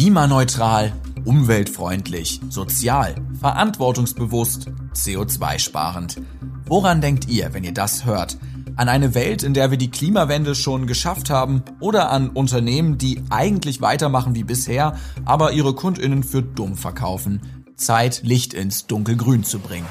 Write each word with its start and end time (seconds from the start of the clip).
Klimaneutral, 0.00 0.94
umweltfreundlich, 1.26 2.40
sozial, 2.48 3.16
verantwortungsbewusst, 3.38 4.70
CO2-sparend. 4.94 6.22
Woran 6.64 7.02
denkt 7.02 7.28
ihr, 7.28 7.52
wenn 7.52 7.64
ihr 7.64 7.74
das 7.74 8.06
hört? 8.06 8.38
An 8.76 8.88
eine 8.88 9.14
Welt, 9.14 9.42
in 9.42 9.52
der 9.52 9.70
wir 9.70 9.76
die 9.76 9.90
Klimawende 9.90 10.54
schon 10.54 10.86
geschafft 10.86 11.28
haben 11.28 11.62
oder 11.80 12.10
an 12.10 12.30
Unternehmen, 12.30 12.96
die 12.96 13.20
eigentlich 13.28 13.82
weitermachen 13.82 14.34
wie 14.34 14.44
bisher, 14.44 14.96
aber 15.26 15.52
ihre 15.52 15.74
Kundinnen 15.74 16.22
für 16.22 16.42
dumm 16.42 16.78
verkaufen? 16.78 17.42
Zeit, 17.76 18.22
Licht 18.24 18.54
ins 18.54 18.86
Dunkelgrün 18.86 19.44
zu 19.44 19.58
bringen. 19.58 19.86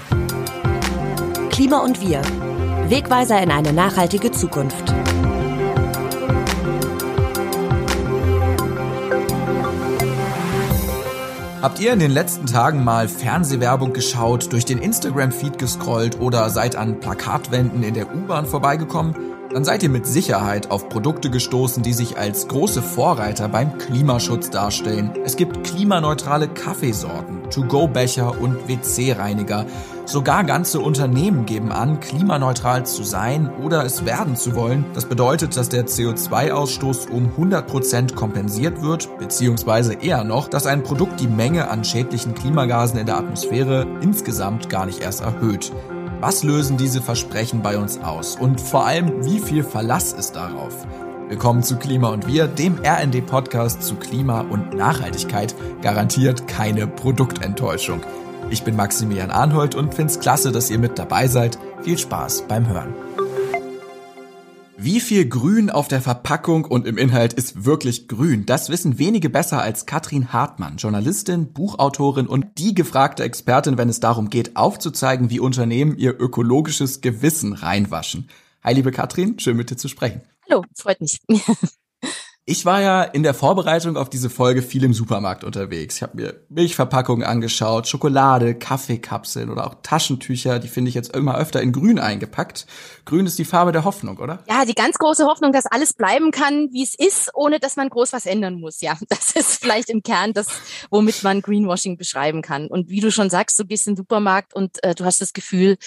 Klima 1.51 1.81
und 1.81 2.01
wir. 2.01 2.23
Wegweiser 2.89 3.39
in 3.43 3.51
eine 3.51 3.73
nachhaltige 3.73 4.31
Zukunft. 4.31 4.91
Habt 11.61 11.81
ihr 11.81 11.91
in 11.91 11.99
den 11.99 12.11
letzten 12.11 12.45
Tagen 12.45 12.86
mal 12.86 13.09
Fernsehwerbung 13.09 13.91
geschaut, 13.91 14.54
durch 14.54 14.63
den 14.63 14.77
Instagram-Feed 14.77 15.59
gescrollt 15.59 16.17
oder 16.21 16.50
seid 16.50 16.77
an 16.77 17.01
Plakatwänden 17.01 17.83
in 17.83 17.95
der 17.95 18.15
U-Bahn 18.15 18.45
vorbeigekommen? 18.45 19.13
Dann 19.51 19.65
seid 19.65 19.83
ihr 19.83 19.89
mit 19.89 20.07
Sicherheit 20.07 20.71
auf 20.71 20.87
Produkte 20.87 21.29
gestoßen, 21.29 21.83
die 21.83 21.91
sich 21.91 22.17
als 22.17 22.47
große 22.47 22.81
Vorreiter 22.81 23.50
beim 23.50 23.77
Klimaschutz 23.77 24.51
darstellen. 24.51 25.11
Es 25.25 25.36
gibt 25.36 25.65
klimaneutrale 25.65 26.47
Kaffeesorten, 26.47 27.50
To-Go-Becher 27.50 28.39
und 28.39 28.69
WC-Reiniger. 28.69 29.65
Sogar 30.09 30.43
ganze 30.43 30.79
Unternehmen 30.79 31.45
geben 31.45 31.71
an, 31.71 31.99
klimaneutral 31.99 32.83
zu 32.83 33.03
sein 33.03 33.47
oder 33.61 33.86
es 33.86 34.05
werden 34.05 34.36
zu 34.36 34.55
wollen. 34.55 34.83
Das 34.95 35.05
bedeutet, 35.05 35.55
dass 35.55 35.69
der 35.69 35.86
CO2-Ausstoß 35.86 37.11
um 37.11 37.31
100% 37.38 38.16
kompensiert 38.16 38.81
wird, 38.81 39.19
beziehungsweise 39.19 39.94
eher 39.94 40.23
noch, 40.23 40.47
dass 40.47 40.66
ein 40.66 40.81
Produkt 40.81 41.19
die 41.19 41.27
Menge 41.27 41.69
an 41.69 41.83
schädlichen 41.83 42.33
Klimagasen 42.33 42.97
in 42.97 43.05
der 43.05 43.19
Atmosphäre 43.19 43.86
insgesamt 44.02 44.67
gar 44.67 44.88
nicht 44.88 45.00
erst 45.00 45.22
erhöht. 45.22 45.72
Was 46.19 46.41
lösen 46.44 46.75
diese 46.75 47.03
Versprechen 47.03 47.62
bei 47.62 47.78
uns 47.78 48.02
aus? 48.02 48.36
Und 48.36 48.59
vor 48.59 48.88
allem, 48.88 49.23
wie 49.25 49.38
viel 49.38 49.62
Verlass 49.62 50.14
ist 50.14 50.36
darauf? 50.36 50.88
Willkommen 51.28 51.62
zu 51.62 51.75
Klima 51.75 52.09
und 52.09 52.25
Wir, 52.25 52.47
dem 52.47 52.80
RND-Podcast 52.84 53.84
zu 53.84 53.94
Klima 53.94 54.41
und 54.41 54.73
Nachhaltigkeit. 54.73 55.53
Garantiert 55.84 56.47
keine 56.47 56.88
Produktenttäuschung. 56.88 58.02
Ich 58.52 58.64
bin 58.64 58.75
Maximilian 58.75 59.30
Arnhold 59.30 59.75
und 59.75 59.94
find's 59.94 60.19
klasse, 60.19 60.52
dass 60.52 60.72
ihr 60.72 60.80
mit 60.80 60.97
dabei 60.97 61.28
seid. 61.28 61.59
Viel 61.83 62.00
Spaß 62.00 62.45
beim 62.47 62.67
Hören. 62.67 62.95
Wie 64.75 65.00
viel 65.00 65.28
Grün 65.28 65.69
auf 65.69 65.88
der 65.88 66.02
Verpackung 66.02 66.66
und 66.66 66.88
im 66.88 66.97
Inhalt 66.97 67.33
ist 67.33 67.66
wirklich 67.66 68.08
grün? 68.08 68.47
Das 68.47 68.69
wissen 68.69 68.97
wenige 68.97 69.30
besser 69.30 69.61
als 69.61 69.86
Katrin 69.86 70.33
Hartmann, 70.33 70.78
Journalistin, 70.78 71.53
Buchautorin 71.53 72.25
und 72.25 72.58
die 72.58 72.73
gefragte 72.73 73.23
Expertin, 73.23 73.78
wenn 73.78 73.89
es 73.89 74.00
darum 74.00 74.31
geht, 74.31 74.56
aufzuzeigen, 74.56 75.30
wie 75.30 75.39
Unternehmen 75.39 75.97
ihr 75.97 76.19
ökologisches 76.19 77.02
Gewissen 77.02 77.53
reinwaschen. 77.53 78.30
Hi, 78.63 78.73
liebe 78.73 78.91
Katrin, 78.91 79.38
schön 79.38 79.58
mit 79.58 79.69
dir 79.69 79.78
zu 79.78 79.89
sprechen. 79.89 80.22
Hallo, 80.50 80.63
freut 80.75 81.02
mich. 81.02 81.19
Ich 82.50 82.66
war 82.66 82.81
ja 82.81 83.03
in 83.03 83.22
der 83.22 83.36
Vorbereitung 83.36 83.95
auf 83.95 84.09
diese 84.09 84.31
Folge 84.31 84.64
viel 84.64 84.83
im 84.83 84.92
Supermarkt 84.92 85.44
unterwegs. 85.44 85.97
Ich 85.97 86.02
habe 86.02 86.17
mir 86.17 86.33
Milchverpackungen 86.50 87.23
angeschaut, 87.23 87.88
Schokolade, 87.88 88.56
Kaffeekapseln 88.56 89.52
oder 89.52 89.67
auch 89.67 89.75
Taschentücher. 89.83 90.58
Die 90.58 90.67
finde 90.67 90.89
ich 90.89 90.95
jetzt 90.95 91.16
immer 91.16 91.38
öfter 91.38 91.61
in 91.61 91.72
Grün 91.72 92.00
eingepackt. 92.00 92.66
Grün 93.06 93.28
ist 93.28 93.38
die 93.38 93.45
Farbe 93.45 93.72
der 93.72 93.86
Hoffnung, 93.86 94.17
oder? 94.17 94.44
Ja, 94.50 94.66
die 94.66 94.73
ganz 94.73 94.97
große 94.97 95.25
Hoffnung, 95.25 95.52
dass 95.52 95.67
alles 95.67 95.94
bleiben 95.94 96.31
kann, 96.31 96.69
wie 96.72 96.81
es 96.81 96.95
ist, 96.95 97.30
ohne 97.36 97.59
dass 97.59 97.75
man 97.75 97.88
groß 97.88 98.14
was 98.14 98.25
ändern 98.25 98.59
muss. 98.59 98.81
Ja, 98.81 98.97
das 99.09 99.30
ist 99.36 99.61
vielleicht 99.61 99.91
im 99.91 100.02
Kern 100.02 100.34
das, 100.34 100.47
womit 100.89 101.22
man 101.22 101.44
Greenwashing 101.44 101.97
beschreiben 101.97 102.41
kann. 102.41 102.66
Und 102.66 102.89
wie 102.89 103.00
du 103.00 103.11
schon 103.11 103.30
sagst, 103.30 103.59
du 103.59 103.66
gehst 103.66 103.86
in 103.86 103.94
den 103.94 103.97
Supermarkt 103.97 104.56
und 104.56 104.84
äh, 104.84 104.95
du 104.95 105.06
hast 105.06 105.22
das 105.22 105.34
Gefühl, 105.34 105.78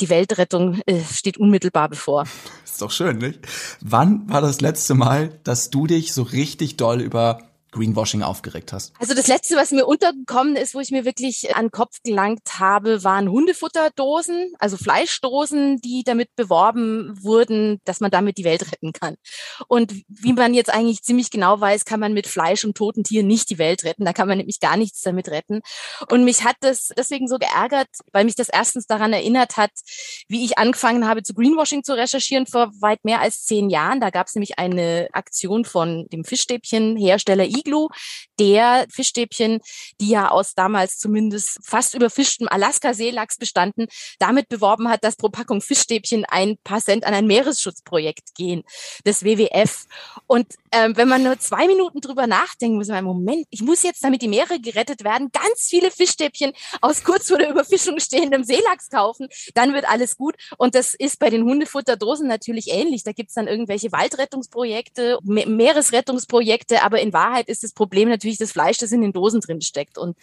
die 0.00 0.08
Weltrettung 0.08 0.80
äh, 0.86 1.00
steht 1.02 1.38
unmittelbar 1.38 1.88
bevor. 1.88 2.24
Ist 2.64 2.82
doch 2.82 2.90
schön, 2.90 3.18
nicht? 3.18 3.40
Wann 3.80 4.28
war 4.28 4.40
das 4.40 4.60
letzte 4.60 4.94
Mal, 4.94 5.38
dass 5.44 5.70
du 5.70 5.86
dich 5.86 6.12
so 6.12 6.22
richtig 6.22 6.76
doll 6.76 7.00
über 7.00 7.47
Greenwashing 7.70 8.22
aufgeregt 8.22 8.72
hast? 8.72 8.92
Also 8.98 9.14
das 9.14 9.26
letzte, 9.26 9.56
was 9.56 9.70
mir 9.70 9.86
untergekommen 9.86 10.56
ist, 10.56 10.74
wo 10.74 10.80
ich 10.80 10.90
mir 10.90 11.04
wirklich 11.04 11.54
an 11.54 11.66
den 11.66 11.70
Kopf 11.70 11.98
gelangt 12.02 12.58
habe, 12.58 13.04
waren 13.04 13.28
Hundefutterdosen, 13.28 14.54
also 14.58 14.76
Fleischdosen, 14.76 15.78
die 15.80 16.02
damit 16.04 16.34
beworben 16.36 17.18
wurden, 17.22 17.80
dass 17.84 18.00
man 18.00 18.10
damit 18.10 18.38
die 18.38 18.44
Welt 18.44 18.70
retten 18.72 18.92
kann. 18.92 19.16
Und 19.68 19.92
wie 20.08 20.32
man 20.32 20.54
jetzt 20.54 20.70
eigentlich 20.72 21.02
ziemlich 21.02 21.30
genau 21.30 21.60
weiß, 21.60 21.84
kann 21.84 22.00
man 22.00 22.14
mit 22.14 22.26
Fleisch 22.26 22.64
und 22.64 22.76
toten 22.76 23.04
Tieren 23.04 23.26
nicht 23.26 23.50
die 23.50 23.58
Welt 23.58 23.84
retten. 23.84 24.04
Da 24.04 24.12
kann 24.12 24.28
man 24.28 24.38
nämlich 24.38 24.60
gar 24.60 24.76
nichts 24.76 25.02
damit 25.02 25.28
retten. 25.28 25.60
Und 26.10 26.24
mich 26.24 26.44
hat 26.44 26.56
das 26.60 26.88
deswegen 26.96 27.28
so 27.28 27.38
geärgert, 27.38 27.88
weil 28.12 28.24
mich 28.24 28.34
das 28.34 28.48
erstens 28.48 28.86
daran 28.86 29.12
erinnert 29.12 29.56
hat, 29.56 29.70
wie 30.28 30.44
ich 30.44 30.58
angefangen 30.58 31.06
habe, 31.06 31.22
zu 31.22 31.34
Greenwashing 31.34 31.84
zu 31.84 31.94
recherchieren 31.96 32.46
vor 32.46 32.70
weit 32.80 33.04
mehr 33.04 33.20
als 33.20 33.44
zehn 33.44 33.70
Jahren. 33.70 34.00
Da 34.00 34.10
gab 34.10 34.26
es 34.28 34.34
nämlich 34.34 34.58
eine 34.58 35.08
Aktion 35.12 35.64
von 35.64 36.06
dem 36.12 36.24
Fischstäbchenhersteller 36.24 37.44
Iglu, 37.58 37.88
der 38.38 38.86
Fischstäbchen, 38.90 39.60
die 40.00 40.10
ja 40.10 40.30
aus 40.30 40.54
damals 40.54 40.98
zumindest 40.98 41.58
fast 41.64 41.94
überfischtem 41.94 42.48
Alaska-Seelachs 42.48 43.36
bestanden, 43.36 43.86
damit 44.18 44.48
beworben 44.48 44.88
hat, 44.88 45.04
dass 45.04 45.16
pro 45.16 45.28
Packung 45.28 45.60
Fischstäbchen 45.60 46.24
ein 46.24 46.56
paar 46.64 46.80
Cent 46.80 47.04
an 47.04 47.14
ein 47.14 47.26
Meeresschutzprojekt 47.26 48.34
gehen, 48.34 48.62
des 49.04 49.24
WWF. 49.24 49.86
Und 50.26 50.54
ähm, 50.72 50.96
wenn 50.96 51.08
man 51.08 51.22
nur 51.22 51.38
zwei 51.38 51.66
Minuten 51.66 52.00
drüber 52.00 52.26
nachdenkt, 52.26 52.76
muss 52.76 52.88
man, 52.88 53.04
Moment, 53.04 53.46
ich 53.50 53.62
muss 53.62 53.82
jetzt, 53.82 54.04
damit 54.04 54.22
die 54.22 54.28
Meere 54.28 54.60
gerettet 54.60 55.04
werden, 55.04 55.30
ganz 55.32 55.66
viele 55.68 55.90
Fischstäbchen 55.90 56.52
aus 56.80 57.04
kurz 57.04 57.28
vor 57.28 57.38
der 57.38 57.50
Überfischung 57.50 57.98
stehendem 57.98 58.44
Seelachs 58.44 58.90
kaufen, 58.90 59.28
dann 59.54 59.74
wird 59.74 59.88
alles 59.88 60.16
gut. 60.16 60.34
Und 60.58 60.74
das 60.74 60.94
ist 60.94 61.18
bei 61.18 61.30
den 61.30 61.44
Hundefutterdosen 61.44 62.26
natürlich 62.28 62.68
ähnlich. 62.68 63.02
Da 63.02 63.12
gibt's 63.12 63.34
dann 63.34 63.48
irgendwelche 63.48 63.92
Waldrettungsprojekte, 63.92 65.18
Me 65.22 65.46
Meeresrettungsprojekte, 65.46 66.82
aber 66.82 67.00
in 67.00 67.12
Wahrheit 67.12 67.47
ist 67.48 67.64
das 67.64 67.72
Problem 67.72 68.08
natürlich 68.08 68.38
das 68.38 68.52
Fleisch, 68.52 68.78
das 68.78 68.92
in 68.92 69.00
den 69.00 69.12
Dosen 69.12 69.40
drin 69.40 69.60
steckt. 69.60 69.98
Und 69.98 70.16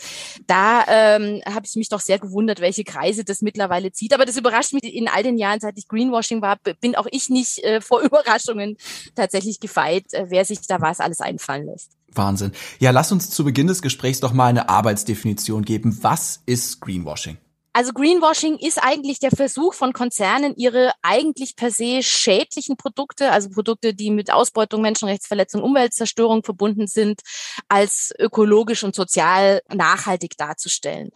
da 0.47 0.86
ähm, 0.88 1.41
habe 1.46 1.66
ich 1.66 1.75
mich 1.75 1.90
doch 1.90 2.00
sehr 2.00 2.19
gewundert, 2.19 2.62
welche 2.62 2.84
Kreise 2.84 3.24
das 3.24 3.41
mittlerweile 3.41 3.91
zieht. 3.91 4.13
Aber 4.13 4.25
das 4.25 4.38
überrascht 4.38 4.74
mich 4.74 4.84
in 4.84 5.08
all 5.08 5.24
den 5.24 5.38
Jahren, 5.38 5.59
seit 5.59 5.78
ich 5.78 5.88
Greenwashing 5.88 6.41
war, 6.41 6.58
bin 6.80 6.96
auch 6.96 7.08
ich 7.12 7.30
nicht 7.30 7.63
äh, 7.63 7.81
vor 7.81 8.02
Überraschungen 8.03 8.78
tatsächlich 9.16 9.59
gefeit, 9.59 10.06
äh, 10.13 10.25
wer 10.30 10.46
sich 10.46 10.62
da 10.68 10.81
was 10.81 11.00
alles 11.00 11.19
einfallen 11.19 11.66
lässt. 11.66 11.91
Wahnsinn. 12.13 12.52
Ja, 12.80 12.91
lass 12.91 13.12
uns 13.12 13.30
zu 13.30 13.44
Beginn 13.44 13.68
des 13.68 13.81
Gesprächs 13.81 14.19
doch 14.19 14.34
mal 14.34 14.47
eine 14.47 14.69
Arbeitsdefinition 14.69 15.66
geben. 15.66 15.97
Was 16.02 16.42
ist 16.46 16.80
Greenwashing? 16.80 17.38
Also 17.75 17.91
Greenwashing 17.91 18.58
ist 18.58 18.81
eigentlich 18.81 19.19
der 19.19 19.31
Versuch 19.31 19.74
von 19.74 19.91
Konzernen, 19.91 20.56
ihre 20.56 20.94
eigentlich 21.02 21.58
per 21.58 21.72
se 21.72 22.02
schädlichen 22.02 22.78
Produkte, 22.78 23.31
also 23.31 23.50
Produkte, 23.50 23.94
die 23.94 24.12
mit 24.12 24.31
Ausbeutung, 24.31 24.81
Menschenrechtsverletzung, 24.81 25.62
Umweltzerstörung 25.62 26.41
verbunden 26.41 26.88
sind, 26.88 27.19
als 27.68 28.13
ökologisch 28.18 28.86
und 28.86 28.96
sozial 28.96 29.62
nachhaltig 29.74 30.38
darzustellen. 30.38 31.09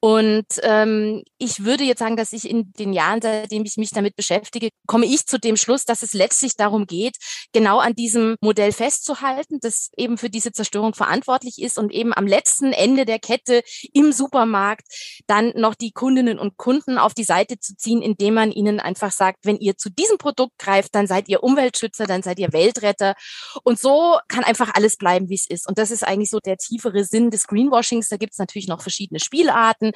Und 0.00 0.46
ähm, 0.62 1.22
ich 1.36 1.64
würde 1.64 1.84
jetzt 1.84 1.98
sagen, 1.98 2.16
dass 2.16 2.32
ich 2.32 2.48
in 2.48 2.72
den 2.72 2.94
Jahren, 2.94 3.20
seitdem 3.20 3.66
ich 3.66 3.76
mich 3.76 3.90
damit 3.90 4.16
beschäftige, 4.16 4.70
komme 4.86 5.04
ich 5.04 5.26
zu 5.26 5.38
dem 5.38 5.58
Schluss, 5.58 5.84
dass 5.84 6.02
es 6.02 6.14
letztlich 6.14 6.56
darum 6.56 6.86
geht, 6.86 7.18
genau 7.52 7.78
an 7.78 7.94
diesem 7.94 8.36
Modell 8.40 8.72
festzuhalten, 8.72 9.58
das 9.60 9.90
eben 9.98 10.16
für 10.16 10.30
diese 10.30 10.52
Zerstörung 10.52 10.94
verantwortlich 10.94 11.60
ist 11.60 11.78
und 11.78 11.92
eben 11.92 12.14
am 12.14 12.26
letzten 12.26 12.72
Ende 12.72 13.04
der 13.04 13.18
Kette 13.18 13.62
im 13.92 14.12
Supermarkt 14.12 14.86
dann 15.26 15.52
noch 15.54 15.74
die 15.74 15.89
Kundinnen 15.92 16.38
und 16.38 16.56
Kunden 16.56 16.98
auf 16.98 17.14
die 17.14 17.24
Seite 17.24 17.58
zu 17.58 17.76
ziehen, 17.76 18.02
indem 18.02 18.34
man 18.34 18.52
ihnen 18.52 18.80
einfach 18.80 19.12
sagt, 19.12 19.44
wenn 19.44 19.56
ihr 19.56 19.76
zu 19.76 19.90
diesem 19.90 20.18
Produkt 20.18 20.58
greift, 20.58 20.94
dann 20.94 21.06
seid 21.06 21.28
ihr 21.28 21.42
Umweltschützer, 21.42 22.06
dann 22.06 22.22
seid 22.22 22.38
ihr 22.38 22.52
Weltretter. 22.52 23.14
Und 23.62 23.78
so 23.78 24.18
kann 24.28 24.44
einfach 24.44 24.74
alles 24.74 24.96
bleiben, 24.96 25.28
wie 25.28 25.34
es 25.34 25.48
ist. 25.48 25.68
Und 25.68 25.78
das 25.78 25.90
ist 25.90 26.06
eigentlich 26.06 26.30
so 26.30 26.40
der 26.40 26.56
tiefere 26.56 27.04
Sinn 27.04 27.30
des 27.30 27.46
Greenwashings. 27.46 28.08
Da 28.08 28.16
gibt 28.16 28.32
es 28.32 28.38
natürlich 28.38 28.68
noch 28.68 28.82
verschiedene 28.82 29.20
Spielarten. 29.20 29.92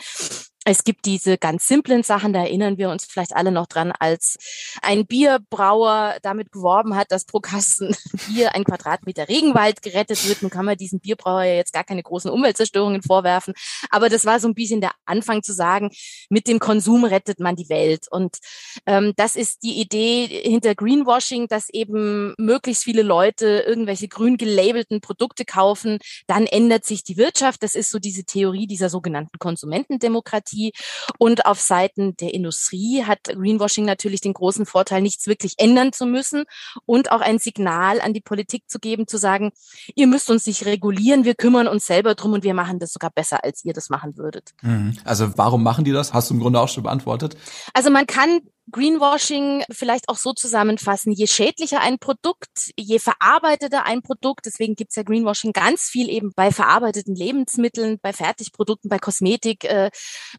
Es 0.67 0.83
gibt 0.83 1.05
diese 1.05 1.37
ganz 1.37 1.69
simplen 1.69 2.03
Sachen, 2.03 2.33
da 2.33 2.41
erinnern 2.41 2.79
wir 2.79 2.89
uns 2.89 3.05
vielleicht 3.05 3.37
alle 3.37 3.53
noch 3.53 3.67
dran, 3.67 3.93
als 3.93 4.39
ein 4.81 5.07
Bierbrauer 5.07 6.17
damit 6.23 6.53
geworben 6.53 6.97
hat, 6.97 7.13
dass 7.13 7.27
pro 7.27 7.41
Kasten 7.41 7.95
Bier 8.27 8.55
ein 8.55 8.65
Quadratmeter 8.65 9.29
Regenwald 9.29 9.83
gerettet 9.83 10.27
wird. 10.27 10.41
Nun 10.41 10.51
kann 10.51 10.65
man 10.65 10.79
diesen 10.79 11.01
Bierbrauer 11.01 11.43
ja 11.43 11.55
jetzt 11.55 11.75
gar 11.75 11.85
keine 11.85 12.03
großen 12.03 12.31
Umweltzerstörungen 12.31 13.03
vorwerfen. 13.03 13.53
Aber 13.91 14.09
das 14.09 14.25
war 14.25 14.41
so 14.41 14.49
ein 14.49 14.55
bisschen 14.55 14.81
der 14.81 14.93
Anfang 15.05 15.43
zu 15.43 15.53
sagen, 15.53 15.91
mit 16.31 16.49
dem 16.49 16.61
Konsum 16.61 17.05
rettet 17.05 17.41
man 17.41 17.57
die 17.57 17.69
Welt. 17.69 18.07
Und 18.11 18.39
ähm, 18.87 19.13
das 19.17 19.37
ist 19.37 19.65
die 19.65 19.79
Idee 19.81 20.27
hinter 20.27 20.75
Greenwashing, 20.75 21.47
dass 21.47 21.69
eben 21.69 22.33
möglichst 22.39 22.85
viele 22.85 23.03
Leute 23.03 23.65
irgendwelche 23.67 24.09
grün 24.09 24.39
gelabelten 24.39 25.03
Produkte 25.03 25.45
kaufen. 25.45 25.99
Dann 26.27 26.47
ändert 26.47 26.87
sich 26.87 27.05
die 27.05 27.19
Wirtschaft. 27.19 27.63
Das 27.63 27.75
ist 27.75 27.91
so 27.91 27.99
diese 27.99 28.25
Theorie 28.25 28.67
dieser 28.67 28.89
sogenannten 28.89 29.39
Konsumentendemokratie. 29.39 30.54
Bürokratie. 30.55 30.73
Und 31.19 31.47
auf 31.47 31.61
Seiten 31.61 32.17
der 32.17 32.35
Industrie 32.35 33.05
hat 33.05 33.25
Greenwashing 33.25 33.85
natürlich 33.85 34.21
den 34.21 34.35
großen 34.35 34.67
Vorteil, 34.67 35.03
nichts 35.03 35.27
wirklich 35.27 35.55
ändern 35.59 35.93
zu 35.93 36.07
müssen 36.07 36.45
und 36.87 37.11
auch 37.11 37.21
ein 37.21 37.39
Signal 37.39 38.01
an 38.01 38.13
die 38.13 38.21
Politik 38.21 38.65
zu 38.67 38.79
geben, 38.79 39.07
zu 39.07 39.17
sagen, 39.17 39.53
ihr 39.95 40.07
müsst 40.07 40.31
uns 40.31 40.47
nicht 40.47 40.65
regulieren, 40.67 41.25
wir 41.25 41.35
kümmern 41.35 41.69
uns 41.69 41.87
selber 41.87 42.15
drum 42.15 42.33
und 42.33 42.45
wir 42.45 42.55
machen 42.55 42.79
das 42.79 42.93
sogar 42.93 43.11
besser, 43.11 43.45
als 43.45 43.65
ihr 43.65 43.73
das 43.73 43.91
machen 43.91 44.17
würdet. 44.17 44.53
Mhm. 44.63 44.97
Also 45.05 45.37
warum 45.37 45.63
machen 45.63 45.85
die 45.85 45.93
das? 45.93 46.13
Hast 46.13 46.31
du 46.31 46.35
im 46.35 46.41
Grunde 46.41 46.61
auch 46.61 46.69
schon 46.69 46.83
beantwortet. 46.83 47.37
Also 47.73 47.91
man 47.91 48.07
kann 48.07 48.41
Greenwashing 48.73 49.63
vielleicht 49.71 50.09
auch 50.09 50.17
so 50.17 50.33
zusammenfassen, 50.33 51.13
je 51.13 51.27
schädlicher 51.27 51.81
ein 51.81 51.99
Produkt, 51.99 52.73
je 52.79 52.99
verarbeiteter 52.99 53.85
ein 53.85 54.03
Produkt, 54.03 54.47
deswegen 54.47 54.75
gibt's 54.75 54.97
ja 54.97 55.03
Greenwashing 55.03 55.53
ganz 55.53 55.83
viel 55.83 56.09
eben 56.09 56.33
bei 56.35 56.51
verarbeiteten 56.51 57.15
Lebensmitteln, 57.15 57.99
bei 58.01 58.13
Fertigprodukten, 58.13 58.89
bei 58.89 58.99
Kosmetik, 58.99 59.65
äh, 59.65 59.91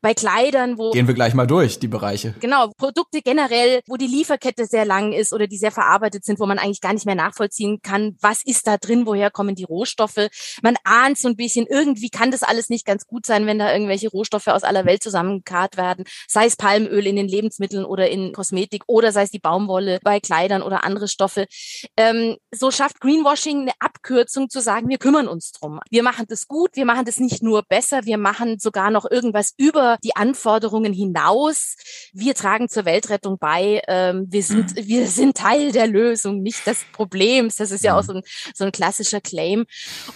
bei 0.01 0.13
Kleidern, 0.13 0.77
wo. 0.77 0.91
Gehen 0.91 1.07
wir 1.07 1.13
gleich 1.13 1.33
mal 1.33 1.45
durch, 1.45 1.79
die 1.79 1.87
Bereiche. 1.87 2.33
Genau, 2.39 2.71
Produkte 2.77 3.21
generell, 3.21 3.81
wo 3.87 3.95
die 3.95 4.07
Lieferkette 4.07 4.65
sehr 4.65 4.85
lang 4.85 5.13
ist 5.13 5.31
oder 5.31 5.47
die 5.47 5.57
sehr 5.57 5.71
verarbeitet 5.71 6.25
sind, 6.25 6.39
wo 6.39 6.45
man 6.45 6.57
eigentlich 6.57 6.81
gar 6.81 6.93
nicht 6.93 7.05
mehr 7.05 7.15
nachvollziehen 7.15 7.79
kann, 7.83 8.17
was 8.21 8.41
ist 8.43 8.65
da 8.67 8.77
drin, 8.77 9.05
woher 9.05 9.29
kommen 9.29 9.55
die 9.55 9.65
Rohstoffe. 9.65 10.29
Man 10.63 10.75
ahnt 10.83 11.19
so 11.19 11.27
ein 11.27 11.35
bisschen, 11.35 11.67
irgendwie 11.69 12.09
kann 12.09 12.31
das 12.31 12.43
alles 12.43 12.69
nicht 12.69 12.85
ganz 12.85 13.05
gut 13.05 13.25
sein, 13.25 13.45
wenn 13.45 13.59
da 13.59 13.71
irgendwelche 13.71 14.09
Rohstoffe 14.09 14.47
aus 14.47 14.63
aller 14.63 14.85
Welt 14.85 15.03
zusammengekarrt 15.03 15.77
werden, 15.77 16.05
sei 16.27 16.45
es 16.45 16.55
Palmöl 16.55 17.05
in 17.05 17.15
den 17.15 17.27
Lebensmitteln 17.27 17.85
oder 17.85 18.09
in 18.09 18.14
Kosmetik 18.33 18.83
oder 18.87 19.11
sei 19.11 19.23
es 19.23 19.31
die 19.31 19.39
Baumwolle 19.39 19.99
bei 20.03 20.19
Kleidern 20.19 20.61
oder 20.61 20.83
andere 20.83 21.07
Stoffe. 21.07 21.45
Ähm, 21.97 22.37
so 22.53 22.71
schafft 22.71 22.99
Greenwashing 22.99 23.61
eine 23.61 23.71
Abkürzung 23.79 24.49
zu 24.49 24.61
sagen, 24.61 24.89
wir 24.89 24.97
kümmern 24.97 25.27
uns 25.27 25.51
drum. 25.51 25.79
Wir 25.89 26.03
machen 26.03 26.25
das 26.27 26.47
gut, 26.47 26.71
wir 26.73 26.85
machen 26.85 27.05
das 27.05 27.19
nicht 27.19 27.43
nur 27.43 27.63
besser, 27.63 28.05
wir 28.05 28.17
machen 28.17 28.59
sogar 28.59 28.91
noch 28.91 29.09
irgendwas 29.09 29.53
über 29.57 29.97
die 30.03 30.15
Anforderungen 30.15 30.93
hinaus. 30.93 31.75
Wir 32.13 32.35
tragen 32.35 32.69
zur 32.69 32.85
Weltrettung 32.85 33.37
bei. 33.39 33.81
Ähm, 33.87 34.27
wir 34.29 34.43
sind, 34.43 34.75
mhm. 34.75 34.87
wir 34.87 35.07
sind 35.07 35.37
Teil 35.37 35.71
der 35.71 35.87
Lösung, 35.87 36.41
nicht 36.41 36.65
des 36.67 36.85
Problems. 36.93 37.57
Das 37.57 37.71
ist 37.71 37.83
ja 37.83 37.97
auch 37.97 38.03
mhm. 38.03 38.07
so 38.07 38.13
ein, 38.13 38.21
so 38.53 38.65
ein 38.65 38.71
klassischer 38.71 39.21
Claim. 39.21 39.65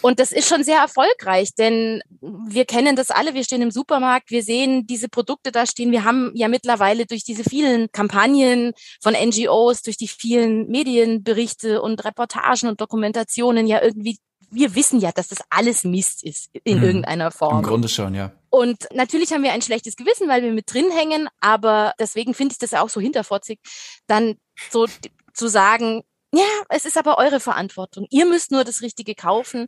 Und 0.01 0.19
das 0.19 0.31
ist 0.31 0.47
schon 0.47 0.63
sehr 0.63 0.79
erfolgreich, 0.79 1.53
denn 1.55 2.01
wir 2.21 2.65
kennen 2.65 2.95
das 2.95 3.11
alle. 3.11 3.33
Wir 3.33 3.43
stehen 3.43 3.61
im 3.61 3.71
Supermarkt, 3.71 4.31
wir 4.31 4.43
sehen 4.43 4.87
diese 4.87 5.09
Produkte 5.09 5.51
da 5.51 5.65
stehen. 5.65 5.91
Wir 5.91 6.03
haben 6.03 6.31
ja 6.35 6.47
mittlerweile 6.47 7.05
durch 7.05 7.23
diese 7.23 7.43
vielen 7.43 7.88
Kampagnen 7.91 8.73
von 9.01 9.13
NGOs, 9.13 9.81
durch 9.81 9.97
die 9.97 10.07
vielen 10.07 10.67
Medienberichte 10.67 11.81
und 11.81 12.03
Reportagen 12.05 12.69
und 12.69 12.81
Dokumentationen 12.81 13.67
ja 13.67 13.81
irgendwie 13.81 14.17
wir 14.51 14.75
wissen 14.75 14.99
ja, 14.99 15.11
dass 15.11 15.27
das 15.27 15.39
alles 15.49 15.83
Mist 15.83 16.23
ist 16.23 16.49
in 16.63 16.77
hm, 16.77 16.83
irgendeiner 16.83 17.31
Form. 17.31 17.57
Im 17.57 17.63
Grunde 17.63 17.87
schon, 17.87 18.15
ja. 18.15 18.31
Und 18.49 18.87
natürlich 18.93 19.31
haben 19.31 19.43
wir 19.43 19.53
ein 19.53 19.61
schlechtes 19.61 19.95
Gewissen, 19.95 20.27
weil 20.27 20.41
wir 20.41 20.51
mit 20.51 20.73
drin 20.73 20.89
hängen, 20.91 21.29
aber 21.39 21.93
deswegen 21.99 22.33
finde 22.33 22.53
ich 22.53 22.57
das 22.57 22.73
auch 22.73 22.89
so 22.89 22.99
hinterfotzig, 22.99 23.59
dann 24.07 24.35
so 24.71 24.87
zu 25.33 25.47
sagen, 25.47 26.03
ja, 26.31 26.45
es 26.69 26.85
ist 26.85 26.97
aber 26.97 27.17
eure 27.17 27.39
Verantwortung. 27.39 28.05
Ihr 28.11 28.25
müsst 28.25 28.51
nur 28.51 28.63
das 28.63 28.81
Richtige 28.81 29.15
kaufen. 29.15 29.65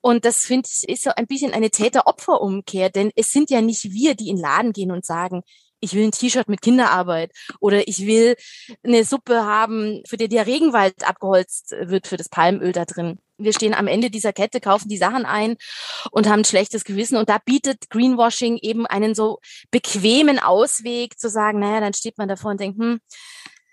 Und 0.00 0.24
das 0.24 0.44
finde 0.44 0.68
ich 0.72 0.88
ist 0.88 1.02
so 1.02 1.10
ein 1.16 1.26
bisschen 1.26 1.52
eine 1.52 1.70
Täter-Opfer-Umkehr, 1.70 2.90
denn 2.90 3.10
es 3.16 3.32
sind 3.32 3.50
ja 3.50 3.60
nicht 3.60 3.92
wir, 3.92 4.14
die 4.14 4.28
in 4.28 4.36
den 4.36 4.42
Laden 4.42 4.72
gehen 4.72 4.92
und 4.92 5.04
sagen, 5.04 5.42
ich 5.80 5.94
will 5.94 6.04
ein 6.04 6.12
T-Shirt 6.12 6.48
mit 6.48 6.62
Kinderarbeit 6.62 7.32
oder 7.60 7.86
ich 7.88 8.06
will 8.06 8.36
eine 8.82 9.04
Suppe 9.04 9.44
haben, 9.44 10.02
für 10.06 10.16
die 10.16 10.28
der 10.28 10.46
Regenwald 10.46 11.06
abgeholzt 11.06 11.72
wird 11.78 12.06
für 12.06 12.16
das 12.16 12.28
Palmöl 12.28 12.72
da 12.72 12.84
drin. 12.84 13.18
Wir 13.38 13.52
stehen 13.52 13.74
am 13.74 13.86
Ende 13.86 14.10
dieser 14.10 14.32
Kette, 14.32 14.60
kaufen 14.60 14.88
die 14.88 14.96
Sachen 14.96 15.26
ein 15.26 15.56
und 16.10 16.26
haben 16.26 16.40
ein 16.40 16.44
schlechtes 16.44 16.84
Gewissen. 16.84 17.18
Und 17.18 17.28
da 17.28 17.38
bietet 17.44 17.90
Greenwashing 17.90 18.56
eben 18.56 18.86
einen 18.86 19.14
so 19.14 19.40
bequemen 19.70 20.38
Ausweg 20.38 21.18
zu 21.18 21.28
sagen, 21.28 21.58
naja, 21.58 21.80
dann 21.80 21.92
steht 21.92 22.16
man 22.16 22.28
davor 22.28 22.52
und 22.52 22.60
denkt, 22.60 22.78
hm, 22.78 23.00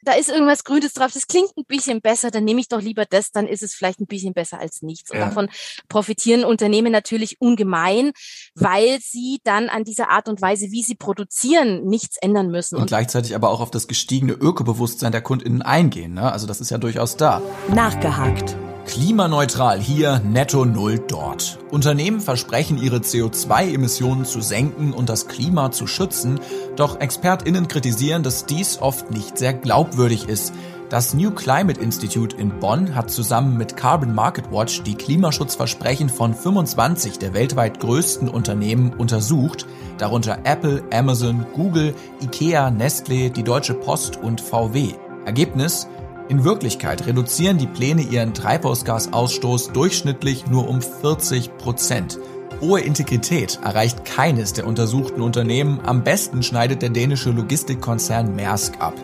da 0.03 0.13
ist 0.13 0.29
irgendwas 0.29 0.63
Grünes 0.63 0.93
drauf, 0.93 1.11
das 1.13 1.27
klingt 1.27 1.55
ein 1.57 1.65
bisschen 1.65 2.01
besser, 2.01 2.31
dann 2.31 2.43
nehme 2.43 2.59
ich 2.59 2.67
doch 2.67 2.81
lieber 2.81 3.05
das, 3.05 3.31
dann 3.31 3.47
ist 3.47 3.63
es 3.63 3.73
vielleicht 3.73 3.99
ein 3.99 4.07
bisschen 4.07 4.33
besser 4.33 4.59
als 4.59 4.81
nichts. 4.81 5.11
Und 5.11 5.17
ja. 5.17 5.25
davon 5.25 5.49
profitieren 5.89 6.43
Unternehmen 6.43 6.91
natürlich 6.91 7.39
ungemein, 7.39 8.11
weil 8.55 8.99
sie 9.01 9.39
dann 9.43 9.69
an 9.69 9.83
dieser 9.83 10.09
Art 10.09 10.27
und 10.27 10.41
Weise, 10.41 10.71
wie 10.71 10.83
sie 10.83 10.95
produzieren, 10.95 11.85
nichts 11.85 12.17
ändern 12.17 12.49
müssen. 12.49 12.75
Und, 12.75 12.81
und 12.81 12.87
gleichzeitig 12.87 13.35
aber 13.35 13.49
auch 13.49 13.61
auf 13.61 13.71
das 13.71 13.87
gestiegene 13.87 14.33
Ökobewusstsein 14.33 15.11
der 15.11 15.21
KundInnen 15.21 15.61
eingehen. 15.61 16.13
Ne? 16.13 16.31
Also 16.31 16.47
das 16.47 16.61
ist 16.61 16.69
ja 16.69 16.77
durchaus 16.77 17.17
da. 17.17 17.41
Nachgehakt. 17.69 18.55
Klimaneutral 18.85 19.79
hier, 19.79 20.19
netto 20.19 20.65
null 20.65 20.99
dort. 20.99 21.57
Unternehmen 21.71 22.19
versprechen 22.19 22.81
ihre 22.81 22.97
CO2-Emissionen 22.97 24.25
zu 24.25 24.41
senken 24.41 24.93
und 24.93 25.09
das 25.09 25.27
Klima 25.27 25.71
zu 25.71 25.87
schützen, 25.87 26.39
doch 26.75 26.99
ExpertInnen 26.99 27.67
kritisieren, 27.67 28.23
dass 28.23 28.45
dies 28.45 28.81
oft 28.81 29.11
nicht 29.11 29.37
sehr 29.37 29.53
glaubwürdig 29.53 30.27
ist. 30.27 30.53
Das 30.89 31.13
New 31.13 31.31
Climate 31.31 31.81
Institute 31.81 32.35
in 32.35 32.59
Bonn 32.59 32.93
hat 32.93 33.09
zusammen 33.09 33.57
mit 33.57 33.75
Carbon 33.77 34.13
Market 34.13 34.51
Watch 34.51 34.83
die 34.83 34.95
Klimaschutzversprechen 34.95 36.09
von 36.09 36.35
25 36.35 37.17
der 37.17 37.33
weltweit 37.33 37.79
größten 37.79 38.29
Unternehmen 38.29 38.93
untersucht, 38.93 39.65
darunter 39.97 40.39
Apple, 40.43 40.83
Amazon, 40.93 41.47
Google, 41.55 41.95
IKEA, 42.21 42.69
Nestle, 42.69 43.31
die 43.31 43.43
Deutsche 43.43 43.73
Post 43.73 44.17
und 44.17 44.39
VW. 44.39 44.93
Ergebnis? 45.25 45.87
In 46.33 46.43
Wirklichkeit 46.43 47.05
reduzieren 47.05 47.59
die 47.59 47.67
Pläne 47.67 48.01
ihren 48.01 48.33
Treibhausgasausstoß 48.33 49.71
durchschnittlich 49.71 50.47
nur 50.47 50.67
um 50.67 50.81
40 50.81 51.57
Prozent. 51.57 52.17
Hohe 52.59 52.81
Integrität 52.81 53.59
erreicht 53.63 54.03
keines 54.03 54.51
der 54.53 54.65
untersuchten 54.65 55.21
Unternehmen. 55.21 55.79
Am 55.85 56.03
besten 56.03 56.41
schneidet 56.41 56.81
der 56.81 56.89
dänische 56.89 57.29
Logistikkonzern 57.29 58.35
Maersk 58.35 58.81
ab. 58.81 58.95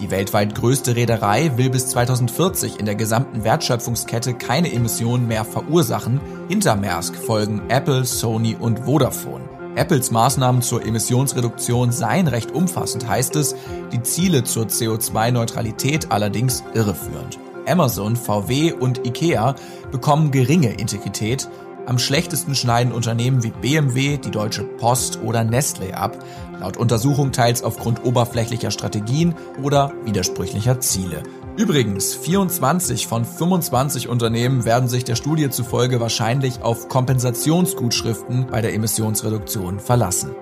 Die 0.00 0.10
weltweit 0.10 0.56
größte 0.56 0.96
Reederei 0.96 1.52
will 1.56 1.70
bis 1.70 1.86
2040 1.86 2.80
in 2.80 2.86
der 2.86 2.96
gesamten 2.96 3.44
Wertschöpfungskette 3.44 4.34
keine 4.34 4.72
Emissionen 4.72 5.28
mehr 5.28 5.44
verursachen. 5.44 6.20
Hinter 6.48 6.74
Maersk 6.74 7.14
folgen 7.14 7.62
Apple, 7.68 8.04
Sony 8.04 8.56
und 8.58 8.80
Vodafone. 8.80 9.51
Apples 9.74 10.10
Maßnahmen 10.10 10.60
zur 10.60 10.84
Emissionsreduktion 10.84 11.92
seien 11.92 12.28
recht 12.28 12.50
umfassend, 12.50 13.08
heißt 13.08 13.36
es, 13.36 13.56
die 13.90 14.02
Ziele 14.02 14.44
zur 14.44 14.66
CO2-Neutralität 14.66 16.10
allerdings 16.10 16.62
irreführend. 16.74 17.38
Amazon, 17.66 18.16
VW 18.16 18.72
und 18.72 19.06
IKEA 19.06 19.54
bekommen 19.90 20.30
geringe 20.30 20.74
Integrität. 20.74 21.48
Am 21.86 21.98
schlechtesten 21.98 22.54
schneiden 22.54 22.92
Unternehmen 22.92 23.42
wie 23.42 23.50
BMW, 23.50 24.18
die 24.18 24.30
Deutsche 24.30 24.62
Post 24.62 25.20
oder 25.22 25.42
Nestle 25.42 25.96
ab, 25.96 26.18
laut 26.60 26.76
Untersuchung 26.76 27.32
teils 27.32 27.64
aufgrund 27.64 28.04
oberflächlicher 28.04 28.70
Strategien 28.70 29.34
oder 29.62 29.92
widersprüchlicher 30.04 30.80
Ziele. 30.80 31.22
Übrigens, 31.56 32.14
24 32.14 33.06
von 33.06 33.26
25 33.26 34.08
Unternehmen 34.08 34.64
werden 34.64 34.88
sich 34.88 35.04
der 35.04 35.16
Studie 35.16 35.50
zufolge 35.50 36.00
wahrscheinlich 36.00 36.62
auf 36.62 36.88
Kompensationsgutschriften 36.88 38.46
bei 38.46 38.62
der 38.62 38.72
Emissionsreduktion 38.72 39.78
verlassen 39.78 40.34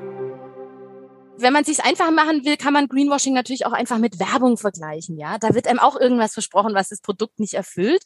wenn 1.42 1.52
man 1.52 1.64
sich 1.64 1.82
einfach 1.84 2.10
machen 2.10 2.44
will, 2.44 2.56
kann 2.56 2.72
man 2.72 2.88
Greenwashing 2.88 3.32
natürlich 3.32 3.66
auch 3.66 3.72
einfach 3.72 3.98
mit 3.98 4.18
Werbung 4.18 4.56
vergleichen. 4.56 5.16
Ja, 5.16 5.38
da 5.38 5.54
wird 5.54 5.66
einem 5.66 5.78
auch 5.78 5.98
irgendwas 5.98 6.34
versprochen, 6.34 6.74
was 6.74 6.88
das 6.88 7.00
Produkt 7.00 7.40
nicht 7.40 7.54
erfüllt. 7.54 8.02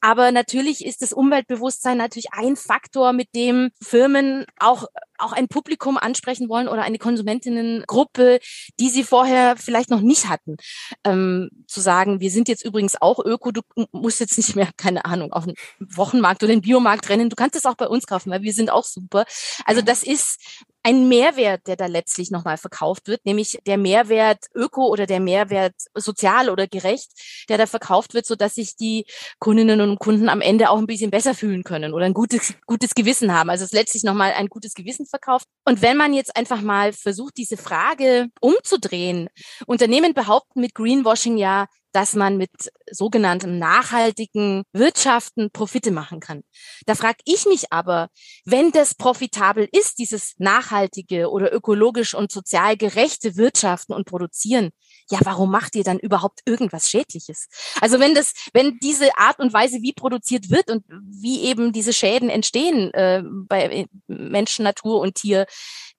Aber 0.00 0.32
natürlich 0.32 0.84
ist 0.84 1.02
das 1.02 1.12
Umweltbewusstsein 1.12 1.98
natürlich 1.98 2.28
ein 2.32 2.56
Faktor, 2.56 3.12
mit 3.12 3.34
dem 3.34 3.70
Firmen 3.82 4.46
auch 4.58 4.86
auch 5.18 5.32
ein 5.32 5.48
Publikum 5.48 5.96
ansprechen 5.96 6.48
wollen 6.48 6.68
oder 6.68 6.82
eine 6.82 6.98
Konsumentinnengruppe, 6.98 8.38
die 8.78 8.88
sie 8.88 9.04
vorher 9.04 9.56
vielleicht 9.56 9.90
noch 9.90 10.00
nicht 10.00 10.28
hatten. 10.28 10.56
Ähm, 11.04 11.50
zu 11.66 11.80
sagen, 11.80 12.20
wir 12.20 12.30
sind 12.30 12.48
jetzt 12.48 12.64
übrigens 12.64 13.00
auch 13.00 13.24
Öko, 13.24 13.50
du 13.52 13.62
musst 13.92 14.20
jetzt 14.20 14.36
nicht 14.36 14.56
mehr, 14.56 14.68
keine 14.76 15.04
Ahnung, 15.04 15.32
auf 15.32 15.44
den 15.44 15.54
Wochenmarkt 15.78 16.42
oder 16.42 16.52
den 16.52 16.62
Biomarkt 16.62 17.08
rennen, 17.08 17.30
du 17.30 17.36
kannst 17.36 17.56
es 17.56 17.66
auch 17.66 17.76
bei 17.76 17.88
uns 17.88 18.06
kaufen, 18.06 18.30
weil 18.30 18.42
wir 18.42 18.52
sind 18.52 18.70
auch 18.70 18.84
super. 18.84 19.24
Also 19.64 19.82
das 19.82 20.02
ist 20.02 20.38
ein 20.86 21.08
Mehrwert, 21.08 21.66
der 21.66 21.74
da 21.74 21.86
letztlich 21.86 22.30
nochmal 22.30 22.58
verkauft 22.58 23.08
wird, 23.08 23.26
nämlich 23.26 23.58
der 23.66 23.76
Mehrwert 23.76 24.44
Öko 24.54 24.86
oder 24.86 25.06
der 25.06 25.18
Mehrwert 25.18 25.74
sozial 25.96 26.48
oder 26.48 26.68
gerecht, 26.68 27.10
der 27.48 27.58
da 27.58 27.66
verkauft 27.66 28.14
wird, 28.14 28.24
so 28.24 28.36
dass 28.36 28.54
sich 28.54 28.76
die 28.76 29.04
Kundinnen 29.40 29.80
und 29.80 29.98
Kunden 29.98 30.28
am 30.28 30.40
Ende 30.40 30.70
auch 30.70 30.78
ein 30.78 30.86
bisschen 30.86 31.10
besser 31.10 31.34
fühlen 31.34 31.64
können 31.64 31.92
oder 31.92 32.04
ein 32.04 32.14
gutes, 32.14 32.54
gutes 32.66 32.94
Gewissen 32.94 33.34
haben. 33.34 33.50
Also 33.50 33.64
es 33.64 33.72
ist 33.72 33.74
letztlich 33.74 34.04
nochmal 34.04 34.32
ein 34.34 34.46
gutes 34.46 34.74
Gewissen 34.74 35.05
verkauft. 35.06 35.46
Und 35.64 35.82
wenn 35.82 35.96
man 35.96 36.14
jetzt 36.14 36.36
einfach 36.36 36.60
mal 36.60 36.92
versucht, 36.92 37.36
diese 37.36 37.56
Frage 37.56 38.28
umzudrehen, 38.40 39.28
Unternehmen 39.66 40.14
behaupten 40.14 40.60
mit 40.60 40.74
Greenwashing 40.74 41.36
ja, 41.36 41.66
dass 41.96 42.12
man 42.12 42.36
mit 42.36 42.50
sogenanntem 42.90 43.58
nachhaltigen 43.58 44.64
Wirtschaften 44.74 45.50
Profite 45.50 45.90
machen 45.90 46.20
kann. 46.20 46.42
Da 46.84 46.94
frage 46.94 47.16
ich 47.24 47.46
mich 47.46 47.72
aber, 47.72 48.08
wenn 48.44 48.70
das 48.70 48.94
profitabel 48.94 49.66
ist, 49.72 49.98
dieses 49.98 50.34
nachhaltige 50.36 51.30
oder 51.30 51.54
ökologisch 51.54 52.14
und 52.14 52.30
sozial 52.30 52.76
gerechte 52.76 53.36
Wirtschaften 53.36 53.94
und 53.94 54.04
Produzieren, 54.04 54.72
ja, 55.10 55.18
warum 55.22 55.50
macht 55.50 55.76
ihr 55.76 55.84
dann 55.84 55.98
überhaupt 55.98 56.40
irgendwas 56.46 56.90
Schädliches? 56.90 57.48
Also 57.80 58.00
wenn 58.00 58.14
das, 58.14 58.32
wenn 58.52 58.78
diese 58.82 59.16
Art 59.16 59.38
und 59.38 59.52
Weise, 59.52 59.82
wie 59.82 59.92
produziert 59.92 60.50
wird 60.50 60.70
und 60.70 60.84
wie 60.88 61.42
eben 61.42 61.72
diese 61.72 61.92
Schäden 61.92 62.28
entstehen 62.28 62.92
äh, 62.94 63.22
bei 63.24 63.86
Menschen, 64.08 64.64
Natur 64.64 65.00
und 65.00 65.16
Tier, 65.16 65.46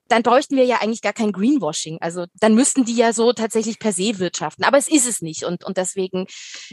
dann 0.08 0.24
bräuchten 0.24 0.56
wir 0.56 0.66
ja 0.66 0.78
eigentlich 0.82 1.02
gar 1.02 1.14
kein 1.14 1.32
Greenwashing. 1.32 1.98
Also 2.02 2.26
dann 2.36 2.56
müssten 2.56 2.86
die 2.86 2.96
ja 2.96 3.14
so 3.14 3.34
tatsächlich 3.34 3.80
per 3.80 3.92
se 3.92 4.20
wirtschaften. 4.20 4.64
Aber 4.64 4.78
es 4.78 4.88
ist 4.88 5.08
es 5.08 5.22
nicht. 5.22 5.44
Und, 5.44 5.64
und 5.66 5.78
deswegen 5.78 6.28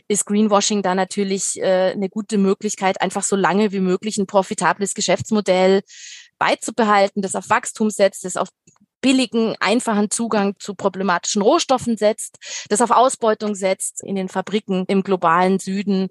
ist 0.08 0.26
Greenwashing 0.26 0.82
da 0.82 0.94
natürlich 0.94 1.56
äh, 1.56 1.92
eine 1.92 2.08
gute 2.08 2.38
Möglichkeit, 2.38 3.00
einfach 3.00 3.24
so 3.24 3.36
lange 3.36 3.72
wie 3.72 3.80
möglich 3.80 4.18
ein 4.18 4.26
profitables 4.26 4.94
Geschäftsmodell 4.94 5.82
beizubehalten, 6.38 7.22
das 7.22 7.34
auf 7.34 7.48
Wachstum 7.48 7.90
setzt, 7.90 8.24
das 8.24 8.36
auf 8.36 8.48
billigen, 9.04 9.54
einfachen 9.61 10.11
Zugang 10.11 10.54
zu 10.58 10.75
problematischen 10.75 11.42
Rohstoffen 11.42 11.99
setzt, 11.99 12.38
das 12.70 12.80
auf 12.80 12.90
Ausbeutung 12.90 13.54
setzt 13.54 14.02
in 14.02 14.14
den 14.16 14.30
Fabriken 14.30 14.87
im 14.88 15.02
globalen 15.02 15.58
Süden 15.58 16.08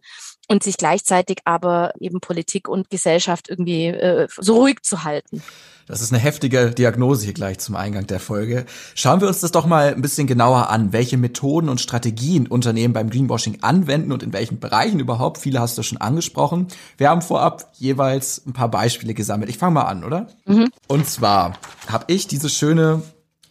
und 0.47 0.63
sich 0.63 0.77
gleichzeitig 0.77 1.39
aber 1.45 1.93
eben 2.00 2.19
Politik 2.19 2.67
und 2.67 2.89
Gesellschaft 2.89 3.50
irgendwie 3.50 3.88
äh, 3.88 4.27
so 4.38 4.57
ruhig 4.57 4.81
zu 4.83 5.03
halten. 5.03 5.41
Das 5.85 6.01
ist 6.01 6.13
eine 6.13 6.21
heftige 6.21 6.71
Diagnose 6.71 7.25
hier 7.25 7.33
gleich 7.33 7.59
zum 7.59 7.75
Eingang 7.75 8.07
der 8.07 8.21
Folge. 8.21 8.65
Schauen 8.95 9.19
wir 9.19 9.27
uns 9.27 9.41
das 9.41 9.51
doch 9.51 9.65
mal 9.65 9.93
ein 9.93 10.01
bisschen 10.01 10.27
genauer 10.27 10.69
an, 10.69 10.93
welche 10.93 11.17
Methoden 11.17 11.67
und 11.67 11.81
Strategien 11.81 12.47
Unternehmen 12.47 12.93
beim 12.93 13.09
Greenwashing 13.09 13.59
anwenden 13.62 14.13
und 14.13 14.23
in 14.23 14.31
welchen 14.31 14.59
Bereichen 14.59 15.00
überhaupt. 15.00 15.39
Viele 15.39 15.59
hast 15.59 15.77
du 15.77 15.83
schon 15.83 15.97
angesprochen. 15.97 16.67
Wir 16.97 17.09
haben 17.09 17.21
vorab 17.21 17.69
jeweils 17.73 18.45
ein 18.45 18.53
paar 18.53 18.71
Beispiele 18.71 19.13
gesammelt. 19.13 19.50
Ich 19.50 19.57
fange 19.57 19.73
mal 19.73 19.83
an, 19.83 20.05
oder? 20.05 20.27
Mhm. 20.45 20.71
Und 20.88 21.07
zwar 21.07 21.57
habe 21.88 22.05
ich 22.07 22.27
diese 22.27 22.50
schöne 22.50 23.01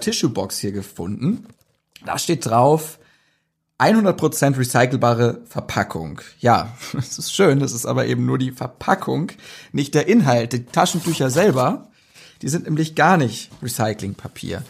Tissue-Box 0.01 0.59
hier 0.59 0.73
gefunden. 0.73 1.47
Da 2.07 2.19
steht 2.19 2.47
drauf, 2.47 2.99
100% 3.83 4.59
recycelbare 4.59 5.41
Verpackung. 5.47 6.21
Ja, 6.41 6.77
das 6.93 7.19
ist 7.19 7.35
schön, 7.35 7.61
das 7.61 7.73
ist 7.73 7.87
aber 7.87 8.07
eben 8.07 8.27
nur 8.27 8.39
die 8.39 8.53
Verpackung, 8.53 9.33
nicht 9.73 9.95
der 9.95 10.09
Inhalt. 10.09 10.53
Die 10.53 10.65
Taschentücher 10.65 11.31
selber 11.31 11.89
die 12.43 12.49
sind 12.49 12.65
nämlich 12.65 12.95
gar 12.95 13.17
nicht 13.17 13.51
Recyclingpapier. 13.63 14.63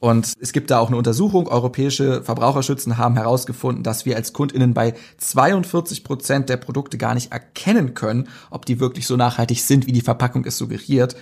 Und 0.00 0.32
es 0.40 0.52
gibt 0.52 0.72
da 0.72 0.80
auch 0.80 0.88
eine 0.88 0.96
Untersuchung. 0.96 1.46
Europäische 1.46 2.24
Verbraucherschützen 2.24 2.98
haben 2.98 3.14
herausgefunden, 3.14 3.84
dass 3.84 4.04
wir 4.04 4.16
als 4.16 4.32
KundInnen 4.32 4.74
bei 4.74 4.94
42 5.18 6.02
Prozent 6.02 6.48
der 6.48 6.56
Produkte 6.56 6.98
gar 6.98 7.14
nicht 7.14 7.30
erkennen 7.30 7.94
können, 7.94 8.28
ob 8.50 8.66
die 8.66 8.80
wirklich 8.80 9.06
so 9.06 9.16
nachhaltig 9.16 9.62
sind, 9.62 9.86
wie 9.86 9.92
die 9.92 10.00
Verpackung 10.00 10.44
es 10.44 10.58
suggeriert 10.58 11.14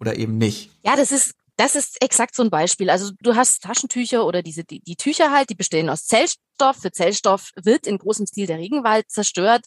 oder 0.00 0.16
eben 0.18 0.38
nicht. 0.38 0.70
Ja, 0.84 0.96
das 0.96 1.12
ist 1.12 1.34
das 1.58 1.74
ist 1.74 2.02
exakt 2.02 2.34
so 2.34 2.42
ein 2.42 2.50
Beispiel. 2.50 2.90
Also 2.90 3.12
du 3.22 3.34
hast 3.34 3.62
Taschentücher 3.62 4.26
oder 4.26 4.42
diese 4.42 4.64
die, 4.64 4.80
die 4.80 4.96
Tücher 4.96 5.30
halt, 5.30 5.48
die 5.48 5.54
bestehen 5.54 5.88
aus 5.88 6.04
Zell, 6.04 6.26
Zellstoff. 6.56 6.76
Für 6.76 6.92
Zellstoff 6.92 7.50
wird 7.62 7.86
in 7.86 7.98
großem 7.98 8.26
Stil 8.26 8.46
der 8.46 8.58
Regenwald 8.58 9.10
zerstört. 9.10 9.64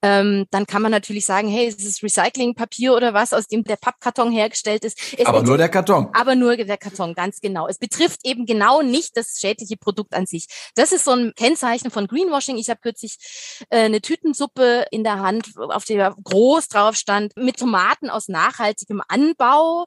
Ähm, 0.00 0.46
dann 0.50 0.66
kann 0.66 0.82
man 0.82 0.90
natürlich 0.90 1.26
sagen, 1.26 1.48
hey, 1.48 1.66
es 1.66 1.76
ist 1.76 2.02
Recyclingpapier 2.02 2.94
oder 2.94 3.14
was, 3.14 3.32
aus 3.32 3.46
dem 3.46 3.64
der 3.64 3.76
Pappkarton 3.76 4.32
hergestellt 4.32 4.84
ist. 4.84 4.98
Es 5.16 5.26
aber 5.26 5.42
nur 5.42 5.58
der 5.58 5.68
Karton. 5.68 6.08
Aber 6.12 6.34
nur 6.34 6.56
der 6.56 6.78
Karton, 6.78 7.14
ganz 7.14 7.40
genau. 7.40 7.68
Es 7.68 7.78
betrifft 7.78 8.20
eben 8.24 8.46
genau 8.46 8.82
nicht 8.82 9.16
das 9.16 9.38
schädliche 9.40 9.76
Produkt 9.76 10.14
an 10.14 10.26
sich. 10.26 10.46
Das 10.74 10.92
ist 10.92 11.04
so 11.04 11.12
ein 11.12 11.32
Kennzeichen 11.36 11.90
von 11.90 12.06
Greenwashing. 12.06 12.56
Ich 12.56 12.70
habe 12.70 12.80
kürzlich 12.80 13.16
äh, 13.70 13.84
eine 13.84 14.00
Tütensuppe 14.00 14.86
in 14.90 15.04
der 15.04 15.20
Hand, 15.20 15.52
auf 15.56 15.84
der 15.84 16.14
groß 16.22 16.68
drauf 16.68 16.96
stand, 16.96 17.36
mit 17.36 17.58
Tomaten 17.58 18.10
aus 18.10 18.28
nachhaltigem 18.28 19.02
Anbau. 19.08 19.84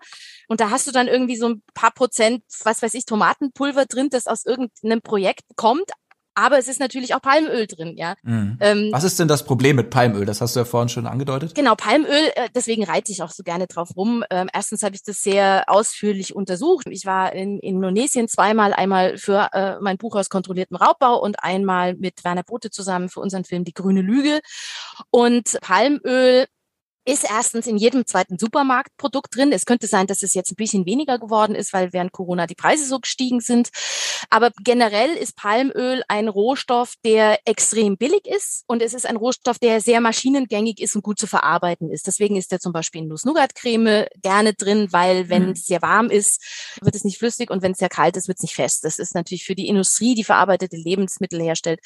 Und 0.48 0.60
da 0.60 0.70
hast 0.70 0.88
du 0.88 0.92
dann 0.92 1.08
irgendwie 1.08 1.38
so 1.38 1.48
ein 1.48 1.64
paar 1.74 1.92
Prozent, 1.92 2.44
was 2.64 2.82
weiß 2.82 2.94
ich, 2.94 3.06
Tomatenpulver 3.06 3.86
drin, 3.86 4.10
das 4.10 4.28
aus 4.28 4.46
irgendeinem 4.46 5.02
Projekt 5.02 5.44
kommt, 5.56 5.92
aber 6.36 6.58
es 6.58 6.68
ist 6.68 6.80
natürlich 6.80 7.16
auch 7.16 7.22
Palmöl 7.22 7.68
drin, 7.68 7.96
ja. 7.98 8.16
Mhm. 8.24 8.58
Ähm, 8.60 8.90
Was 8.92 9.04
ist 9.04 9.20
denn 9.20 9.28
das 9.28 9.44
Problem 9.44 9.78
mit 9.78 9.90
Palmöl? 9.90 10.26
Das 10.26 10.42
hast 10.42 10.56
du 10.56 10.60
ja 10.60 10.66
vorhin 10.66 10.90
schon 10.90 11.08
angedeutet. 11.08 11.56
Genau, 11.56 11.76
Palmöl, 11.76 12.32
äh, 12.36 12.50
deswegen 12.54 12.84
reite 12.84 13.12
ich 13.12 13.24
auch 13.24 13.32
so 13.32 13.44
gerne 13.44 13.68
drauf 13.68 13.96
rum. 13.96 14.24
Ähm, 14.30 14.50
erstens 14.54 14.84
habe 14.84 14.96
ich 14.96 15.04
das 15.04 15.22
sehr 15.22 15.64
ausführlich 15.68 16.36
untersucht. 16.36 16.88
Ich 16.90 17.06
war 17.06 17.34
in, 17.34 17.60
in 17.60 17.76
Indonesien 17.76 18.28
zweimal, 18.28 18.74
einmal 18.74 19.18
für 19.18 19.50
äh, 19.54 19.76
mein 19.80 19.98
Buch 19.98 20.16
aus 20.16 20.30
kontrolliertem 20.30 20.78
Raubbau 20.78 21.20
und 21.22 21.44
einmal 21.44 21.96
mit 21.96 22.24
Werner 22.24 22.44
Bote 22.44 22.72
zusammen 22.72 23.10
für 23.10 23.20
unseren 23.20 23.46
Film 23.46 23.64
Die 23.64 23.74
grüne 23.74 24.02
Lüge. 24.02 24.40
Und 25.12 25.58
Palmöl 25.62 26.48
ist 27.06 27.24
erstens 27.24 27.68
in 27.68 27.78
jedem 27.78 28.06
zweiten 28.06 28.40
Supermarktprodukt 28.40 29.36
drin. 29.36 29.52
Es 29.52 29.66
könnte 29.66 29.86
sein, 29.86 30.08
dass 30.08 30.24
es 30.24 30.34
jetzt 30.34 30.52
ein 30.52 30.56
bisschen 30.56 30.86
weniger 30.86 31.20
geworden 31.20 31.56
ist, 31.56 31.72
weil 31.72 31.94
während 31.94 32.12
Corona 32.12 32.48
die 32.48 32.56
Preise 32.56 32.86
so 32.86 33.00
gestiegen 33.00 33.42
sind. 33.42 33.70
Aber 34.32 34.52
generell 34.64 35.12
ist 35.12 35.36
Palmöl 35.36 36.04
ein 36.08 36.28
Rohstoff, 36.28 36.96
der 37.06 37.40
extrem 37.46 37.98
billig 37.98 38.26
ist 38.26 38.64
und 38.66 38.82
es 38.82 38.94
ist 38.94 39.06
ein 39.06 39.18
Rohstoff, 39.18 39.60
der 39.60 39.82
sehr 39.82 40.02
maschinengängig 40.02 40.82
ist 40.82 40.96
und 40.96 41.04
gut 41.04 41.20
zu 41.20 41.28
verarbeiten 41.28 41.92
ist. 41.92 42.08
Deswegen 42.08 42.36
ist 42.36 42.52
er 42.52 42.60
zum 42.60 42.74
Beispiel 42.74 43.02
in 43.02 43.08
Nuss-Nougat-Creme 43.10 44.08
gerne 44.24 44.54
drin, 44.54 44.88
weil 44.92 45.30
wenn 45.30 45.46
mhm. 45.46 45.52
es 45.52 45.66
sehr 45.66 45.84
warm 45.84 46.10
ist, 46.10 46.42
wird 46.82 46.96
es 46.96 47.04
nicht 47.04 47.20
flüssig 47.20 47.52
und 47.52 47.62
wenn 47.62 47.74
es 47.74 47.78
sehr 47.78 47.90
kalt 47.90 48.18
ist, 48.18 48.28
wird 48.28 48.40
es 48.40 48.44
nicht 48.44 48.56
fest. 48.56 48.84
Das 48.84 48.98
ist 48.98 49.14
natürlich 49.14 49.46
für 49.46 49.56
die 49.56 49.68
Industrie, 49.68 50.16
die 50.16 50.24
verarbeitete 50.24 50.76
Lebensmittel 50.76 51.42
herstellt, 51.42 51.82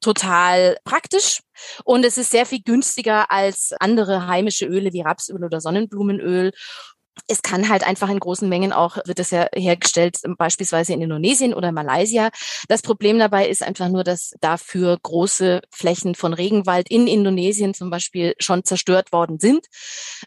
total 0.00 0.78
praktisch. 0.84 1.40
Und 1.84 2.04
es 2.04 2.18
ist 2.18 2.30
sehr 2.30 2.46
viel 2.46 2.62
günstiger 2.62 3.30
als 3.30 3.72
andere 3.80 4.26
heimische 4.26 4.66
Öle 4.66 4.92
wie 4.92 5.02
Rapsöl 5.02 5.44
oder 5.44 5.60
Sonnenblumenöl 5.60 6.52
es 7.28 7.42
kann 7.42 7.68
halt 7.68 7.84
einfach 7.84 8.10
in 8.10 8.18
großen 8.18 8.48
Mengen 8.48 8.72
auch, 8.72 8.98
wird 9.06 9.18
es 9.18 9.30
ja 9.30 9.46
hergestellt, 9.54 10.18
beispielsweise 10.36 10.92
in 10.92 11.00
Indonesien 11.00 11.54
oder 11.54 11.72
Malaysia. 11.72 12.30
Das 12.68 12.82
Problem 12.82 13.18
dabei 13.18 13.48
ist 13.48 13.62
einfach 13.62 13.88
nur, 13.88 14.04
dass 14.04 14.34
dafür 14.40 14.98
große 15.02 15.62
Flächen 15.70 16.14
von 16.14 16.34
Regenwald 16.34 16.90
in 16.90 17.06
Indonesien 17.06 17.72
zum 17.72 17.90
Beispiel 17.90 18.34
schon 18.38 18.64
zerstört 18.64 19.12
worden 19.12 19.38
sind. 19.38 19.66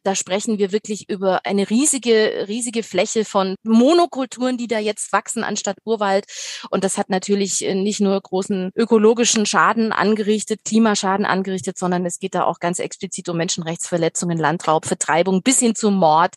Da 0.04 0.16
sprechen 0.16 0.58
wir 0.58 0.72
wirklich 0.72 1.10
über 1.10 1.46
eine 1.46 1.70
riesige, 1.70 2.46
riesige 2.48 2.84
Fläche 2.84 3.26
von 3.26 3.56
Monokulturen, 3.64 4.58
die 4.58 4.68
da 4.68 4.80
jetzt 4.80 5.14
wachsen 5.14 5.44
anstatt 5.44 5.78
Urwald. 5.86 6.26
Und 6.70 6.84
das 6.84 6.98
hat 6.98 7.10
natürlich 7.10 7.62
nicht 7.62 8.00
nur 8.00 8.20
großen 8.20 8.72
ökologischen 8.76 9.46
Schaden 9.46 9.92
angerichtet, 9.92 10.62
Klimaschaden 10.66 11.26
angerichtet, 11.26 11.78
sondern 11.78 12.06
es 12.06 12.20
geht 12.20 12.34
da 12.34 12.46
auch 12.46 12.60
ganz 12.60 12.80
explizit 12.80 13.30
um 13.30 13.38
Menschenrechtsverletzungen, 13.38 14.38
Landraub, 14.38 14.86
Vertreibung 14.86 15.44
bis 15.44 15.60
hin 15.60 15.76
zum 15.76 15.96
Mord 15.96 16.36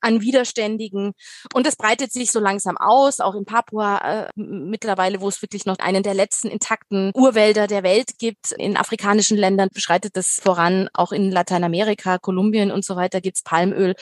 an 0.00 0.20
Widerständigen. 0.20 1.12
Und 1.54 1.66
das 1.66 1.76
breitet 1.76 2.12
sich 2.12 2.30
so 2.30 2.40
langsam 2.40 2.76
aus, 2.76 3.20
auch 3.20 3.34
in 3.34 3.44
Papua 3.44 3.98
äh, 3.98 4.28
mittlerweile, 4.36 5.20
wo 5.20 5.28
es 5.28 5.42
wirklich 5.42 5.66
noch 5.66 5.78
einen 5.78 6.02
der 6.02 6.14
letzten 6.14 6.48
intakten 6.48 7.12
Urwälder 7.14 7.66
der 7.66 7.82
Welt 7.82 8.18
gibt. 8.18 8.52
In 8.52 8.76
afrikanischen 8.76 9.36
Ländern 9.36 9.68
beschreitet 9.72 10.16
das 10.16 10.40
voran, 10.42 10.88
auch 10.92 11.12
in 11.12 11.30
Lateinamerika, 11.30 12.18
Kolumbien 12.18 12.70
und 12.70 12.84
so 12.84 12.96
weiter 12.96 13.20
gibt's 13.20 13.42
Palmöl. 13.42 13.94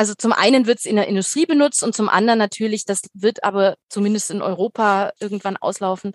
Also 0.00 0.14
zum 0.14 0.32
einen 0.32 0.66
wird 0.66 0.78
es 0.78 0.86
in 0.86 0.96
der 0.96 1.08
Industrie 1.08 1.44
benutzt 1.44 1.82
und 1.82 1.94
zum 1.94 2.08
anderen 2.08 2.38
natürlich, 2.38 2.86
das 2.86 3.02
wird 3.12 3.44
aber 3.44 3.76
zumindest 3.90 4.30
in 4.30 4.40
Europa 4.40 5.12
irgendwann 5.20 5.58
auslaufen, 5.58 6.12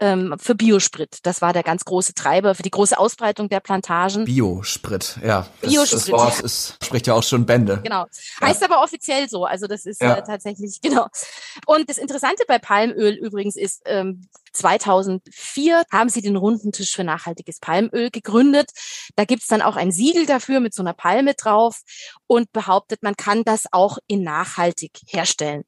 ähm, 0.00 0.34
für 0.40 0.56
Biosprit. 0.56 1.20
Das 1.22 1.40
war 1.40 1.52
der 1.52 1.62
ganz 1.62 1.84
große 1.84 2.14
Treiber 2.14 2.56
für 2.56 2.64
die 2.64 2.72
große 2.72 2.98
Ausbreitung 2.98 3.48
der 3.48 3.60
Plantagen. 3.60 4.24
Biosprit, 4.24 5.20
ja. 5.22 5.46
Das, 5.60 5.70
Biosprit. 5.70 6.00
Das 6.00 6.10
Wort 6.10 6.40
ist, 6.40 6.78
spricht 6.82 7.06
ja 7.06 7.14
auch 7.14 7.22
schon 7.22 7.46
Bände. 7.46 7.78
Genau. 7.84 8.06
Heißt 8.40 8.60
ja. 8.60 8.66
aber 8.66 8.82
offiziell 8.82 9.28
so. 9.28 9.44
Also 9.44 9.68
das 9.68 9.86
ist 9.86 10.02
ja. 10.02 10.16
äh, 10.16 10.24
tatsächlich, 10.24 10.80
genau. 10.82 11.06
Und 11.64 11.88
das 11.88 11.98
Interessante 11.98 12.42
bei 12.48 12.58
Palmöl 12.58 13.14
übrigens 13.14 13.54
ist, 13.54 13.82
ähm, 13.84 14.26
2004 14.52 15.82
haben 15.90 16.08
sie 16.08 16.22
den 16.22 16.36
runden 16.36 16.72
Tisch 16.72 16.94
für 16.94 17.04
nachhaltiges 17.04 17.60
Palmöl 17.60 18.10
gegründet. 18.10 18.70
Da 19.16 19.24
gibt's 19.24 19.46
dann 19.46 19.62
auch 19.62 19.76
ein 19.76 19.92
Siegel 19.92 20.26
dafür 20.26 20.60
mit 20.60 20.74
so 20.74 20.82
einer 20.82 20.94
Palme 20.94 21.34
drauf 21.34 21.80
und 22.26 22.52
behauptet, 22.52 23.02
man 23.02 23.16
kann 23.16 23.44
das 23.44 23.66
auch 23.72 23.98
in 24.06 24.22
nachhaltig 24.22 24.92
herstellen. 25.06 25.64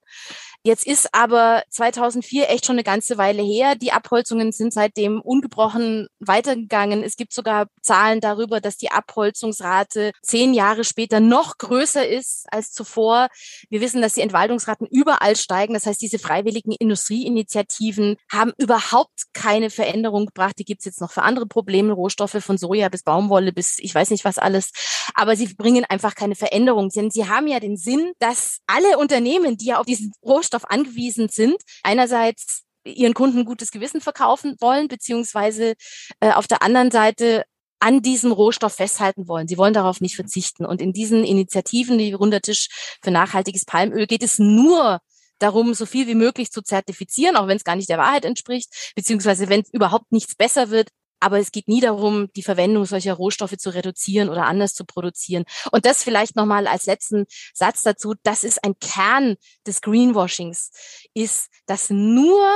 Jetzt 0.63 0.87
ist 0.87 1.15
aber 1.15 1.63
2004 1.71 2.51
echt 2.51 2.67
schon 2.67 2.75
eine 2.75 2.85
ganze 2.85 3.17
Weile 3.17 3.43
her. 3.43 3.77
Die 3.77 3.93
Abholzungen 3.93 4.53
sind 4.53 4.75
seitdem 4.75 5.23
ungebrochen 5.23 6.09
weitergegangen. 6.19 7.03
Es 7.03 7.17
gibt 7.17 7.33
sogar 7.33 7.69
Zahlen 7.81 8.21
darüber, 8.21 8.61
dass 8.61 8.77
die 8.77 8.91
Abholzungsrate 8.91 10.13
zehn 10.21 10.53
Jahre 10.53 10.85
später 10.85 11.19
noch 11.19 11.57
größer 11.57 12.07
ist 12.07 12.45
als 12.51 12.73
zuvor. 12.73 13.29
Wir 13.71 13.81
wissen, 13.81 14.03
dass 14.03 14.13
die 14.13 14.21
Entwaldungsraten 14.21 14.87
überall 14.87 15.35
steigen. 15.35 15.73
Das 15.73 15.87
heißt, 15.87 16.03
diese 16.03 16.19
freiwilligen 16.19 16.73
Industrieinitiativen 16.73 18.17
haben 18.31 18.53
überhaupt 18.71 19.25
keine 19.33 19.69
Veränderung 19.69 20.27
gebracht. 20.27 20.57
Die 20.59 20.65
gibt's 20.65 20.85
jetzt 20.85 21.01
noch 21.01 21.11
für 21.11 21.23
andere 21.23 21.47
Probleme, 21.47 21.93
Rohstoffe 21.93 22.37
von 22.39 22.57
Soja 22.57 22.89
bis 22.89 23.03
Baumwolle 23.03 23.53
bis 23.53 23.79
ich 23.81 23.93
weiß 23.93 24.11
nicht 24.11 24.25
was 24.25 24.39
alles. 24.39 24.71
Aber 25.15 25.35
sie 25.35 25.53
bringen 25.55 25.85
einfach 25.89 26.15
keine 26.15 26.37
Veränderung. 26.37 26.89
Denn 26.91 27.11
sie 27.11 27.29
haben 27.29 27.49
ja 27.49 27.59
den 27.59 27.77
Sinn, 27.77 28.13
dass 28.21 28.61
alle 28.69 28.97
Unternehmen, 28.99 29.57
die 29.57 29.67
ja 29.67 29.79
auf 29.79 29.87
diesen 29.87 30.13
Rohstoff 30.25 30.65
angewiesen 30.67 31.29
sind. 31.29 31.57
Einerseits 31.83 32.63
ihren 32.85 33.15
Kunden 33.15 33.45
gutes 33.45 33.73
Gewissen 33.73 34.01
verkaufen 34.01 34.57
wollen, 34.61 34.87
beziehungsweise 34.87 35.75
äh, 36.21 36.31
auf 36.33 36.47
der 36.47 36.63
anderen 36.63 36.93
Seite 36.93 37.45
an 37.81 38.03
diesem 38.03 38.31
Rohstoff 38.31 38.75
festhalten 38.75 39.27
wollen. 39.27 39.49
Sie 39.49 39.59
wollen 39.59 39.75
darauf 39.75 40.01
nicht 40.01 40.15
verzichten. 40.15 40.65
Und 40.65 40.81
in 40.81 40.93
diesen 40.93 41.25
Initiativen, 41.25 41.99
wie 41.99 42.13
Runder 42.13 42.41
Tisch 42.41 42.69
für 43.03 43.11
nachhaltiges 43.11 43.65
Palmöl, 43.65 44.07
geht 44.07 44.23
es 44.23 44.39
nur 44.39 45.01
darum, 45.41 45.75
so 45.75 45.87
viel 45.87 46.07
wie 46.07 46.15
möglich 46.15 46.53
zu 46.53 46.63
zertifizieren, 46.63 47.37
auch 47.37 47.49
wenn 47.49 47.57
es 47.57 47.65
gar 47.65 47.77
nicht 47.77 47.89
der 47.89 47.99
Wahrheit 47.99 48.25
entspricht, 48.25 48.93
beziehungsweise 48.95 49.49
wenn 49.49 49.65
überhaupt 49.73 50.13
nichts 50.13 50.35
besser 50.37 50.71
wird, 50.71 50.91
aber 51.21 51.39
es 51.39 51.53
geht 51.53 51.69
nie 51.69 51.81
darum, 51.81 52.33
die 52.35 52.43
Verwendung 52.43 52.87
solcher 52.87 53.15
Rohstoffe 53.15 53.57
zu 53.59 53.75
reduzieren 53.75 54.31
oder 54.31 54.47
anders 54.47 54.73
zu 54.73 54.85
produzieren. 54.85 55.45
Und 55.71 55.85
das 55.85 56.03
vielleicht 56.03 56.35
nochmal 56.35 56.67
als 56.67 56.87
letzten 56.87 57.27
Satz 57.53 57.83
dazu, 57.83 58.15
das 58.23 58.43
ist 58.43 58.65
ein 58.65 58.79
Kern 58.81 59.37
des 59.67 59.83
Greenwashings, 59.83 60.71
ist, 61.13 61.49
dass 61.67 61.91
nur 61.91 62.49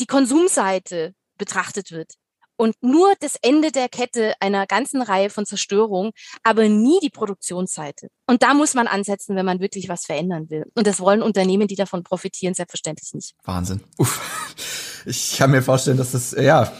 die 0.00 0.06
Konsumseite 0.06 1.14
betrachtet 1.38 1.92
wird 1.92 2.12
und 2.56 2.74
nur 2.82 3.14
das 3.20 3.36
Ende 3.42 3.72
der 3.72 3.88
Kette 3.88 4.34
einer 4.40 4.66
ganzen 4.66 5.02
Reihe 5.02 5.30
von 5.30 5.46
Zerstörungen, 5.46 6.12
aber 6.42 6.68
nie 6.68 6.98
die 7.02 7.10
Produktionsseite. 7.10 8.08
Und 8.26 8.42
da 8.42 8.54
muss 8.54 8.74
man 8.74 8.86
ansetzen, 8.86 9.36
wenn 9.36 9.46
man 9.46 9.60
wirklich 9.60 9.88
was 9.88 10.06
verändern 10.06 10.50
will. 10.50 10.64
Und 10.74 10.86
das 10.86 11.00
wollen 11.00 11.22
Unternehmen, 11.22 11.68
die 11.68 11.76
davon 11.76 12.02
profitieren, 12.02 12.54
selbstverständlich 12.54 13.12
nicht. 13.12 13.34
Wahnsinn. 13.44 13.80
Uff. 13.98 14.20
Ich 15.06 15.36
kann 15.36 15.50
mir 15.50 15.62
vorstellen, 15.62 15.98
dass 15.98 16.12
das, 16.12 16.32
ja, 16.32 16.72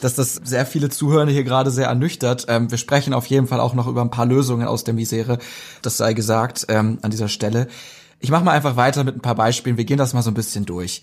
dass 0.00 0.14
das 0.14 0.34
sehr 0.34 0.64
viele 0.64 0.88
Zuhörer 0.88 1.30
hier 1.30 1.44
gerade 1.44 1.70
sehr 1.70 1.86
ernüchtert. 1.86 2.46
Ähm, 2.48 2.70
wir 2.70 2.78
sprechen 2.78 3.12
auf 3.12 3.26
jeden 3.26 3.46
Fall 3.46 3.60
auch 3.60 3.74
noch 3.74 3.86
über 3.86 4.00
ein 4.00 4.10
paar 4.10 4.26
Lösungen 4.26 4.66
aus 4.66 4.84
der 4.84 4.94
Misere. 4.94 5.38
Das 5.82 5.98
sei 5.98 6.14
gesagt 6.14 6.66
ähm, 6.68 6.98
an 7.02 7.10
dieser 7.10 7.28
Stelle. 7.28 7.68
Ich 8.20 8.30
mache 8.30 8.44
mal 8.44 8.52
einfach 8.52 8.76
weiter 8.76 9.04
mit 9.04 9.16
ein 9.16 9.20
paar 9.20 9.34
Beispielen. 9.34 9.76
Wir 9.76 9.84
gehen 9.84 9.98
das 9.98 10.14
mal 10.14 10.22
so 10.22 10.30
ein 10.30 10.34
bisschen 10.34 10.64
durch. 10.64 11.02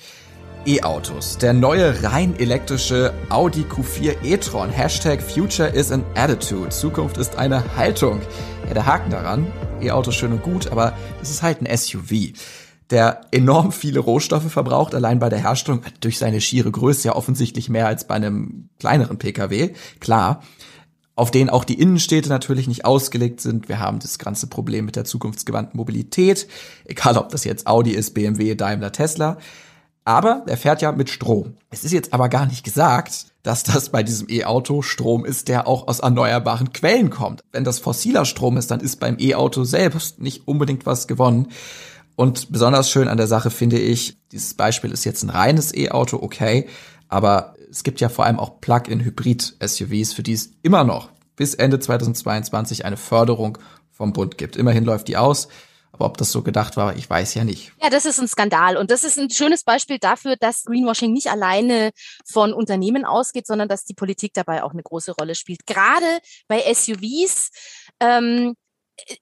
E-Autos. 0.65 1.37
Der 1.37 1.53
neue 1.53 2.03
rein 2.03 2.35
elektrische 2.39 3.13
Audi 3.29 3.61
Q4 3.61 4.23
e-tron. 4.23 4.69
Hashtag 4.69 5.21
Future 5.21 5.69
is 5.69 5.91
an 5.91 6.03
Attitude. 6.15 6.69
Zukunft 6.69 7.17
ist 7.17 7.37
eine 7.37 7.75
Haltung. 7.75 8.19
Ja, 8.67 8.73
der 8.73 8.85
Haken 8.85 9.11
daran. 9.11 9.47
E-Auto 9.79 10.11
schön 10.11 10.31
und 10.31 10.41
gut, 10.41 10.71
aber 10.71 10.93
es 11.21 11.29
ist 11.29 11.43
halt 11.43 11.61
ein 11.61 11.77
SUV 11.77 12.33
der 12.91 13.21
enorm 13.31 13.71
viele 13.71 13.99
Rohstoffe 13.99 14.51
verbraucht, 14.51 14.93
allein 14.93 15.17
bei 15.17 15.29
der 15.29 15.39
Herstellung, 15.39 15.81
durch 16.01 16.19
seine 16.19 16.39
schiere 16.39 16.69
Größe 16.69 17.07
ja 17.07 17.15
offensichtlich 17.15 17.67
mehr 17.67 17.87
als 17.87 18.05
bei 18.05 18.13
einem 18.13 18.69
kleineren 18.79 19.17
Pkw, 19.17 19.71
klar, 19.99 20.43
auf 21.15 21.31
denen 21.31 21.49
auch 21.49 21.63
die 21.63 21.79
Innenstädte 21.79 22.29
natürlich 22.29 22.67
nicht 22.67 22.85
ausgelegt 22.85 23.41
sind. 23.41 23.69
Wir 23.69 23.79
haben 23.79 23.99
das 23.99 24.19
ganze 24.19 24.47
Problem 24.47 24.85
mit 24.85 24.97
der 24.97 25.05
zukunftsgewandten 25.05 25.77
Mobilität, 25.77 26.47
egal 26.85 27.17
ob 27.17 27.29
das 27.29 27.43
jetzt 27.43 27.65
Audi 27.67 27.91
ist, 27.91 28.13
BMW, 28.13 28.53
Daimler, 28.53 28.91
Tesla. 28.91 29.37
Aber 30.05 30.43
er 30.45 30.55
fährt 30.55 30.81
ja 30.83 30.91
mit 30.91 31.09
Strom. 31.09 31.55
Es 31.71 31.83
ist 31.83 31.91
jetzt 31.91 32.13
aber 32.13 32.29
gar 32.29 32.45
nicht 32.45 32.63
gesagt, 32.63 33.25
dass 33.41 33.63
das 33.63 33.89
bei 33.89 34.03
diesem 34.03 34.29
E-Auto 34.29 34.83
Strom 34.83 35.25
ist, 35.25 35.47
der 35.47 35.67
auch 35.67 35.87
aus 35.87 35.99
erneuerbaren 35.99 36.71
Quellen 36.71 37.09
kommt. 37.09 37.43
Wenn 37.51 37.63
das 37.63 37.79
fossiler 37.79 38.25
Strom 38.25 38.57
ist, 38.57 38.69
dann 38.71 38.79
ist 38.79 38.99
beim 38.99 39.17
E-Auto 39.19 39.63
selbst 39.63 40.21
nicht 40.21 40.47
unbedingt 40.47 40.85
was 40.85 41.07
gewonnen. 41.07 41.47
Und 42.15 42.51
besonders 42.51 42.89
schön 42.89 43.07
an 43.07 43.17
der 43.17 43.27
Sache 43.27 43.49
finde 43.49 43.79
ich, 43.79 44.17
dieses 44.31 44.53
Beispiel 44.53 44.91
ist 44.91 45.05
jetzt 45.05 45.23
ein 45.23 45.29
reines 45.31 45.75
E-Auto, 45.75 46.17
okay, 46.21 46.67
aber 47.09 47.55
es 47.69 47.83
gibt 47.83 47.99
ja 47.99 48.09
vor 48.09 48.25
allem 48.25 48.39
auch 48.39 48.61
Plug-in-Hybrid-SUVs, 48.61 50.13
für 50.13 50.23
die 50.23 50.33
es 50.33 50.51
immer 50.61 50.83
noch 50.83 51.09
bis 51.35 51.55
Ende 51.55 51.79
2022 51.79 52.85
eine 52.85 52.97
Förderung 52.97 53.57
vom 53.91 54.13
Bund 54.13 54.37
gibt. 54.37 54.55
Immerhin 54.55 54.85
läuft 54.85 55.07
die 55.07 55.17
aus. 55.17 55.47
Aber 55.95 56.05
ob 56.05 56.17
das 56.17 56.31
so 56.31 56.41
gedacht 56.41 56.75
war, 56.75 56.95
ich 56.97 57.09
weiß 57.09 57.35
ja 57.35 57.45
nicht. 57.45 57.71
Ja, 57.81 57.89
das 57.89 58.05
ist 58.05 58.19
ein 58.19 58.27
Skandal. 58.27 58.75
Und 58.75 58.91
das 58.91 59.05
ist 59.05 59.17
ein 59.17 59.29
schönes 59.29 59.63
Beispiel 59.63 59.97
dafür, 59.97 60.35
dass 60.35 60.65
Greenwashing 60.65 61.13
nicht 61.13 61.27
alleine 61.31 61.91
von 62.25 62.53
Unternehmen 62.53 63.05
ausgeht, 63.05 63.47
sondern 63.47 63.69
dass 63.69 63.85
die 63.85 63.93
Politik 63.93 64.33
dabei 64.33 64.63
auch 64.63 64.73
eine 64.73 64.83
große 64.83 65.13
Rolle 65.13 65.35
spielt. 65.35 65.65
Gerade 65.65 66.19
bei 66.49 66.61
SUVs. 66.73 67.51
Ähm, 68.01 68.55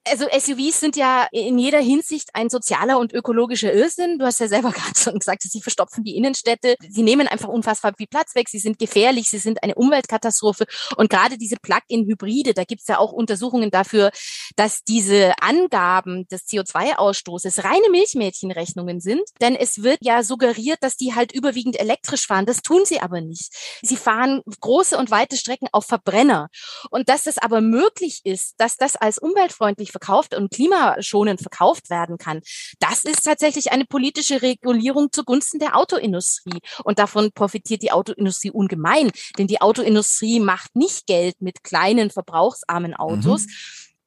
also 0.07 0.25
SUVs 0.25 0.79
sind 0.79 0.95
ja 0.95 1.27
in 1.31 1.57
jeder 1.57 1.79
Hinsicht 1.79 2.29
ein 2.33 2.49
sozialer 2.49 2.99
und 2.99 3.13
ökologischer 3.13 3.73
Irrsinn. 3.73 4.19
Du 4.19 4.25
hast 4.25 4.39
ja 4.39 4.47
selber 4.47 4.71
gerade 4.71 4.97
schon 4.97 5.17
gesagt, 5.19 5.43
sie 5.43 5.61
verstopfen 5.61 6.03
die 6.03 6.15
Innenstädte. 6.15 6.75
Sie 6.87 7.03
nehmen 7.03 7.27
einfach 7.27 7.49
unfassbar 7.49 7.93
viel 7.97 8.07
Platz 8.07 8.35
weg. 8.35 8.49
Sie 8.49 8.59
sind 8.59 8.79
gefährlich. 8.79 9.29
Sie 9.29 9.37
sind 9.37 9.63
eine 9.63 9.75
Umweltkatastrophe. 9.75 10.65
Und 10.97 11.09
gerade 11.09 11.37
diese 11.37 11.57
Plug-in-Hybride, 11.57 12.53
da 12.53 12.63
gibt's 12.63 12.87
ja 12.87 12.97
auch 12.99 13.11
Untersuchungen 13.11 13.71
dafür, 13.71 14.11
dass 14.55 14.83
diese 14.83 15.33
Angaben 15.41 16.27
des 16.27 16.47
CO2-Ausstoßes 16.47 17.63
reine 17.63 17.89
Milchmädchenrechnungen 17.89 18.99
sind. 18.99 19.23
Denn 19.41 19.55
es 19.55 19.83
wird 19.83 19.99
ja 20.01 20.23
suggeriert, 20.23 20.79
dass 20.81 20.97
die 20.97 21.15
halt 21.15 21.31
überwiegend 21.31 21.79
elektrisch 21.79 22.27
fahren. 22.27 22.45
Das 22.45 22.61
tun 22.61 22.85
sie 22.85 22.99
aber 22.99 23.21
nicht. 23.21 23.51
Sie 23.81 23.97
fahren 23.97 24.41
große 24.61 24.97
und 24.97 25.11
weite 25.11 25.37
Strecken 25.37 25.67
auf 25.71 25.85
Verbrenner. 25.85 26.49
Und 26.89 27.09
dass 27.09 27.25
es 27.25 27.37
aber 27.37 27.61
möglich 27.61 28.21
ist, 28.23 28.55
dass 28.57 28.77
das 28.77 28.95
als 28.95 29.17
Umwelt 29.17 29.51
umweltfreundlich 29.63 29.91
verkauft 29.91 30.35
und 30.35 30.51
klimaschonend 30.51 31.41
verkauft 31.41 31.89
werden 31.89 32.17
kann, 32.17 32.41
das 32.79 33.03
ist 33.03 33.23
tatsächlich 33.23 33.71
eine 33.71 33.85
politische 33.85 34.41
Regulierung 34.41 35.11
zugunsten 35.11 35.59
der 35.59 35.77
Autoindustrie. 35.77 36.59
Und 36.83 36.99
davon 36.99 37.31
profitiert 37.31 37.81
die 37.81 37.91
Autoindustrie 37.91 38.51
ungemein, 38.51 39.11
denn 39.37 39.47
die 39.47 39.61
Autoindustrie 39.61 40.39
macht 40.39 40.75
nicht 40.75 41.07
Geld 41.07 41.41
mit 41.41 41.63
kleinen, 41.63 42.09
verbrauchsarmen 42.09 42.93
Autos. 42.93 43.45
Mhm 43.45 43.51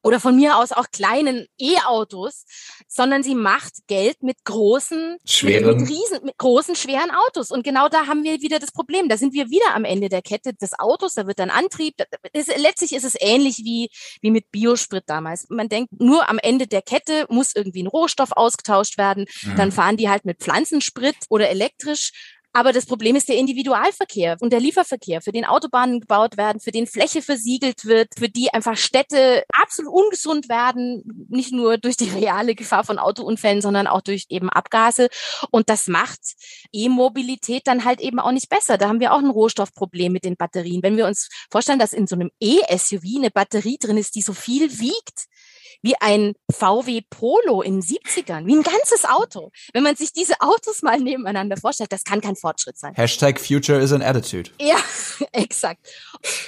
oder 0.03 0.19
von 0.19 0.35
mir 0.35 0.57
aus 0.57 0.71
auch 0.71 0.85
kleinen 0.91 1.47
E-Autos, 1.59 2.45
sondern 2.87 3.23
sie 3.23 3.35
macht 3.35 3.73
Geld 3.87 4.23
mit 4.23 4.43
großen, 4.45 5.17
schweren. 5.25 5.81
Mit, 5.81 5.89
riesen, 5.89 6.23
mit 6.23 6.37
großen, 6.37 6.75
schweren 6.75 7.11
Autos. 7.11 7.51
Und 7.51 7.63
genau 7.63 7.89
da 7.89 8.07
haben 8.07 8.23
wir 8.23 8.41
wieder 8.41 8.59
das 8.59 8.71
Problem. 8.71 9.09
Da 9.09 9.17
sind 9.17 9.33
wir 9.33 9.49
wieder 9.49 9.73
am 9.75 9.83
Ende 9.83 10.09
der 10.09 10.21
Kette 10.21 10.53
des 10.53 10.79
Autos. 10.79 11.15
Da 11.15 11.27
wird 11.27 11.39
dann 11.39 11.49
Antrieb. 11.49 11.95
Ist, 12.33 12.55
letztlich 12.57 12.93
ist 12.93 13.03
es 13.03 13.15
ähnlich 13.19 13.57
wie, 13.63 13.89
wie 14.21 14.31
mit 14.31 14.51
Biosprit 14.51 15.03
damals. 15.07 15.47
Man 15.49 15.69
denkt, 15.69 15.91
nur 15.99 16.29
am 16.29 16.39
Ende 16.39 16.67
der 16.67 16.81
Kette 16.81 17.25
muss 17.29 17.55
irgendwie 17.55 17.83
ein 17.83 17.87
Rohstoff 17.87 18.31
ausgetauscht 18.31 18.97
werden. 18.97 19.25
Mhm. 19.43 19.55
Dann 19.57 19.71
fahren 19.71 19.97
die 19.97 20.09
halt 20.09 20.25
mit 20.25 20.39
Pflanzensprit 20.39 21.15
oder 21.29 21.49
elektrisch. 21.49 22.11
Aber 22.57 22.73
das 22.73 22.87
Problem 22.87 23.15
ist 23.15 23.29
der 23.29 23.37
Individualverkehr 23.37 24.35
und 24.39 24.51
der 24.51 24.59
Lieferverkehr, 24.59 25.21
für 25.21 25.31
den 25.31 25.45
Autobahnen 25.45 25.99
gebaut 25.99 26.37
werden, 26.37 26.59
für 26.59 26.71
den 26.71 26.87
Fläche 26.87 27.21
versiegelt 27.21 27.85
wird, 27.85 28.07
für 28.17 28.29
die 28.29 28.51
einfach 28.51 28.75
Städte 28.75 29.43
absolut 29.53 29.93
ungesund 29.93 30.49
werden, 30.49 31.03
nicht 31.29 31.51
nur 31.51 31.77
durch 31.77 31.97
die 31.97 32.09
reale 32.09 32.55
Gefahr 32.55 32.83
von 32.83 32.97
Autounfällen, 32.97 33.61
sondern 33.61 33.85
auch 33.85 34.01
durch 34.01 34.25
eben 34.29 34.49
Abgase. 34.49 35.09
Und 35.51 35.69
das 35.69 35.85
macht 35.85 36.19
E-Mobilität 36.71 37.67
dann 37.67 37.85
halt 37.85 38.01
eben 38.01 38.19
auch 38.19 38.31
nicht 38.31 38.49
besser. 38.49 38.79
Da 38.79 38.87
haben 38.87 39.01
wir 39.01 39.13
auch 39.13 39.19
ein 39.19 39.29
Rohstoffproblem 39.29 40.11
mit 40.11 40.23
den 40.23 40.35
Batterien. 40.35 40.81
Wenn 40.81 40.97
wir 40.97 41.05
uns 41.05 41.29
vorstellen, 41.51 41.77
dass 41.77 41.93
in 41.93 42.07
so 42.07 42.15
einem 42.15 42.31
E-SUV 42.39 43.03
eine 43.17 43.29
Batterie 43.29 43.77
drin 43.79 43.97
ist, 43.97 44.15
die 44.15 44.23
so 44.23 44.33
viel 44.33 44.79
wiegt, 44.79 45.27
wie 45.81 45.95
ein 45.99 46.33
VW 46.51 47.01
Polo 47.09 47.61
in 47.61 47.79
den 47.79 47.81
70ern, 47.81 48.45
wie 48.45 48.55
ein 48.55 48.63
ganzes 48.63 49.05
Auto. 49.05 49.51
Wenn 49.73 49.83
man 49.83 49.95
sich 49.95 50.13
diese 50.13 50.39
Autos 50.41 50.81
mal 50.81 50.99
nebeneinander 50.99 51.57
vorstellt, 51.57 51.91
das 51.91 52.03
kann 52.03 52.21
kein 52.21 52.35
Fortschritt 52.35 52.77
sein. 52.77 52.93
Hashtag 52.95 53.39
Future 53.39 53.79
is 53.79 53.91
an 53.91 54.01
Attitude. 54.01 54.49
Ja, 54.61 54.77
exakt. 55.31 55.87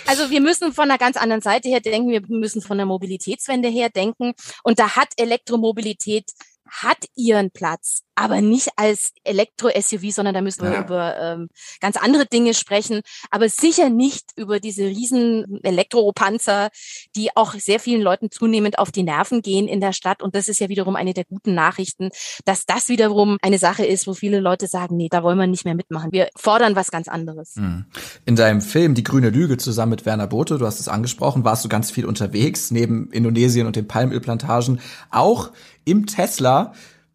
Also 0.05 0.29
wir 0.29 0.41
müssen 0.41 0.73
von 0.73 0.89
einer 0.89 0.97
ganz 0.97 1.17
anderen 1.17 1.41
Seite 1.41 1.69
her 1.69 1.79
denken, 1.79 2.11
wir 2.11 2.21
müssen 2.27 2.61
von 2.61 2.77
der 2.77 2.85
Mobilitätswende 2.85 3.69
her 3.69 3.89
denken. 3.89 4.33
Und 4.63 4.79
da 4.79 4.95
hat 4.95 5.09
Elektromobilität 5.17 6.31
hat 6.69 7.05
ihren 7.15 7.51
Platz, 7.51 8.03
aber 8.15 8.41
nicht 8.41 8.69
als 8.75 9.11
Elektro-SUV, 9.23 10.11
sondern 10.11 10.33
da 10.33 10.41
müssen 10.41 10.63
wir 10.63 10.73
ja. 10.73 10.81
über 10.83 11.17
ähm, 11.17 11.49
ganz 11.79 11.95
andere 11.95 12.25
Dinge 12.25 12.53
sprechen, 12.53 13.01
aber 13.31 13.47
sicher 13.47 13.89
nicht 13.89 14.31
über 14.35 14.59
diese 14.59 14.83
riesen 14.83 15.59
Elektropanzer, 15.63 16.69
die 17.15 17.29
auch 17.35 17.53
sehr 17.53 17.79
vielen 17.79 18.01
Leuten 18.01 18.29
zunehmend 18.29 18.77
auf 18.77 18.91
die 18.91 19.03
Nerven 19.03 19.41
gehen 19.41 19.67
in 19.67 19.79
der 19.79 19.93
Stadt. 19.93 20.21
Und 20.21 20.35
das 20.35 20.47
ist 20.47 20.59
ja 20.59 20.67
wiederum 20.67 20.95
eine 20.95 21.13
der 21.13 21.23
guten 21.25 21.53
Nachrichten, 21.53 22.09
dass 22.45 22.65
das 22.65 22.89
wiederum 22.89 23.37
eine 23.41 23.57
Sache 23.57 23.85
ist, 23.85 24.05
wo 24.05 24.13
viele 24.13 24.39
Leute 24.39 24.67
sagen, 24.67 24.97
nee, 24.97 25.07
da 25.09 25.23
wollen 25.23 25.37
wir 25.37 25.47
nicht 25.47 25.65
mehr 25.65 25.75
mitmachen. 25.75 26.11
Wir 26.11 26.29
fordern 26.35 26.75
was 26.75 26.91
ganz 26.91 27.07
anderes. 27.07 27.55
Hm. 27.55 27.85
In 28.25 28.35
deinem 28.35 28.61
Film 28.61 28.95
Die 28.95 29.03
grüne 29.03 29.29
Lüge 29.29 29.57
zusammen 29.57 29.91
mit 29.91 30.05
Werner 30.05 30.27
Bote, 30.27 30.57
du 30.57 30.65
hast 30.65 30.79
es 30.79 30.89
angesprochen, 30.89 31.45
warst 31.45 31.63
du 31.63 31.69
ganz 31.69 31.89
viel 31.89 32.05
unterwegs, 32.05 32.71
neben 32.71 33.11
Indonesien 33.11 33.65
und 33.65 33.75
den 33.75 33.87
Palmölplantagen, 33.87 34.81
auch 35.09 35.51
im 35.89 36.05
Tesla, 36.05 36.73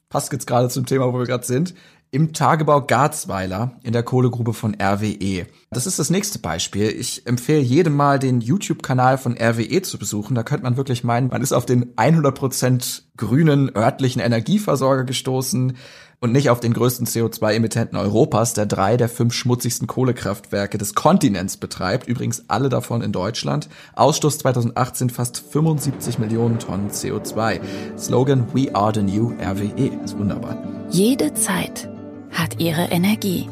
passt 0.09 0.33
jetzt 0.33 0.47
gerade 0.47 0.69
zum 0.69 0.87
Thema, 0.87 1.13
wo 1.13 1.19
wir 1.19 1.27
gerade 1.27 1.47
sind, 1.47 1.75
im 2.15 2.33
Tagebau 2.33 2.81
Garzweiler 2.81 3.73
in 3.83 3.93
der 3.93 4.05
Kohlegrube 4.05 4.55
von 4.55 4.77
RWE. 4.81 5.47
Das 5.71 5.89
ist 5.89 5.99
das 5.99 6.11
nächste 6.11 6.39
Beispiel. 6.39 6.89
Ich 6.89 7.27
empfehle 7.27 7.59
jedem 7.59 7.97
mal 7.97 8.21
den 8.21 8.41
YouTube-Kanal 8.41 9.19
von 9.19 9.37
RWE 9.37 9.83
zu 9.83 9.99
besuchen. 9.99 10.37
Da 10.37 10.45
könnte 10.45 10.63
man 10.63 10.77
wirklich 10.77 11.03
meinen, 11.03 11.27
man 11.27 11.43
ist 11.43 11.53
auf 11.53 11.67
den 11.67 11.97
100% 11.97 13.03
grünen 13.17 13.75
örtlichen 13.75 14.23
Energieversorger 14.23 15.03
gestoßen 15.03 15.77
und 16.25 16.33
nicht 16.33 16.49
auf 16.49 16.59
den 16.59 16.73
größten 16.73 17.07
CO2-Emittenten 17.07 17.99
Europas, 17.99 18.55
der 18.55 18.65
drei 18.65 18.97
der 18.97 19.11
fünf 19.11 19.35
schmutzigsten 19.35 19.87
Kohlekraftwerke 19.87 20.79
des 20.79 20.95
Kontinents 20.95 21.59
betreibt. 21.59 22.09
Übrigens 22.09 22.45
alle 22.49 22.71
davon 22.71 23.03
in 23.03 23.13
Deutschland. 23.13 23.69
Ausstoß 23.95 24.39
2018 24.39 25.11
fast 25.11 25.45
75 25.53 26.19
Millionen 26.19 26.59
Tonnen 26.59 26.89
CO2. 26.89 27.61
Slogan 27.99 28.47
We 28.55 28.75
are 28.75 28.91
the 28.95 29.03
new 29.03 29.35
RWE. 29.39 30.03
Ist 30.03 30.19
wunderbar. 30.19 30.57
Jede 30.89 31.35
Zeit 31.35 31.91
hat 32.31 32.59
ihre 32.59 32.85
Energie. 32.85 33.51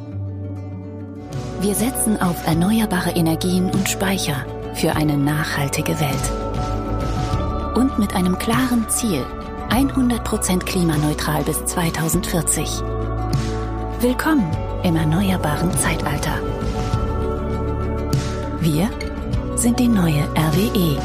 Wir 1.60 1.74
setzen 1.74 2.18
auf 2.22 2.46
erneuerbare 2.46 3.10
Energien 3.10 3.70
und 3.70 3.86
Speicher 3.86 4.46
für 4.72 4.96
eine 4.96 5.18
nachhaltige 5.18 6.00
Welt. 6.00 7.76
Und 7.76 7.98
mit 7.98 8.16
einem 8.16 8.38
klaren 8.38 8.88
Ziel, 8.88 9.26
100% 9.72 10.64
klimaneutral 10.64 11.44
bis 11.44 11.64
2040. 11.64 12.82
Willkommen 14.02 14.54
im 14.84 14.96
erneuerbaren 14.96 15.72
Zeitalter. 15.72 16.42
Wir 18.60 18.90
sind 19.56 19.80
die 19.80 19.88
neue 19.88 20.28
RWE. 20.36 20.98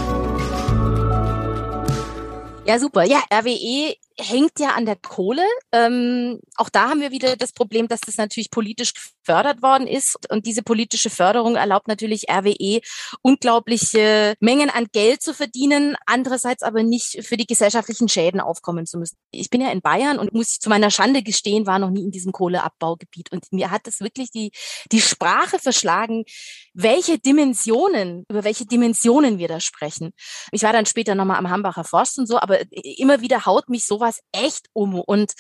Ja, 2.66 2.78
super. 2.78 3.06
Ja, 3.06 3.24
RWE 3.34 3.96
hängt 4.20 4.60
ja 4.60 4.72
an 4.72 4.86
der 4.86 4.98
Kohle. 4.98 5.46
Ähm, 5.72 6.42
auch 6.58 6.68
da 6.68 6.90
haben 6.90 7.00
wir 7.00 7.12
wieder 7.12 7.38
das 7.38 7.54
Problem, 7.54 7.88
dass 7.88 8.02
das 8.02 8.18
natürlich 8.18 8.52
politisch 8.52 8.92
gefördert 9.28 9.62
worden 9.62 9.88
ist. 9.88 10.18
Und 10.30 10.46
diese 10.46 10.64
politische 10.64 11.10
Förderung 11.10 11.56
erlaubt 11.56 11.88
natürlich 11.88 12.30
RWE 12.30 12.80
unglaubliche 13.22 14.36
Mengen 14.40 14.70
an 14.70 14.88
Geld 14.92 15.22
zu 15.22 15.34
verdienen, 15.34 15.96
andererseits 16.06 16.64
aber 16.64 16.84
nicht 16.84 17.26
für 17.26 17.36
die 17.36 17.46
gesellschaftlichen 17.46 18.08
Schäden 18.08 18.40
aufkommen 18.40 18.86
zu 18.86 18.98
müssen. 18.98 19.18
Ich 19.32 19.50
bin 19.50 19.62
ja 19.62 19.72
in 19.72 19.82
Bayern 19.82 20.18
und 20.20 20.34
muss 20.34 20.60
zu 20.60 20.70
meiner 20.70 20.92
Schande 20.92 21.24
gestehen, 21.24 21.68
war 21.68 21.80
noch 21.80 21.90
nie 21.90 22.04
in 22.04 22.12
diesem 22.12 22.32
Kohleabbaugebiet. 22.32 23.32
Und 23.32 23.46
mir 23.52 23.70
hat 23.70 23.86
das 23.86 24.00
wirklich 24.00 24.32
die, 24.32 24.52
die 24.92 25.02
Sprache 25.02 25.60
verschlagen, 25.60 26.24
welche 26.74 27.20
Dimensionen, 27.20 28.26
über 28.30 28.44
welche 28.44 28.66
Dimensionen 28.66 29.40
wir 29.40 29.48
da 29.48 29.60
sprechen. 29.60 30.12
Ich 30.52 30.64
war 30.64 30.74
dann 30.74 30.86
später 30.86 31.16
nochmal 31.16 31.38
am 31.38 31.50
Hambacher 31.50 31.84
Forst 31.84 32.18
und 32.20 32.28
so, 32.28 32.40
aber 32.40 32.60
immer 32.72 33.22
wieder 33.22 33.46
haut 33.46 33.70
mich 33.70 33.86
sowas 33.86 34.20
echt 34.32 34.68
um. 34.74 34.96
Und 35.00 35.34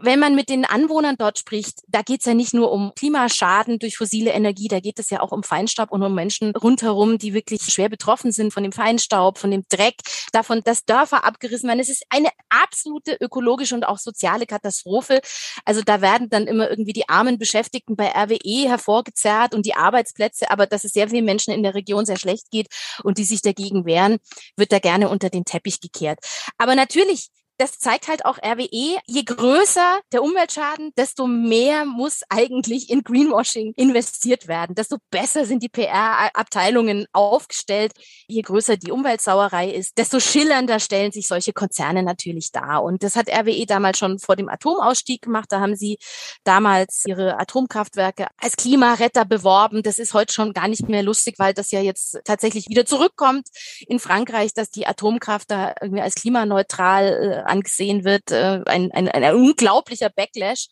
wenn 0.00 0.18
man 0.18 0.34
mit 0.34 0.48
den 0.48 0.64
Anwohnern 0.64 1.16
dort 1.18 1.38
spricht, 1.38 1.80
da 1.88 2.02
geht 2.02 2.20
es 2.20 2.26
ja 2.26 2.34
nicht 2.34 2.54
nur 2.54 2.70
um 2.70 2.92
Klimaschaden 2.94 3.78
durch 3.78 3.96
fossile 3.96 4.30
Energie, 4.30 4.68
da 4.68 4.80
geht 4.80 4.98
es 4.98 5.10
ja 5.10 5.20
auch 5.20 5.32
um 5.32 5.42
Feinstaub 5.42 5.90
und 5.90 6.02
um 6.02 6.14
Menschen 6.14 6.54
rundherum, 6.54 7.18
die 7.18 7.34
wirklich 7.34 7.62
schwer 7.62 7.88
betroffen 7.88 8.32
sind 8.32 8.52
von 8.52 8.62
dem 8.62 8.72
Feinstaub, 8.72 9.38
von 9.38 9.50
dem 9.50 9.64
Dreck, 9.68 9.96
davon, 10.32 10.62
dass 10.62 10.84
Dörfer 10.84 11.24
abgerissen 11.24 11.68
werden. 11.68 11.80
Es 11.80 11.88
ist 11.88 12.04
eine 12.10 12.28
absolute 12.48 13.16
ökologische 13.20 13.74
und 13.74 13.84
auch 13.84 13.98
soziale 13.98 14.46
Katastrophe. 14.46 15.20
Also 15.64 15.82
da 15.82 16.00
werden 16.00 16.28
dann 16.28 16.46
immer 16.46 16.70
irgendwie 16.70 16.92
die 16.92 17.08
armen 17.08 17.38
Beschäftigten 17.38 17.96
bei 17.96 18.08
RWE 18.08 18.68
hervorgezerrt 18.68 19.54
und 19.54 19.66
die 19.66 19.74
Arbeitsplätze, 19.74 20.50
aber 20.50 20.66
dass 20.66 20.84
es 20.84 20.92
sehr 20.92 21.08
vielen 21.08 21.24
Menschen 21.24 21.52
in 21.52 21.62
der 21.62 21.74
Region 21.74 22.06
sehr 22.06 22.18
schlecht 22.18 22.50
geht 22.50 22.68
und 23.02 23.18
die 23.18 23.24
sich 23.24 23.42
dagegen 23.42 23.84
wehren, 23.84 24.18
wird 24.56 24.72
da 24.72 24.78
gerne 24.78 25.08
unter 25.08 25.30
den 25.30 25.44
Teppich 25.44 25.80
gekehrt. 25.80 26.20
Aber 26.56 26.74
natürlich 26.74 27.30
das 27.58 27.78
zeigt 27.78 28.08
halt 28.08 28.24
auch 28.24 28.38
RWE, 28.38 28.98
je 29.06 29.22
größer 29.24 30.00
der 30.12 30.22
Umweltschaden, 30.22 30.92
desto 30.96 31.26
mehr 31.26 31.84
muss 31.84 32.22
eigentlich 32.28 32.88
in 32.90 33.02
Greenwashing 33.02 33.72
investiert 33.76 34.46
werden, 34.46 34.76
desto 34.76 34.98
besser 35.10 35.44
sind 35.44 35.62
die 35.62 35.68
PR-Abteilungen 35.68 37.06
aufgestellt. 37.12 37.92
Je 38.28 38.42
größer 38.42 38.76
die 38.76 38.92
Umweltsauerei 38.92 39.70
ist, 39.70 39.98
desto 39.98 40.20
schillernder 40.20 40.78
stellen 40.78 41.10
sich 41.10 41.26
solche 41.26 41.52
Konzerne 41.52 42.04
natürlich 42.04 42.52
dar. 42.52 42.84
Und 42.84 43.02
das 43.02 43.16
hat 43.16 43.28
RWE 43.28 43.66
damals 43.66 43.98
schon 43.98 44.18
vor 44.20 44.36
dem 44.36 44.48
Atomausstieg 44.48 45.22
gemacht. 45.22 45.50
Da 45.50 45.60
haben 45.60 45.74
sie 45.74 45.98
damals 46.44 47.04
ihre 47.06 47.40
Atomkraftwerke 47.40 48.28
als 48.36 48.56
Klimaretter 48.56 49.24
beworben. 49.24 49.82
Das 49.82 49.98
ist 49.98 50.14
heute 50.14 50.32
schon 50.32 50.52
gar 50.52 50.68
nicht 50.68 50.88
mehr 50.88 51.02
lustig, 51.02 51.34
weil 51.38 51.54
das 51.54 51.72
ja 51.72 51.80
jetzt 51.80 52.20
tatsächlich 52.24 52.68
wieder 52.68 52.86
zurückkommt 52.86 53.48
in 53.88 53.98
Frankreich, 53.98 54.54
dass 54.54 54.70
die 54.70 54.86
Atomkraft 54.86 55.50
da 55.50 55.74
irgendwie 55.80 56.02
als 56.02 56.14
klimaneutral 56.14 57.44
äh, 57.46 57.47
angesehen 57.48 58.04
wird, 58.04 58.30
äh, 58.30 58.62
ein, 58.66 58.92
ein, 58.92 59.08
ein 59.08 59.34
unglaublicher 59.34 60.10
Backlash 60.10 60.68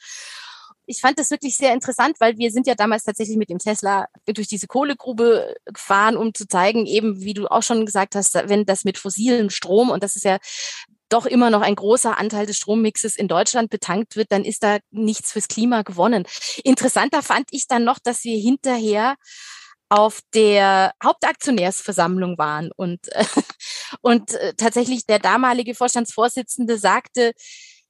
ich 0.87 1.01
fand 1.01 1.19
das 1.19 1.31
wirklich 1.31 1.57
sehr 1.57 1.75
interessant, 1.75 2.17
weil 2.21 2.39
wir 2.39 2.51
sind 2.51 2.67
ja 2.67 2.75
damals 2.75 3.05
tatsächlich 3.05 3.37
mit 3.37 3.51
dem 3.51 3.59
Tesla 3.59 4.07
durch 4.27 4.47
diese 4.47 4.69
Kohlegrube 4.69 5.55
gefahren, 5.65 6.17
um 6.17 6.33
zu 6.33 6.47
zeigen, 6.47 6.87
eben 6.87 7.21
wie 7.21 7.35
du 7.35 7.49
auch 7.49 7.63
schon 7.63 7.85
gesagt 7.85 8.15
hast, 8.15 8.35
wenn 8.35 8.65
das 8.65 8.85
mit 8.85 8.97
fossilem 8.97 9.51
Strom 9.51 9.91
und 9.91 10.03
das 10.03 10.17
ist 10.17 10.25
ja 10.25 10.39
doch 11.09 11.27
immer 11.27 11.51
noch 11.51 11.61
ein 11.61 11.75
großer 11.75 12.19
Anteil 12.19 12.47
des 12.47 12.57
Strommixes 12.57 13.17
in 13.17 13.29
Deutschland 13.29 13.71
betankt 13.71 14.17
wird, 14.17 14.33
dann 14.33 14.45
ist 14.45 14.65
da 14.65 14.79
nichts 14.91 15.33
fürs 15.33 15.47
Klima 15.47 15.83
gewonnen. 15.83 16.25
Interessanter 16.65 17.23
fand 17.23 17.47
ich 17.51 17.69
dann 17.69 17.85
noch, 17.85 17.99
dass 18.01 18.25
wir 18.25 18.37
hinterher 18.37 19.15
auf 19.89 20.21
der 20.35 20.93
Hauptaktionärsversammlung 21.03 22.39
waren 22.39 22.71
und, 22.77 23.01
und 24.01 24.33
äh, 24.35 24.55
tatsächlich 24.55 25.07
der 25.07 25.19
damalige 25.19 25.75
Vorstandsvorsitzende 25.75 26.79
sagte, 26.79 27.33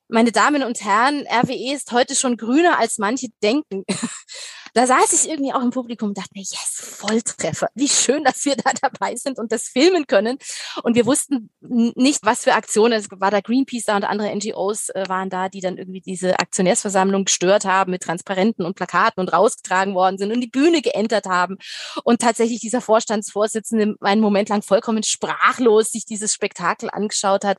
meine 0.08 0.30
Damen 0.30 0.62
und 0.62 0.84
Herren, 0.84 1.26
RWE 1.26 1.74
ist 1.74 1.90
heute 1.92 2.14
schon 2.14 2.36
grüner 2.36 2.78
als 2.78 2.98
manche 2.98 3.28
denken. 3.42 3.84
da 4.76 4.86
saß 4.86 5.10
ich 5.14 5.30
irgendwie 5.30 5.54
auch 5.54 5.62
im 5.62 5.70
Publikum 5.70 6.10
und 6.10 6.18
dachte 6.18 6.28
mir, 6.34 6.42
yes, 6.42 6.96
Volltreffer. 6.98 7.68
Wie 7.74 7.88
schön, 7.88 8.24
dass 8.24 8.44
wir 8.44 8.56
da 8.56 8.72
dabei 8.82 9.16
sind 9.16 9.38
und 9.38 9.50
das 9.50 9.68
filmen 9.68 10.06
können. 10.06 10.36
Und 10.82 10.96
wir 10.96 11.06
wussten 11.06 11.48
nicht, 11.60 12.26
was 12.26 12.44
für 12.44 12.52
Aktionen. 12.52 12.92
Es 12.92 13.08
war 13.10 13.30
da 13.30 13.40
Greenpeace 13.40 13.86
da 13.86 13.96
und 13.96 14.04
andere 14.04 14.36
NGOs 14.36 14.90
äh, 14.90 15.08
waren 15.08 15.30
da, 15.30 15.48
die 15.48 15.60
dann 15.60 15.78
irgendwie 15.78 16.02
diese 16.02 16.38
Aktionärsversammlung 16.38 17.24
gestört 17.24 17.64
haben 17.64 17.90
mit 17.90 18.02
Transparenten 18.02 18.66
und 18.66 18.76
Plakaten 18.76 19.18
und 19.18 19.32
rausgetragen 19.32 19.94
worden 19.94 20.18
sind 20.18 20.30
und 20.30 20.42
die 20.42 20.46
Bühne 20.46 20.82
geentert 20.82 21.24
haben. 21.24 21.56
Und 22.04 22.20
tatsächlich 22.20 22.60
dieser 22.60 22.82
Vorstandsvorsitzende 22.82 23.94
einen 24.02 24.20
Moment 24.20 24.50
lang 24.50 24.60
vollkommen 24.60 25.04
sprachlos 25.04 25.90
sich 25.90 26.04
dieses 26.04 26.34
Spektakel 26.34 26.90
angeschaut 26.92 27.44
hat. 27.44 27.56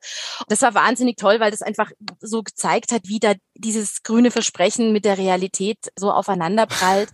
Das 0.49 0.61
war 0.61 0.75
wahnsinnig 0.75 1.17
toll, 1.17 1.39
weil 1.39 1.49
das 1.49 1.63
einfach 1.63 1.89
so 2.19 2.43
gezeigt 2.43 2.91
hat, 2.91 3.01
wie 3.05 3.17
da 3.19 3.33
dieses 3.55 4.03
grüne 4.03 4.29
Versprechen 4.29 4.93
mit 4.93 5.03
der 5.03 5.17
Realität 5.17 5.79
so 5.97 6.11
aufeinanderprallt 6.11 7.06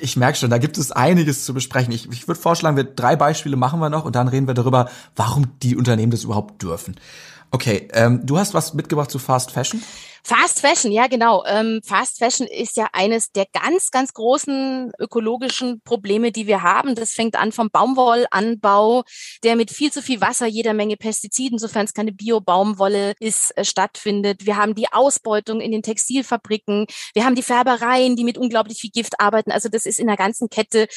ich 0.00 0.16
merke 0.16 0.38
schon, 0.38 0.50
da 0.50 0.58
gibt 0.58 0.78
es 0.78 0.92
einiges 0.92 1.44
zu 1.44 1.54
besprechen. 1.54 1.92
Ich, 1.92 2.10
ich 2.10 2.28
würde 2.28 2.40
vorschlagen, 2.40 2.76
wir 2.76 2.84
drei 2.84 3.16
Beispiele 3.16 3.56
machen 3.56 3.80
wir 3.80 3.90
noch 3.90 4.04
und 4.04 4.16
dann 4.16 4.28
reden 4.28 4.46
wir 4.46 4.54
darüber, 4.54 4.88
warum 5.16 5.58
die 5.62 5.76
Unternehmen 5.76 6.10
das 6.10 6.24
überhaupt 6.24 6.62
dürfen. 6.62 6.96
Okay, 7.50 7.88
ähm, 7.92 8.20
du 8.24 8.38
hast 8.38 8.54
was 8.54 8.74
mitgebracht 8.74 9.10
zu 9.10 9.18
Fast 9.18 9.52
Fashion? 9.52 9.80
Fast 10.26 10.60
Fashion, 10.60 10.90
ja 10.90 11.06
genau. 11.06 11.44
Ähm, 11.44 11.82
Fast 11.84 12.18
Fashion 12.18 12.46
ist 12.46 12.78
ja 12.78 12.88
eines 12.94 13.30
der 13.32 13.44
ganz, 13.52 13.90
ganz 13.90 14.14
großen 14.14 14.90
ökologischen 14.98 15.82
Probleme, 15.82 16.32
die 16.32 16.46
wir 16.46 16.62
haben. 16.62 16.94
Das 16.94 17.12
fängt 17.12 17.36
an 17.36 17.52
vom 17.52 17.68
Baumwollanbau, 17.70 19.04
der 19.42 19.54
mit 19.54 19.70
viel 19.70 19.92
zu 19.92 20.00
viel 20.00 20.22
Wasser, 20.22 20.46
jeder 20.46 20.72
Menge 20.72 20.96
Pestiziden, 20.96 21.58
sofern 21.58 21.84
es 21.84 21.92
keine 21.92 22.12
Bio-Baumwolle 22.12 23.12
ist, 23.20 23.50
äh, 23.58 23.66
stattfindet. 23.66 24.46
Wir 24.46 24.56
haben 24.56 24.74
die 24.74 24.90
Ausbeutung 24.90 25.60
in 25.60 25.72
den 25.72 25.82
Textilfabriken. 25.82 26.86
Wir 27.12 27.26
haben 27.26 27.34
die 27.34 27.42
Färbereien, 27.42 28.16
die 28.16 28.24
mit 28.24 28.38
unglaublich 28.38 28.78
viel 28.80 28.90
Gift 28.90 29.20
arbeiten. 29.20 29.52
Also 29.52 29.68
das 29.68 29.84
ist 29.84 30.00
in 30.00 30.06
der 30.06 30.16
ganzen 30.16 30.48
Kette 30.48 30.88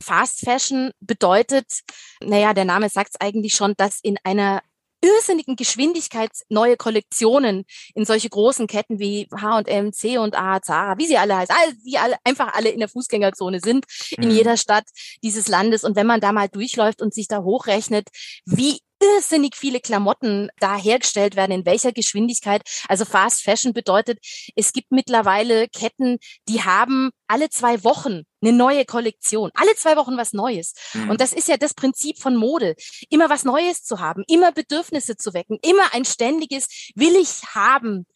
Fast 0.00 0.44
Fashion 0.44 0.92
bedeutet, 1.00 1.80
naja, 2.22 2.54
der 2.54 2.64
Name 2.64 2.88
sagt 2.88 3.10
es 3.14 3.20
eigentlich 3.20 3.54
schon, 3.54 3.74
dass 3.76 3.98
in 4.00 4.16
einer 4.22 4.62
irrsinnigen 5.00 5.56
Geschwindigkeit 5.56 6.30
neue 6.48 6.76
Kollektionen 6.76 7.64
in 7.94 8.04
solche 8.04 8.28
großen 8.28 8.66
Ketten 8.66 8.98
wie 8.98 9.28
H&M, 9.34 9.92
C 9.92 10.18
und 10.18 10.38
A, 10.38 10.60
Zara, 10.60 10.98
wie 10.98 11.06
sie 11.06 11.18
alle 11.18 11.36
heißen, 11.36 11.54
all, 11.54 11.72
die 11.86 11.98
alle 11.98 12.16
einfach 12.24 12.54
alle 12.54 12.70
in 12.70 12.80
der 12.80 12.88
Fußgängerzone 12.88 13.60
sind 13.60 13.84
in 14.10 14.28
mhm. 14.28 14.34
jeder 14.34 14.56
Stadt 14.56 14.84
dieses 15.22 15.48
Landes. 15.48 15.84
Und 15.84 15.96
wenn 15.96 16.06
man 16.06 16.20
da 16.20 16.32
mal 16.32 16.48
durchläuft 16.48 17.00
und 17.02 17.14
sich 17.14 17.28
da 17.28 17.42
hochrechnet, 17.42 18.08
wie 18.44 18.80
irrsinnig 19.00 19.56
viele 19.56 19.80
Klamotten 19.80 20.48
da 20.58 20.76
hergestellt 20.76 21.36
werden, 21.36 21.52
in 21.52 21.66
welcher 21.66 21.92
Geschwindigkeit. 21.92 22.62
Also 22.88 23.04
Fast 23.04 23.42
Fashion 23.42 23.72
bedeutet, 23.72 24.18
es 24.56 24.72
gibt 24.72 24.90
mittlerweile 24.90 25.68
Ketten, 25.68 26.18
die 26.48 26.62
haben 26.62 27.10
alle 27.26 27.48
zwei 27.50 27.84
Wochen 27.84 28.22
eine 28.40 28.52
neue 28.52 28.84
Kollektion, 28.84 29.50
alle 29.54 29.74
zwei 29.74 29.96
Wochen 29.96 30.16
was 30.16 30.32
Neues. 30.32 30.74
Mhm. 30.94 31.10
Und 31.10 31.20
das 31.20 31.32
ist 31.32 31.48
ja 31.48 31.56
das 31.56 31.74
Prinzip 31.74 32.18
von 32.18 32.36
Mode, 32.36 32.74
immer 33.08 33.28
was 33.30 33.44
Neues 33.44 33.82
zu 33.82 34.00
haben, 34.00 34.24
immer 34.28 34.52
Bedürfnisse 34.52 35.16
zu 35.16 35.34
wecken, 35.34 35.58
immer 35.62 35.94
ein 35.94 36.04
ständiges 36.04 36.68
will 36.94 37.16
ich 37.16 37.42
haben 37.54 38.06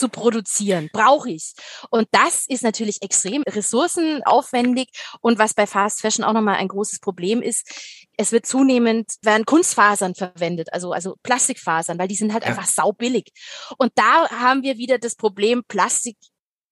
zu 0.00 0.08
produzieren, 0.08 0.88
brauche 0.92 1.30
ich. 1.30 1.52
Und 1.90 2.08
das 2.12 2.46
ist 2.48 2.62
natürlich 2.62 3.02
extrem 3.02 3.42
ressourcenaufwendig. 3.42 4.88
Und 5.20 5.38
was 5.38 5.52
bei 5.52 5.66
Fast 5.66 6.00
Fashion 6.00 6.24
auch 6.24 6.32
nochmal 6.32 6.56
ein 6.56 6.68
großes 6.68 7.00
Problem 7.00 7.42
ist, 7.42 7.99
es 8.20 8.32
wird 8.32 8.44
zunehmend, 8.44 9.12
werden 9.22 9.46
Kunstfasern 9.46 10.14
verwendet, 10.14 10.68
also, 10.72 10.92
also 10.92 11.16
Plastikfasern, 11.22 11.98
weil 11.98 12.08
die 12.08 12.16
sind 12.16 12.34
halt 12.34 12.44
ja. 12.44 12.50
einfach 12.50 12.66
saubillig. 12.66 13.30
Und 13.78 13.92
da 13.94 14.28
haben 14.28 14.62
wir 14.62 14.76
wieder 14.76 14.98
das 14.98 15.16
Problem, 15.16 15.62
Plastik 15.66 16.18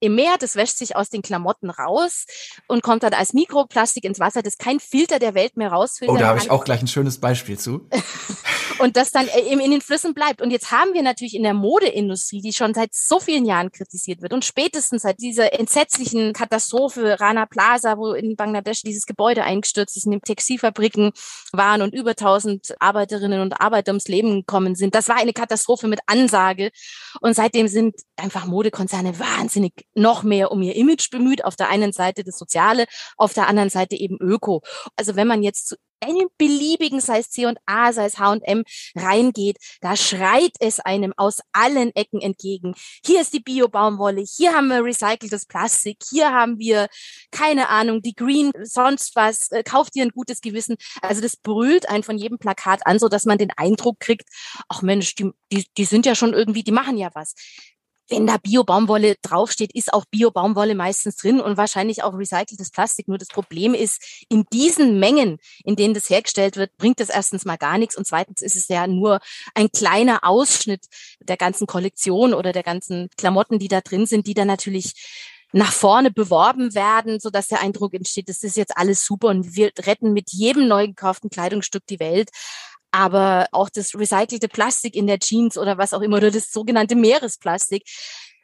im 0.00 0.14
Meer, 0.14 0.36
das 0.38 0.56
wäscht 0.56 0.78
sich 0.78 0.96
aus 0.96 1.08
den 1.08 1.22
Klamotten 1.22 1.70
raus 1.70 2.26
und 2.66 2.82
kommt 2.82 3.02
dann 3.02 3.14
als 3.14 3.32
Mikroplastik 3.32 4.04
ins 4.04 4.20
Wasser, 4.20 4.42
das 4.42 4.58
kein 4.58 4.80
Filter 4.80 5.18
der 5.18 5.34
Welt 5.34 5.56
mehr 5.56 5.72
rausfiltern 5.72 6.16
Oh, 6.16 6.18
da 6.18 6.28
habe 6.28 6.38
ich 6.38 6.50
auch 6.50 6.64
gleich 6.64 6.80
ein 6.80 6.88
schönes 6.88 7.18
Beispiel 7.18 7.58
zu. 7.58 7.88
und 8.78 8.96
das 8.96 9.10
dann 9.10 9.28
äh, 9.28 9.40
eben 9.50 9.60
in 9.60 9.70
den 9.70 9.80
Flüssen 9.80 10.14
bleibt. 10.14 10.40
Und 10.40 10.50
jetzt 10.50 10.70
haben 10.70 10.94
wir 10.94 11.02
natürlich 11.02 11.34
in 11.34 11.42
der 11.42 11.54
Modeindustrie, 11.54 12.40
die 12.40 12.52
schon 12.52 12.74
seit 12.74 12.94
so 12.94 13.20
vielen 13.20 13.44
Jahren 13.44 13.72
kritisiert 13.72 14.22
wird 14.22 14.32
und 14.32 14.44
spätestens 14.44 15.02
seit 15.02 15.20
dieser 15.20 15.58
entsetzlichen 15.58 16.32
Katastrophe 16.32 17.20
Rana 17.20 17.46
Plaza, 17.46 17.98
wo 17.98 18.12
in 18.12 18.36
Bangladesch 18.36 18.82
dieses 18.82 19.06
Gebäude 19.06 19.44
eingestürzt 19.44 19.96
ist, 19.96 20.06
in 20.06 20.12
den 20.12 20.22
Textilfabriken 20.22 21.12
waren 21.52 21.82
und 21.82 21.94
über 21.94 22.10
1000 22.10 22.76
Arbeiterinnen 22.80 23.40
und 23.40 23.60
Arbeiter 23.60 23.92
ums 23.92 24.08
Leben 24.08 24.40
gekommen 24.40 24.74
sind. 24.74 24.94
Das 24.94 25.08
war 25.08 25.16
eine 25.16 25.32
Katastrophe 25.32 25.88
mit 25.88 26.00
Ansage. 26.06 26.70
Und 27.20 27.34
seitdem 27.34 27.68
sind 27.68 27.96
einfach 28.16 28.46
Modekonzerne 28.46 29.18
wahnsinnig 29.18 29.72
noch 29.98 30.22
mehr 30.22 30.50
um 30.52 30.62
ihr 30.62 30.76
Image 30.76 31.10
bemüht. 31.10 31.44
Auf 31.44 31.56
der 31.56 31.68
einen 31.68 31.92
Seite 31.92 32.24
das 32.24 32.38
Soziale, 32.38 32.86
auf 33.16 33.34
der 33.34 33.48
anderen 33.48 33.70
Seite 33.70 33.96
eben 33.96 34.18
Öko. 34.20 34.62
Also 34.96 35.16
wenn 35.16 35.26
man 35.26 35.42
jetzt 35.42 35.76
einen 36.00 36.28
beliebigen, 36.38 37.00
sei 37.00 37.18
es 37.18 37.30
C&A, 37.30 37.92
sei 37.92 38.04
es 38.06 38.18
H&M, 38.18 38.64
reingeht, 38.94 39.58
da 39.80 39.96
schreit 39.96 40.52
es 40.60 40.80
einem 40.80 41.12
aus 41.16 41.40
allen 41.52 41.94
Ecken 41.94 42.20
entgegen. 42.20 42.74
Hier 43.04 43.20
ist 43.20 43.32
die 43.32 43.40
Bio-Baumwolle, 43.40 44.22
hier 44.22 44.54
haben 44.54 44.68
wir 44.68 44.84
recyceltes 44.84 45.46
Plastik, 45.46 45.98
hier 46.08 46.32
haben 46.32 46.58
wir, 46.58 46.88
keine 47.30 47.68
Ahnung, 47.68 48.02
die 48.02 48.14
Green, 48.14 48.52
sonst 48.62 49.16
was, 49.16 49.50
äh, 49.50 49.62
kauft 49.62 49.96
ihr 49.96 50.04
ein 50.04 50.10
gutes 50.10 50.40
Gewissen. 50.40 50.76
Also 51.02 51.20
das 51.20 51.36
brüllt 51.36 51.88
einen 51.88 52.04
von 52.04 52.18
jedem 52.18 52.38
Plakat 52.38 52.86
an, 52.86 52.98
so 52.98 53.08
dass 53.08 53.24
man 53.24 53.38
den 53.38 53.50
Eindruck 53.56 54.00
kriegt, 54.00 54.28
ach 54.68 54.82
Mensch, 54.82 55.14
die, 55.14 55.30
die, 55.52 55.66
die 55.76 55.84
sind 55.84 56.06
ja 56.06 56.14
schon 56.14 56.34
irgendwie, 56.34 56.62
die 56.62 56.72
machen 56.72 56.96
ja 56.96 57.10
was 57.14 57.34
wenn 58.08 58.26
da 58.26 58.36
Bio-Baumwolle 58.38 59.16
draufsteht, 59.22 59.74
ist 59.74 59.92
auch 59.92 60.04
Bio-Baumwolle 60.06 60.74
meistens 60.74 61.16
drin 61.16 61.40
und 61.40 61.56
wahrscheinlich 61.56 62.02
auch 62.02 62.14
recyceltes 62.14 62.70
Plastik. 62.70 63.08
Nur 63.08 63.18
das 63.18 63.28
Problem 63.28 63.74
ist, 63.74 64.24
in 64.28 64.44
diesen 64.52 64.98
Mengen, 64.98 65.38
in 65.64 65.76
denen 65.76 65.94
das 65.94 66.08
hergestellt 66.10 66.56
wird, 66.56 66.76
bringt 66.76 67.00
das 67.00 67.10
erstens 67.10 67.44
mal 67.44 67.56
gar 67.56 67.78
nichts 67.78 67.96
und 67.96 68.06
zweitens 68.06 68.42
ist 68.42 68.56
es 68.56 68.68
ja 68.68 68.86
nur 68.86 69.20
ein 69.54 69.70
kleiner 69.70 70.24
Ausschnitt 70.24 70.86
der 71.20 71.36
ganzen 71.36 71.66
Kollektion 71.66 72.34
oder 72.34 72.52
der 72.52 72.62
ganzen 72.62 73.08
Klamotten, 73.16 73.58
die 73.58 73.68
da 73.68 73.80
drin 73.80 74.06
sind, 74.06 74.26
die 74.26 74.34
dann 74.34 74.48
natürlich 74.48 74.94
nach 75.52 75.72
vorne 75.72 76.10
beworben 76.10 76.74
werden, 76.74 77.20
so 77.20 77.30
dass 77.30 77.48
der 77.48 77.60
Eindruck 77.60 77.94
entsteht, 77.94 78.28
das 78.28 78.42
ist 78.42 78.56
jetzt 78.56 78.76
alles 78.76 79.04
super 79.04 79.28
und 79.28 79.56
wir 79.56 79.72
retten 79.78 80.12
mit 80.12 80.30
jedem 80.30 80.68
neu 80.68 80.88
gekauften 80.88 81.30
Kleidungsstück 81.30 81.86
die 81.86 82.00
Welt. 82.00 82.30
Aber 82.90 83.48
auch 83.52 83.68
das 83.68 83.94
recycelte 83.94 84.48
Plastik 84.48 84.96
in 84.96 85.06
der 85.06 85.18
Jeans 85.18 85.58
oder 85.58 85.78
was 85.78 85.92
auch 85.92 86.00
immer, 86.00 86.16
oder 86.16 86.30
das 86.30 86.50
sogenannte 86.50 86.96
Meeresplastik, 86.96 87.84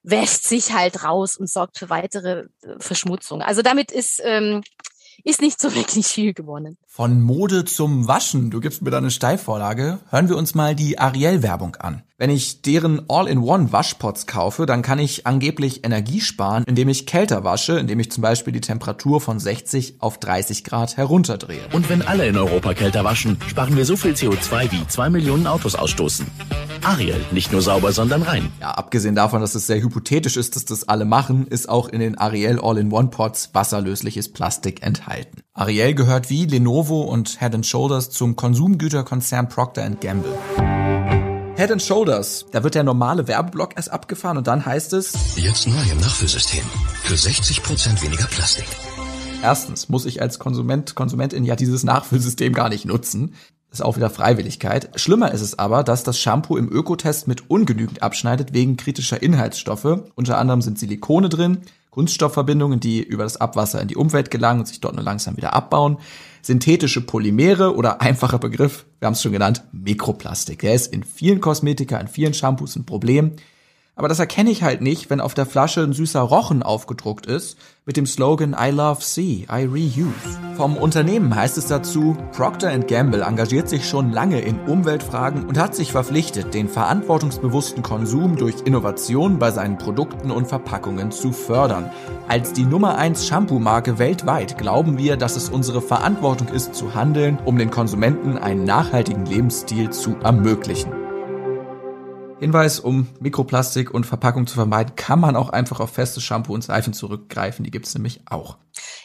wäscht 0.03 0.45
sich 0.45 0.73
halt 0.73 1.03
raus 1.03 1.37
und 1.37 1.51
sorgt 1.51 1.79
für 1.79 1.91
weitere 1.91 2.45
äh, 2.63 2.75
Verschmutzung. 2.79 3.43
Also 3.43 3.63
damit 3.63 3.91
ist, 3.91 4.21
ähm, 4.23 4.63
ist 5.25 5.41
nicht 5.41 5.61
so 5.61 5.75
wirklich 5.75 6.07
viel 6.07 6.35
gewonnen. 6.35 6.77
Von 6.87 7.23
Mode 7.23 7.65
zum 7.65 8.07
Waschen, 8.07 8.51
du 8.51 8.61
gibst 8.61 8.83
mir 8.83 8.91
da 8.91 8.99
eine 8.99 9.11
Steilvorlage. 9.11 9.99
Hören 10.11 10.29
wir 10.29 10.37
uns 10.37 10.55
mal 10.55 10.75
die 10.75 10.99
Ariel-Werbung 10.99 11.77
an. 11.77 12.03
Wenn 12.17 12.31
ich 12.31 12.63
deren 12.63 13.11
All-in-One 13.11 13.73
Waschpots 13.73 14.29
kaufe, 14.29 14.67
dann 14.67 14.83
kann 14.83 15.01
ich 15.01 15.27
angeblich 15.27 15.85
Energie 15.85 16.21
sparen, 16.21 16.63
indem 16.69 16.89
ich 16.89 17.07
kälter 17.07 17.43
wasche, 17.43 17.77
indem 17.77 17.99
ich 17.99 18.13
zum 18.13 18.23
Beispiel 18.23 18.53
die 18.53 18.61
Temperatur 18.61 19.21
von 19.21 19.41
60 19.41 19.97
auf 19.99 20.19
30 20.19 20.63
Grad 20.63 20.97
herunterdrehe. 20.97 21.63
Und 21.73 21.91
wenn 21.91 22.03
alle 22.03 22.29
in 22.29 22.37
Europa 22.37 22.73
kälter 22.75 23.03
waschen, 23.03 23.39
sparen 23.49 23.77
wir 23.77 23.85
so 23.85 23.97
viel 23.97 24.13
CO2 24.13 24.71
wie 24.71 24.87
zwei 24.87 25.11
Millionen 25.11 25.49
Autos 25.49 25.75
ausstoßen. 25.75 26.25
Ariel, 26.85 27.21
nicht 27.33 27.51
nur 27.51 27.63
sauber, 27.63 27.91
sondern 27.91 28.23
rein. 28.23 28.53
Ja, 28.61 28.71
abgesehen 28.71 29.17
davon, 29.17 29.41
dass 29.41 29.57
es 29.57 29.67
sehr 29.67 29.83
hypothetisch 29.83 30.37
ist, 30.37 30.55
dass 30.55 30.65
das 30.65 30.87
alle 30.87 31.07
machen, 31.07 31.49
ist 31.49 31.69
auch 31.69 31.89
in 31.89 31.99
den 31.99 32.17
Ariel 32.17 32.61
All-in-One 32.61 33.09
Pots 33.09 33.51
wasserlösliches 33.55 34.33
Plastik 34.33 34.85
enthalten. 34.87 35.41
Ariel 35.53 35.95
gehört 35.95 36.31
wie 36.31 36.47
Lenovo 36.47 37.01
und 37.01 37.41
Head 37.41 37.67
Shoulders 37.67 38.11
zum 38.11 38.37
Konsumgüterkonzern 38.37 39.49
Procter 39.49 39.91
Gamble. 39.91 40.39
Head 41.57 41.81
Shoulders, 41.81 42.47
da 42.51 42.65
wird 42.65 42.75
der 42.75 42.83
normale 42.83 43.29
Werbeblock 43.29 43.77
erst 43.77 43.93
abgefahren 43.93 44.37
und 44.37 44.49
dann 44.49 44.67
heißt 44.67 44.93
es 44.93 45.37
Jetzt 45.37 45.69
neu 45.69 45.93
im 45.93 45.99
Nachfüllsystem. 45.99 46.65
Für 47.05 47.15
60% 47.15 48.03
weniger 48.03 48.27
Plastik. 48.27 48.67
Erstens 49.41 49.89
muss 49.89 50.05
ich 50.05 50.21
als 50.21 50.41
Konsument, 50.41 50.97
Konsumentin 50.97 51.45
ja 51.45 51.55
dieses 51.55 51.85
Nachfüllsystem 51.85 52.55
gar 52.55 52.71
nicht 52.71 52.87
nutzen. 52.87 53.35
Das 53.71 53.79
ist 53.79 53.85
auch 53.85 53.97
wieder 53.97 54.11
Freiwilligkeit. 54.11 54.91
Schlimmer 55.01 55.31
ist 55.31 55.43
es 55.43 55.57
aber, 55.57 55.85
dass 55.85 56.03
das 56.03 56.19
Shampoo 56.19 56.57
im 56.57 56.69
Ökotest 56.69 57.29
mit 57.29 57.49
ungenügend 57.49 58.03
abschneidet 58.03 58.53
wegen 58.53 58.77
kritischer 58.77 59.23
Inhaltsstoffe. 59.23 60.11
Unter 60.17 60.39
anderem 60.39 60.61
sind 60.61 60.81
Silikone 60.81 61.29
drin, 61.29 61.59
Kunststoffverbindungen, 61.95 62.81
die 62.81 63.05
über 63.05 63.23
das 63.23 63.41
Abwasser 63.41 63.81
in 63.81 63.87
die 63.87 63.95
Umwelt 63.95 64.33
gelangen 64.33 64.59
und 64.59 64.67
sich 64.67 64.81
dort 64.81 64.97
nur 64.97 65.05
langsam 65.05 65.37
wieder 65.37 65.55
abbauen, 65.55 65.99
synthetische 66.43 67.01
Polymere 67.01 67.77
oder 67.77 68.01
einfacher 68.01 68.41
Begriff, 68.41 68.85
wir 68.99 69.07
haben 69.07 69.13
es 69.13 69.23
schon 69.23 69.31
genannt, 69.31 69.63
Mikroplastik. 69.71 70.59
Der 70.59 70.75
ist 70.75 70.93
in 70.93 71.05
vielen 71.05 71.41
Kosmetika, 71.41 71.97
in 71.99 72.09
vielen 72.09 72.35
Shampoos 72.35 72.75
ein 72.75 72.85
Problem. 72.85 73.37
Aber 73.97 74.09
das 74.09 74.19
erkenne 74.19 74.51
ich 74.51 74.65
halt 74.65 74.81
nicht, 74.81 75.09
wenn 75.09 75.21
auf 75.21 75.35
der 75.35 75.47
Flasche 75.47 75.83
ein 75.83 75.93
süßer 75.93 76.21
Rochen 76.21 76.65
aufgedruckt 76.65 77.27
ist 77.27 77.57
mit 77.87 77.97
dem 77.97 78.07
Slogan 78.07 78.57
I 78.59 78.71
love 78.71 79.01
sea, 79.01 79.45
I 79.53 79.67
reuse. 79.67 80.13
Vom 80.57 80.77
Unternehmen 80.77 81.35
heißt 81.35 81.59
es 81.59 81.67
dazu, 81.67 82.17
Procter 82.33 82.77
Gamble 82.79 83.23
engagiert 83.23 83.69
sich 83.69 83.89
schon 83.89 84.11
lange 84.11 84.41
in 84.41 84.59
Umweltfragen 84.61 85.45
und 85.45 85.59
hat 85.59 85.77
sich 85.77 85.93
verpflichtet, 85.93 86.55
den 86.55 86.69
verantwortungsbewussten 86.69 87.85
Konsum 87.85 88.37
durch 88.37 88.57
Innovation 88.65 89.39
bei 89.39 89.53
seinen 89.53 89.79
Produkten 89.79 90.33
und 90.33 90.49
Verpackungen 90.49 91.13
zu 91.13 91.31
fördern. 91.33 91.91
Als 92.27 92.53
die 92.53 92.65
Nummer 92.65 92.97
1 92.97 93.27
Shampoo-Marke 93.27 93.99
weltweit 93.99 94.59
glauben 94.59 94.99
wir, 94.99 95.17
dass 95.17 95.37
es 95.37 95.51
unsere 95.51 95.83
Verantwortung 95.83 96.49
ist 96.49 96.75
zu 96.75 96.95
handeln, 96.95 97.39
um 97.45 97.59
den 97.59 97.71
Konsumenten 97.71 98.39
einen 98.39 98.65
nachhaltigen 98.65 99.27
Lebensstil 99.27 99.91
zu 99.91 100.17
ermöglichen. 100.23 101.04
Hinweis, 102.41 102.81
um 102.81 103.09
Mikroplastik 103.21 103.93
und 103.95 104.05
Verpackung 104.05 104.47
zu 104.47 104.55
vermeiden, 104.55 104.97
kann 104.97 105.21
man 105.21 105.37
auch 105.37 105.51
einfach 105.51 105.81
auf 105.81 105.93
festes 105.93 106.23
Shampoo 106.23 106.53
und 106.53 106.63
Seifen 106.63 106.93
zurückgreifen. 106.93 107.65
Die 107.65 107.71
gibt's 107.71 107.95
nämlich 107.95 108.23
auch. 108.27 108.59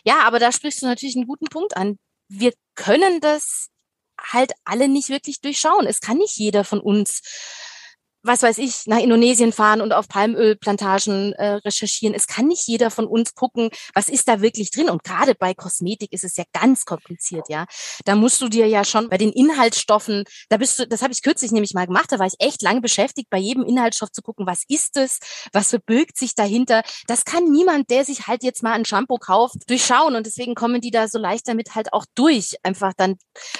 Ja, 0.03 0.21
aber 0.23 0.39
da 0.39 0.51
sprichst 0.51 0.81
du 0.81 0.87
natürlich 0.87 1.15
einen 1.15 1.27
guten 1.27 1.45
Punkt 1.45 1.77
an. 1.77 1.97
Wir 2.27 2.53
können 2.75 3.21
das 3.21 3.69
halt 4.19 4.51
alle 4.65 4.87
nicht 4.87 5.09
wirklich 5.09 5.41
durchschauen. 5.41 5.85
Es 5.85 6.01
kann 6.01 6.17
nicht 6.17 6.37
jeder 6.37 6.63
von 6.63 6.79
uns 6.79 7.21
was 8.23 8.43
weiß 8.43 8.57
ich, 8.57 8.85
nach 8.85 8.99
Indonesien 8.99 9.51
fahren 9.51 9.81
und 9.81 9.93
auf 9.93 10.07
Palmölplantagen 10.07 11.33
äh, 11.33 11.53
recherchieren. 11.65 12.13
Es 12.13 12.27
kann 12.27 12.47
nicht 12.47 12.67
jeder 12.67 12.91
von 12.91 13.07
uns 13.07 13.33
gucken, 13.33 13.69
was 13.93 14.09
ist 14.09 14.27
da 14.27 14.41
wirklich 14.41 14.71
drin. 14.71 14.89
Und 14.89 15.03
gerade 15.03 15.35
bei 15.35 15.53
Kosmetik 15.53 16.11
ist 16.11 16.23
es 16.23 16.35
ja 16.37 16.43
ganz 16.51 16.85
kompliziert, 16.85 17.47
ja. 17.49 17.65
Da 18.05 18.15
musst 18.15 18.41
du 18.41 18.49
dir 18.49 18.67
ja 18.67 18.83
schon 18.83 19.09
bei 19.09 19.17
den 19.17 19.31
Inhaltsstoffen, 19.31 20.23
da 20.49 20.57
bist 20.57 20.79
du, 20.79 20.87
das 20.87 21.01
habe 21.01 21.13
ich 21.13 21.21
kürzlich 21.21 21.51
nämlich 21.51 21.73
mal 21.73 21.87
gemacht, 21.87 22.11
da 22.11 22.19
war 22.19 22.27
ich 22.27 22.35
echt 22.39 22.61
lange 22.61 22.81
beschäftigt, 22.81 23.29
bei 23.29 23.37
jedem 23.37 23.63
Inhaltsstoff 23.63 24.11
zu 24.11 24.21
gucken, 24.21 24.45
was 24.45 24.63
ist 24.67 24.97
es, 24.97 25.19
was 25.53 25.69
verbirgt 25.69 26.17
sich 26.17 26.35
dahinter. 26.35 26.83
Das 27.07 27.25
kann 27.25 27.45
niemand, 27.45 27.89
der 27.89 28.03
sich 28.05 28.27
halt 28.27 28.43
jetzt 28.43 28.63
mal 28.63 28.73
ein 28.73 28.85
Shampoo 28.85 29.17
kauft, 29.17 29.69
durchschauen. 29.69 30.15
Und 30.15 30.25
deswegen 30.25 30.55
kommen 30.55 30.81
die 30.81 30.91
da 30.91 31.07
so 31.07 31.19
leicht 31.19 31.47
damit 31.47 31.75
halt 31.75 31.93
auch 31.93 32.05
durch. 32.15 32.55
Einfach 32.63 32.93
dann. 32.97 33.15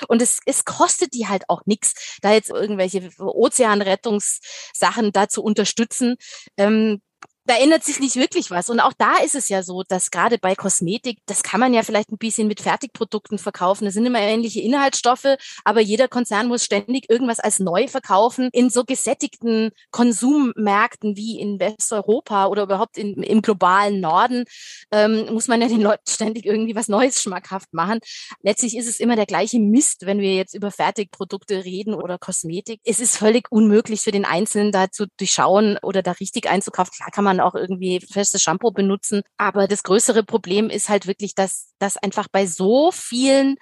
Und 0.07 0.21
es, 0.21 0.39
es 0.45 0.65
kostet 0.65 1.13
die 1.13 1.27
halt 1.27 1.43
auch 1.47 1.61
nichts, 1.65 2.17
da 2.21 2.33
jetzt 2.33 2.49
irgendwelche 2.49 3.09
Ozeanrettungs 3.19 4.39
Sachen 4.73 5.11
da 5.11 5.27
zu 5.27 5.43
unterstützen. 5.43 6.15
Ähm, 6.57 7.01
da 7.49 7.57
ändert 7.57 7.83
sich 7.83 7.99
nicht 7.99 8.15
wirklich 8.15 8.51
was. 8.51 8.69
Und 8.69 8.79
auch 8.79 8.93
da 8.95 9.17
ist 9.17 9.33
es 9.33 9.49
ja 9.49 9.63
so, 9.63 9.81
dass 9.81 10.11
gerade 10.11 10.37
bei 10.37 10.53
Kosmetik, 10.53 11.17
das 11.25 11.41
kann 11.41 11.59
man 11.59 11.73
ja 11.73 11.81
vielleicht 11.81 12.11
ein 12.11 12.19
bisschen 12.19 12.47
mit 12.47 12.61
Fertigprodukten 12.61 13.39
verkaufen. 13.39 13.85
Das 13.85 13.95
sind 13.95 14.05
immer 14.05 14.19
ähnliche 14.19 14.61
Inhaltsstoffe, 14.61 15.35
aber 15.63 15.79
jeder 15.79 16.07
Konzern 16.07 16.47
muss 16.47 16.63
ständig 16.63 17.09
irgendwas 17.09 17.39
als 17.39 17.59
neu 17.59 17.87
verkaufen. 17.87 18.49
In 18.53 18.69
so 18.69 18.83
gesättigten 18.83 19.71
Konsummärkten 19.89 21.15
wie 21.15 21.39
in 21.39 21.59
Westeuropa 21.59 22.45
oder 22.45 22.63
überhaupt 22.63 22.99
in, 22.99 23.23
im 23.23 23.41
globalen 23.41 23.99
Norden 23.99 24.43
ähm, 24.91 25.33
muss 25.33 25.47
man 25.47 25.59
ja 25.59 25.67
den 25.67 25.81
Leuten 25.81 26.07
ständig 26.07 26.45
irgendwie 26.45 26.75
was 26.75 26.87
Neues 26.87 27.19
schmackhaft 27.19 27.73
machen. 27.73 27.99
Letztlich 28.43 28.77
ist 28.77 28.87
es 28.87 28.99
immer 28.99 29.15
der 29.15 29.25
gleiche 29.25 29.59
Mist, 29.59 30.05
wenn 30.05 30.19
wir 30.19 30.35
jetzt 30.35 30.53
über 30.53 30.69
Fertigprodukte 30.69 31.65
reden 31.65 31.95
oder 31.95 32.19
Kosmetik. 32.19 32.79
Es 32.85 32.99
ist 32.99 33.17
völlig 33.17 33.51
unmöglich 33.51 34.01
für 34.01 34.11
den 34.11 34.25
Einzelnen 34.25 34.71
da 34.71 34.91
zu 34.91 35.07
durchschauen 35.17 35.79
oder 35.81 36.03
da 36.03 36.11
richtig 36.11 36.47
einzukaufen. 36.47 36.93
Klar 36.95 37.09
kann 37.09 37.23
man 37.23 37.38
auch 37.41 37.55
irgendwie 37.55 37.99
festes 37.99 38.41
Shampoo 38.41 38.71
benutzen. 38.71 39.21
Aber 39.37 39.67
das 39.67 39.83
größere 39.83 40.23
Problem 40.23 40.69
ist 40.69 40.89
halt 40.89 41.07
wirklich, 41.07 41.35
dass, 41.35 41.73
dass 41.79 41.97
einfach 41.97 42.27
bei 42.31 42.45
so 42.45 42.91
vielen 42.91 43.55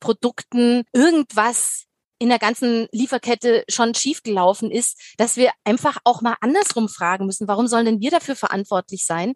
Produkten 0.00 0.84
irgendwas 0.92 1.86
in 2.18 2.28
der 2.28 2.38
ganzen 2.38 2.88
Lieferkette 2.92 3.64
schon 3.68 3.94
schiefgelaufen 3.94 4.70
ist, 4.70 4.98
dass 5.18 5.36
wir 5.36 5.50
einfach 5.64 5.98
auch 6.04 6.22
mal 6.22 6.36
andersrum 6.40 6.88
fragen 6.88 7.26
müssen, 7.26 7.48
warum 7.48 7.66
sollen 7.66 7.84
denn 7.84 8.00
wir 8.00 8.10
dafür 8.10 8.36
verantwortlich 8.36 9.04
sein? 9.04 9.34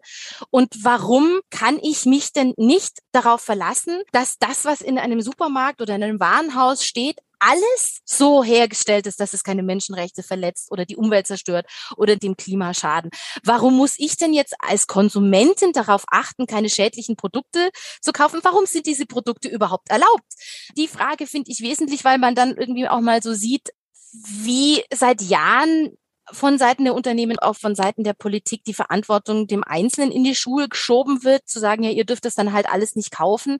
Und 0.49 0.83
warum 0.83 1.41
kann 1.49 1.79
ich 1.81 2.05
mich 2.05 2.33
denn 2.33 2.53
nicht 2.57 2.99
darauf 3.11 3.41
verlassen, 3.41 4.01
dass 4.11 4.37
das, 4.39 4.65
was 4.65 4.81
in 4.81 4.97
einem 4.97 5.21
Supermarkt 5.21 5.81
oder 5.81 5.95
in 5.95 6.03
einem 6.03 6.19
Warenhaus 6.19 6.83
steht, 6.83 7.19
alles 7.41 8.01
so 8.05 8.43
hergestellt 8.43 9.07
ist, 9.07 9.19
dass 9.19 9.33
es 9.33 9.43
keine 9.43 9.63
Menschenrechte 9.63 10.23
verletzt 10.23 10.71
oder 10.71 10.85
die 10.85 10.95
Umwelt 10.95 11.27
zerstört 11.27 11.65
oder 11.97 12.15
dem 12.15 12.37
Klima 12.37 12.73
schaden. 12.73 13.09
Warum 13.43 13.75
muss 13.75 13.95
ich 13.97 14.15
denn 14.15 14.33
jetzt 14.33 14.53
als 14.59 14.87
Konsumentin 14.87 15.73
darauf 15.73 16.03
achten, 16.11 16.45
keine 16.45 16.69
schädlichen 16.69 17.15
Produkte 17.15 17.71
zu 18.01 18.11
kaufen? 18.11 18.39
Warum 18.43 18.65
sind 18.67 18.85
diese 18.85 19.05
Produkte 19.05 19.49
überhaupt 19.49 19.89
erlaubt? 19.89 20.33
Die 20.77 20.87
Frage 20.87 21.25
finde 21.25 21.51
ich 21.51 21.61
wesentlich, 21.61 22.05
weil 22.05 22.19
man 22.19 22.35
dann 22.35 22.55
irgendwie 22.55 22.87
auch 22.87 23.01
mal 23.01 23.23
so 23.23 23.33
sieht, 23.33 23.69
wie 24.13 24.83
seit 24.93 25.21
Jahren 25.21 25.97
von 26.31 26.57
Seiten 26.57 26.83
der 26.83 26.93
Unternehmen, 26.93 27.39
auch 27.39 27.55
von 27.55 27.75
Seiten 27.75 28.03
der 28.03 28.13
Politik 28.13 28.63
die 28.63 28.73
Verantwortung 28.73 29.47
dem 29.47 29.63
Einzelnen 29.63 30.11
in 30.11 30.23
die 30.23 30.35
Schuhe 30.35 30.67
geschoben 30.69 31.23
wird, 31.23 31.47
zu 31.47 31.59
sagen, 31.59 31.83
ja, 31.83 31.91
ihr 31.91 32.05
dürft 32.05 32.25
es 32.25 32.35
dann 32.35 32.53
halt 32.53 32.67
alles 32.69 32.95
nicht 32.95 33.11
kaufen. 33.11 33.57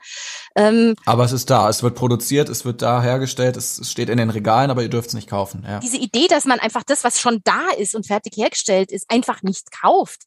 Ähm, 0.55 0.95
aber 1.05 1.23
es 1.23 1.31
ist 1.31 1.49
da, 1.49 1.69
es 1.69 1.83
wird 1.83 1.95
produziert, 1.95 2.49
es 2.49 2.65
wird 2.65 2.81
da 2.81 3.01
hergestellt, 3.01 3.57
es, 3.57 3.89
steht 3.89 4.09
in 4.09 4.17
den 4.17 4.29
Regalen, 4.29 4.71
aber 4.71 4.83
ihr 4.83 4.89
dürft 4.89 5.09
es 5.09 5.13
nicht 5.13 5.29
kaufen. 5.29 5.65
Ja. 5.67 5.79
Diese 5.79 5.97
Idee, 5.97 6.27
dass 6.27 6.45
man 6.45 6.59
einfach 6.59 6.83
das, 6.83 7.03
was 7.03 7.19
schon 7.19 7.41
da 7.43 7.69
ist 7.77 7.95
und 7.95 8.07
fertig 8.07 8.37
hergestellt 8.37 8.91
ist, 8.91 9.09
einfach 9.09 9.43
nicht 9.43 9.71
kauft 9.71 10.21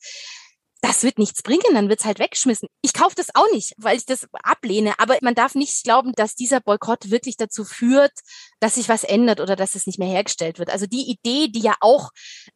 das 0.85 1.03
wird 1.03 1.19
nichts 1.19 1.43
bringen, 1.43 1.73
dann 1.73 1.89
wird's 1.89 2.05
halt 2.05 2.19
weggeschmissen. 2.19 2.69
Ich 2.83 2.93
kaufe 2.93 3.15
das 3.17 3.29
auch 3.33 3.51
nicht, 3.53 3.73
weil 3.79 3.97
ich 3.97 4.05
das 4.05 4.29
ablehne. 4.43 4.93
Aber 4.99 5.17
man 5.23 5.35
darf 5.35 5.55
nicht 5.55 5.83
glauben, 5.83 6.13
dass 6.13 6.35
dieser 6.35 6.61
Boykott 6.61 7.11
wirklich 7.11 7.39
dazu 7.39 7.65
führt, 7.65 8.13
dass 8.61 8.75
sich 8.75 8.91
was 8.91 9.03
ändert 9.03 9.41
oder 9.41 9.57
dass 9.57 9.77
es 9.77 9.87
nicht 9.87 9.99
mehr 9.99 10.09
hergestellt 10.09 10.59
wird. 10.59 10.69
Also 10.69 10.87
die 10.87 11.11
Idee, 11.11 11.49
die 11.49 11.61
ja 11.61 11.75
auch 11.81 12.11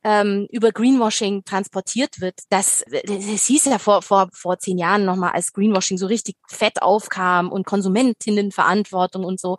ähm, 0.05 0.47
über 0.51 0.73
Greenwashing 0.73 1.45
transportiert 1.45 2.21
wird, 2.21 2.35
das, 2.51 2.85
das 3.05 3.47
hieß 3.47 3.65
ja 3.65 3.79
vor, 3.79 4.03
vor, 4.03 4.29
vor 4.35 4.59
zehn 4.59 4.77
Jahren 4.77 5.07
nochmal, 5.07 5.33
als 5.33 5.55
Greenwashing 5.55 5.97
so 5.97 6.07
richtig 6.07 6.37
fett 6.49 6.83
aufkam 6.83 7.51
und 7.51 7.65
Konsumentinnenverantwortung 7.65 9.25
und 9.25 9.41
so. 9.41 9.57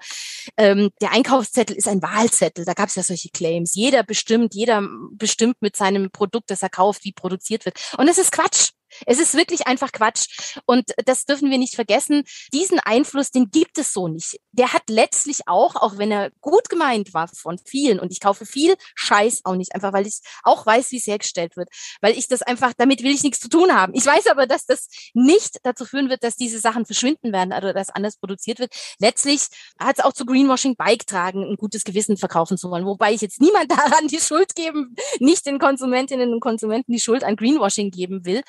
Ähm, 0.58 0.92
der 1.02 1.12
Einkaufszettel 1.12 1.76
ist 1.76 1.88
ein 1.88 2.04
Wahlzettel. 2.04 2.66
Da 2.66 2.74
gab 2.74 2.90
es 2.90 2.96
ja 2.96 3.02
solche 3.04 3.30
Claims. 3.30 3.74
Jeder 3.74 4.04
bestimmt, 4.04 4.54
jeder 4.54 4.88
bestimmt 5.14 5.56
mit 5.60 5.76
seinem 5.76 6.12
Produkt, 6.12 6.52
das 6.52 6.62
er 6.62 6.70
kauft, 6.70 7.04
wie 7.04 7.14
produziert 7.14 7.66
wird. 7.66 7.80
Und 7.98 8.08
es 8.08 8.20
ist 8.20 8.32
Quatsch. 8.32 8.59
Es 9.06 9.20
ist 9.20 9.36
wirklich 9.36 9.68
einfach 9.68 9.92
Quatsch. 9.92 10.58
Und 10.66 10.92
das 11.06 11.26
dürfen 11.26 11.50
wir 11.50 11.58
nicht 11.58 11.76
vergessen. 11.76 12.24
Diesen 12.54 12.80
Einfluss, 12.80 13.32
den 13.32 13.52
gibt 13.52 13.78
es 13.78 13.94
so 13.94 14.08
nicht. 14.08 14.40
Der 14.52 14.74
hat 14.74 14.84
letztlich 14.90 15.48
auch, 15.48 15.76
auch 15.76 15.98
wenn 15.98 16.12
er 16.12 16.32
gut 16.42 16.70
gemeint 16.70 17.14
war 17.14 17.28
von 17.28 17.58
vielen, 17.58 18.00
und 18.00 18.12
ich 18.12 18.20
kaufe 18.20 18.46
viel 18.46 18.76
Scheiß 18.96 19.42
auch 19.44 19.56
nicht, 19.56 19.76
einfach 19.76 19.94
weil 19.94 20.08
ich 20.08 20.20
auch 20.44 20.66
weiß, 20.66 20.92
wie 20.92 20.98
es 20.98 21.08
hergestellt 21.08 21.58
wird. 21.58 21.70
Weil 22.02 22.18
ich 22.18 22.28
das 22.28 22.42
einfach, 22.42 22.74
damit 22.78 23.04
will 23.04 23.14
ich 23.14 23.24
nichts 23.24 23.40
zu 23.40 23.50
tun 23.50 23.74
haben. 23.74 23.94
Ich 23.94 24.06
weiß 24.06 24.28
aber, 24.28 24.48
dass 24.48 24.66
das 24.66 24.88
nicht 25.14 25.60
dazu 25.64 25.86
führen 25.86 26.10
wird, 26.10 26.24
dass 26.24 26.36
diese 26.36 26.60
Sachen 26.60 26.86
verschwinden 26.86 27.32
werden 27.32 27.54
oder 27.54 27.74
dass 27.74 27.90
anders 27.90 28.18
produziert 28.18 28.60
wird. 28.60 28.74
Letztlich 29.00 29.48
hat 29.80 30.00
es 30.00 30.04
auch 30.04 30.14
zu 30.14 30.26
Greenwashing 30.26 30.76
beigetragen, 30.76 31.44
ein 31.44 31.56
gutes 31.56 31.84
Gewissen 31.84 32.18
verkaufen 32.18 32.58
zu 32.58 32.70
wollen. 32.70 32.86
Wobei 32.86 33.14
ich 33.14 33.22
jetzt 33.22 33.42
niemand 33.42 33.72
daran 33.72 34.08
die 34.08 34.20
Schuld 34.20 34.56
geben, 34.56 34.96
nicht 35.20 35.46
den 35.46 35.60
Konsumentinnen 35.60 36.34
und 36.34 36.40
Konsumenten 36.40 36.92
die 36.92 37.00
Schuld 37.00 37.24
an 37.24 37.36
Greenwashing 37.36 37.92
geben 37.92 38.26
will. 38.26 38.42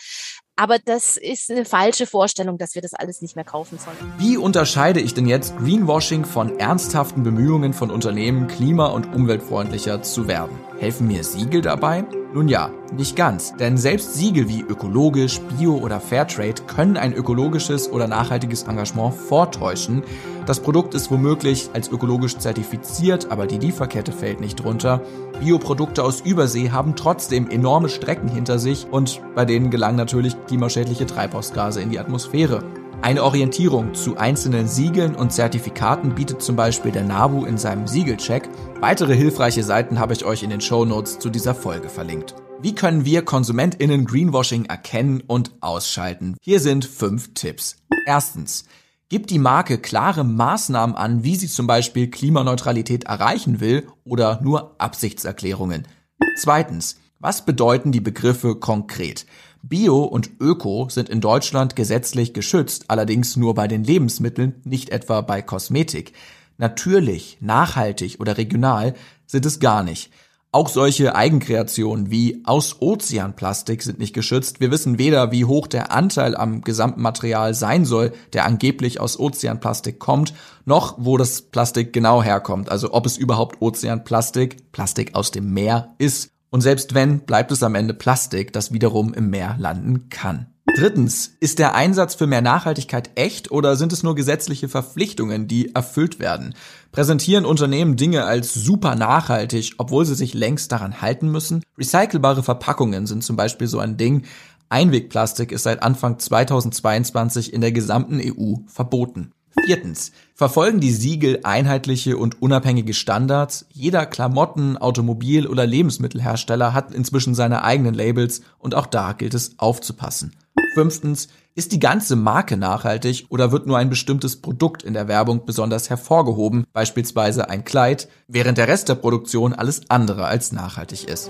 Aber 0.61 0.79
das 0.79 1.17
ist 1.17 1.51
eine 1.51 1.65
falsche 1.65 2.07
Vorstellung, 2.07 2.59
dass 2.59 2.75
wir 2.75 2.83
das 2.83 2.93
alles 2.93 3.23
nicht 3.23 3.35
mehr 3.35 3.47
kaufen 3.47 3.79
sollen. 3.79 3.97
Wie 4.19 4.37
unterscheide 4.37 5.01
ich 5.01 5.15
denn 5.15 5.27
jetzt 5.27 5.57
Greenwashing 5.57 6.27
von 6.27 6.59
ernsthaften 6.59 7.23
Bemühungen 7.23 7.73
von 7.73 7.91
Unternehmen, 7.91 8.47
klima- 8.47 8.89
und 8.89 9.15
umweltfreundlicher 9.15 10.03
zu 10.03 10.29
werden? 10.29 10.59
Helfen 10.79 11.07
mir 11.07 11.25
Siegel 11.25 11.63
dabei? 11.63 12.05
Nun 12.33 12.47
ja, 12.47 12.71
nicht 12.97 13.17
ganz, 13.17 13.57
denn 13.57 13.77
selbst 13.77 14.15
Siegel 14.15 14.49
wie 14.49 14.61
ökologisch, 14.61 15.41
bio 15.59 15.77
oder 15.77 15.99
Fairtrade 15.99 16.63
können 16.69 16.97
ein 16.97 17.13
ökologisches 17.13 17.91
oder 17.91 18.07
nachhaltiges 18.07 18.63
Engagement 18.63 19.15
vortäuschen. 19.15 20.05
Das 20.47 20.61
Produkt 20.61 20.95
ist 20.95 21.11
womöglich 21.11 21.71
als 21.73 21.91
ökologisch 21.91 22.39
zertifiziert, 22.39 23.33
aber 23.33 23.49
die 23.49 23.59
Lieferkette 23.59 24.13
fällt 24.13 24.41
nicht 24.41 24.63
drunter. 24.63 25.03
Bioprodukte 25.41 26.05
aus 26.05 26.21
Übersee 26.21 26.71
haben 26.71 26.95
trotzdem 26.95 27.51
enorme 27.51 27.89
Strecken 27.89 28.29
hinter 28.29 28.61
sich 28.61 28.87
und 28.89 29.21
bei 29.35 29.45
denen 29.45 29.71
gelangen 29.71 29.97
natürlich 29.97 30.37
klimaschädliche 30.47 31.07
Treibhausgase 31.07 31.81
in 31.81 31.91
die 31.91 31.99
Atmosphäre. 31.99 32.63
Eine 33.03 33.25
Orientierung 33.25 33.95
zu 33.95 34.19
einzelnen 34.19 34.69
Siegeln 34.69 35.15
und 35.15 35.33
Zertifikaten 35.33 36.15
bietet 36.15 36.43
zum 36.43 36.55
Beispiel 36.55 36.93
der 36.93 37.03
NABU 37.03 37.47
in 37.47 37.57
seinem 37.57 37.87
Siegelcheck. 37.87 38.47
Weitere 38.81 39.17
hilfreiche 39.17 39.63
Seiten 39.63 39.99
habe 39.99 40.13
ich 40.13 40.27
euch 40.27 40.43
in 40.43 40.51
den 40.51 40.61
Show 40.61 40.85
Notes 40.85 41.19
zu 41.19 41.31
dieser 41.31 41.55
Folge 41.55 41.89
verlinkt. 41.89 42.35
Wie 42.61 42.75
können 42.75 43.07
wir 43.07 43.23
KonsumentInnen 43.25 44.05
Greenwashing 44.05 44.67
erkennen 44.67 45.23
und 45.27 45.51
ausschalten? 45.63 46.37
Hier 46.43 46.61
sind 46.61 46.85
fünf 46.85 47.33
Tipps. 47.33 47.77
Erstens. 48.05 48.67
Gibt 49.09 49.31
die 49.31 49.39
Marke 49.39 49.79
klare 49.79 50.23
Maßnahmen 50.23 50.95
an, 50.95 51.25
wie 51.25 51.37
sie 51.37 51.49
zum 51.49 51.67
Beispiel 51.67 52.11
Klimaneutralität 52.11 53.05
erreichen 53.05 53.61
will 53.61 53.89
oder 54.05 54.41
nur 54.43 54.75
Absichtserklärungen? 54.79 55.89
Zweitens. 56.37 57.01
Was 57.23 57.45
bedeuten 57.45 57.93
die 57.93 58.01
Begriffe 58.01 58.57
konkret? 58.57 59.27
Bio 59.63 60.03
und 60.03 60.31
Öko 60.41 60.89
sind 60.89 61.09
in 61.09 61.21
Deutschland 61.21 61.77
gesetzlich 61.77 62.33
geschützt, 62.33 62.85
allerdings 62.89 63.37
nur 63.37 63.55
bei 63.55 63.69
den 63.69 63.85
Lebensmitteln, 63.85 64.55
nicht 64.65 64.91
etwa 64.91 65.21
bei 65.21 65.43
Kosmetik. 65.43 66.13
Natürlich, 66.57 67.39
nachhaltig 67.41 68.21
oder 68.21 68.37
regional 68.39 68.95
sind 69.27 69.47
es 69.47 69.61
gar 69.61 69.83
nicht. 69.83 70.11
Auch 70.53 70.69
solche 70.69 71.15
Eigenkreationen 71.15 72.11
wie 72.11 72.43
aus 72.45 72.83
Ozeanplastik 72.83 73.85
sind 73.85 74.01
nicht 74.01 74.15
geschützt. 74.15 74.59
Wir 74.59 74.73
wissen 74.73 74.99
weder, 74.99 75.31
wie 75.31 75.45
hoch 75.45 75.69
der 75.69 75.93
Anteil 75.93 76.37
am 76.37 76.63
gesamten 76.63 77.03
Material 77.03 77.55
sein 77.55 77.85
soll, 77.85 78.13
der 78.33 78.47
angeblich 78.47 78.99
aus 78.99 79.21
Ozeanplastik 79.21 80.01
kommt, 80.01 80.35
noch 80.65 80.97
wo 80.99 81.17
das 81.17 81.43
Plastik 81.43 81.93
genau 81.93 82.21
herkommt. 82.21 82.69
Also 82.69 82.93
ob 82.93 83.07
es 83.07 83.17
überhaupt 83.17 83.63
Ozeanplastik, 83.63 84.73
Plastik 84.73 85.15
aus 85.15 85.31
dem 85.31 85.53
Meer 85.55 85.95
ist. 85.99 86.33
Und 86.51 86.61
selbst 86.61 86.95
wenn, 86.95 87.21
bleibt 87.21 87.53
es 87.53 87.63
am 87.63 87.75
Ende 87.75 87.95
Plastik, 87.95 88.53
das 88.53 88.73
wiederum 88.73 89.15
im 89.15 89.31
Meer 89.31 89.57
landen 89.59 90.09
kann. 90.09 90.47
Drittens, 90.77 91.37
ist 91.41 91.59
der 91.59 91.75
Einsatz 91.75 92.15
für 92.15 92.27
mehr 92.27 92.43
Nachhaltigkeit 92.43 93.11
echt 93.15 93.51
oder 93.51 93.77
sind 93.77 93.93
es 93.93 94.03
nur 94.03 94.15
gesetzliche 94.15 94.69
Verpflichtungen, 94.69 95.49
die 95.49 95.75
erfüllt 95.75 96.21
werden? 96.21 96.55
Präsentieren 96.93 97.45
Unternehmen 97.45 97.97
Dinge 97.97 98.25
als 98.25 98.55
super 98.55 98.95
nachhaltig, 98.95 99.75
obwohl 99.79 100.05
sie 100.05 100.15
sich 100.15 100.35
längst 100.35 100.71
daran 100.71 101.01
halten 101.01 101.31
müssen? 101.31 101.63
Recycelbare 101.79 102.43
Verpackungen 102.43 103.07
sind 103.07 103.25
zum 103.25 103.37
Beispiel 103.37 103.67
so 103.67 103.79
ein 103.79 103.97
Ding. 103.97 104.25
Einwegplastik 104.69 105.51
ist 105.51 105.65
seit 105.65 105.83
Anfang 105.83 106.19
2022 106.19 107.53
in 107.53 107.61
der 107.61 107.73
gesamten 107.73 108.21
EU 108.21 108.57
verboten. 108.67 109.33
Viertens. 109.65 110.13
Verfolgen 110.35 110.81
die 110.81 110.93
Siegel 110.93 111.41
einheitliche 111.43 112.17
und 112.17 112.41
unabhängige 112.41 112.95
Standards? 112.95 113.67
Jeder 113.71 114.07
Klamotten-, 114.07 114.77
Automobil- 114.77 115.47
oder 115.47 115.67
Lebensmittelhersteller 115.67 116.73
hat 116.73 116.95
inzwischen 116.95 117.35
seine 117.35 117.65
eigenen 117.65 117.95
Labels 117.95 118.43
und 118.59 118.75
auch 118.75 118.87
da 118.87 119.13
gilt 119.13 119.35
es 119.35 119.59
aufzupassen. 119.59 120.37
Fünftens. 120.75 121.29
Ist 121.57 121.73
die 121.73 121.81
ganze 121.81 122.15
Marke 122.15 122.57
nachhaltig 122.57 123.27
oder 123.29 123.51
wird 123.51 123.67
nur 123.67 123.77
ein 123.77 123.91
bestimmtes 123.91 124.41
Produkt 124.41 124.85
in 124.85 124.95
der 124.95 125.09
Werbung 125.09 125.45
besonders 125.45 125.91
hervorgehoben, 125.91 126.65
beispielsweise 126.73 127.51
ein 127.51 127.65
Kleid, 127.65 128.09
während 128.29 128.57
der 128.57 128.69
Rest 128.69 128.89
der 128.89 128.95
Produktion 128.95 129.53
alles 129.53 129.83
andere 129.91 130.27
als 130.27 130.53
nachhaltig 130.53 131.09
ist? 131.09 131.29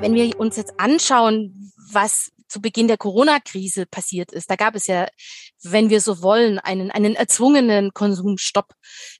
Wenn 0.00 0.14
wir 0.14 0.38
uns 0.38 0.56
jetzt 0.56 0.78
anschauen, 0.78 1.72
was 1.92 2.32
zu 2.52 2.60
Beginn 2.60 2.86
der 2.86 2.98
Corona-Krise 2.98 3.86
passiert 3.86 4.30
ist. 4.30 4.50
Da 4.50 4.56
gab 4.56 4.74
es 4.74 4.86
ja, 4.86 5.06
wenn 5.62 5.90
wir 5.90 6.00
so 6.00 6.22
wollen, 6.22 6.58
einen, 6.58 6.90
einen 6.90 7.14
erzwungenen 7.14 7.92
Konsumstopp 7.92 8.72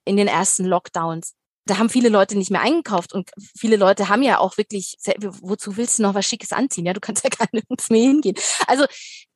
in 0.04 0.16
den 0.16 0.28
ersten 0.28 0.64
Lockdowns. 0.64 1.34
Da 1.64 1.78
haben 1.78 1.88
viele 1.88 2.08
Leute 2.08 2.36
nicht 2.36 2.50
mehr 2.50 2.60
eingekauft 2.60 3.12
und 3.12 3.30
viele 3.56 3.76
Leute 3.76 4.08
haben 4.08 4.22
ja 4.22 4.38
auch 4.38 4.56
wirklich, 4.56 4.96
wozu 5.40 5.76
willst 5.76 5.98
du 5.98 6.02
noch 6.02 6.14
was 6.14 6.26
Schickes 6.26 6.52
anziehen? 6.52 6.86
Ja, 6.86 6.92
du 6.92 7.00
kannst 7.00 7.22
ja 7.22 7.30
gar 7.38 7.48
nirgends 7.52 7.88
mehr 7.88 8.02
hingehen. 8.02 8.36
Also 8.66 8.84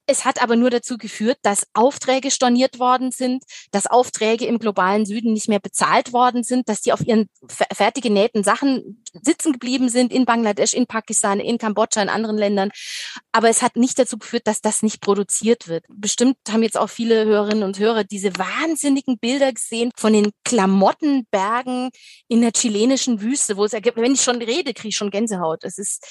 es 0.06 0.24
hat 0.24 0.40
aber 0.40 0.56
nur 0.56 0.70
dazu 0.70 0.98
geführt, 0.98 1.38
dass 1.42 1.66
Aufträge 1.74 2.30
storniert 2.30 2.78
worden 2.78 3.10
sind, 3.10 3.42
dass 3.72 3.86
Aufträge 3.86 4.46
im 4.46 4.58
globalen 4.58 5.04
Süden 5.04 5.32
nicht 5.32 5.48
mehr 5.48 5.58
bezahlt 5.58 6.12
worden 6.12 6.44
sind, 6.44 6.68
dass 6.68 6.80
die 6.80 6.92
auf 6.92 7.04
ihren 7.04 7.28
fertig 7.48 8.04
genähten 8.04 8.44
Sachen 8.44 9.04
sitzen 9.22 9.52
geblieben 9.52 9.88
sind 9.88 10.12
in 10.12 10.24
Bangladesch, 10.24 10.74
in 10.74 10.86
Pakistan, 10.86 11.40
in 11.40 11.58
Kambodscha, 11.58 12.02
in 12.02 12.08
anderen 12.08 12.38
Ländern. 12.38 12.70
Aber 13.32 13.48
es 13.48 13.62
hat 13.62 13.76
nicht 13.76 13.98
dazu 13.98 14.16
geführt, 14.18 14.46
dass 14.46 14.60
das 14.60 14.82
nicht 14.82 15.00
produziert 15.00 15.66
wird. 15.66 15.84
Bestimmt 15.88 16.36
haben 16.50 16.62
jetzt 16.62 16.78
auch 16.78 16.90
viele 16.90 17.24
Hörerinnen 17.24 17.64
und 17.64 17.78
Hörer 17.78 18.04
diese 18.04 18.36
wahnsinnigen 18.36 19.18
Bilder 19.18 19.52
gesehen 19.52 19.90
von 19.96 20.12
den 20.12 20.30
Klamottenbergen 20.44 21.90
in 22.28 22.40
der 22.42 22.52
chilenischen 22.52 23.20
Wüste, 23.20 23.56
wo 23.56 23.64
es 23.64 23.72
wenn 23.72 24.14
ich 24.14 24.22
schon 24.22 24.40
rede, 24.40 24.72
kriege 24.72 24.88
ich 24.88 24.96
schon 24.96 25.10
Gänsehaut. 25.10 25.64
Es 25.64 25.78
ist 25.78 26.04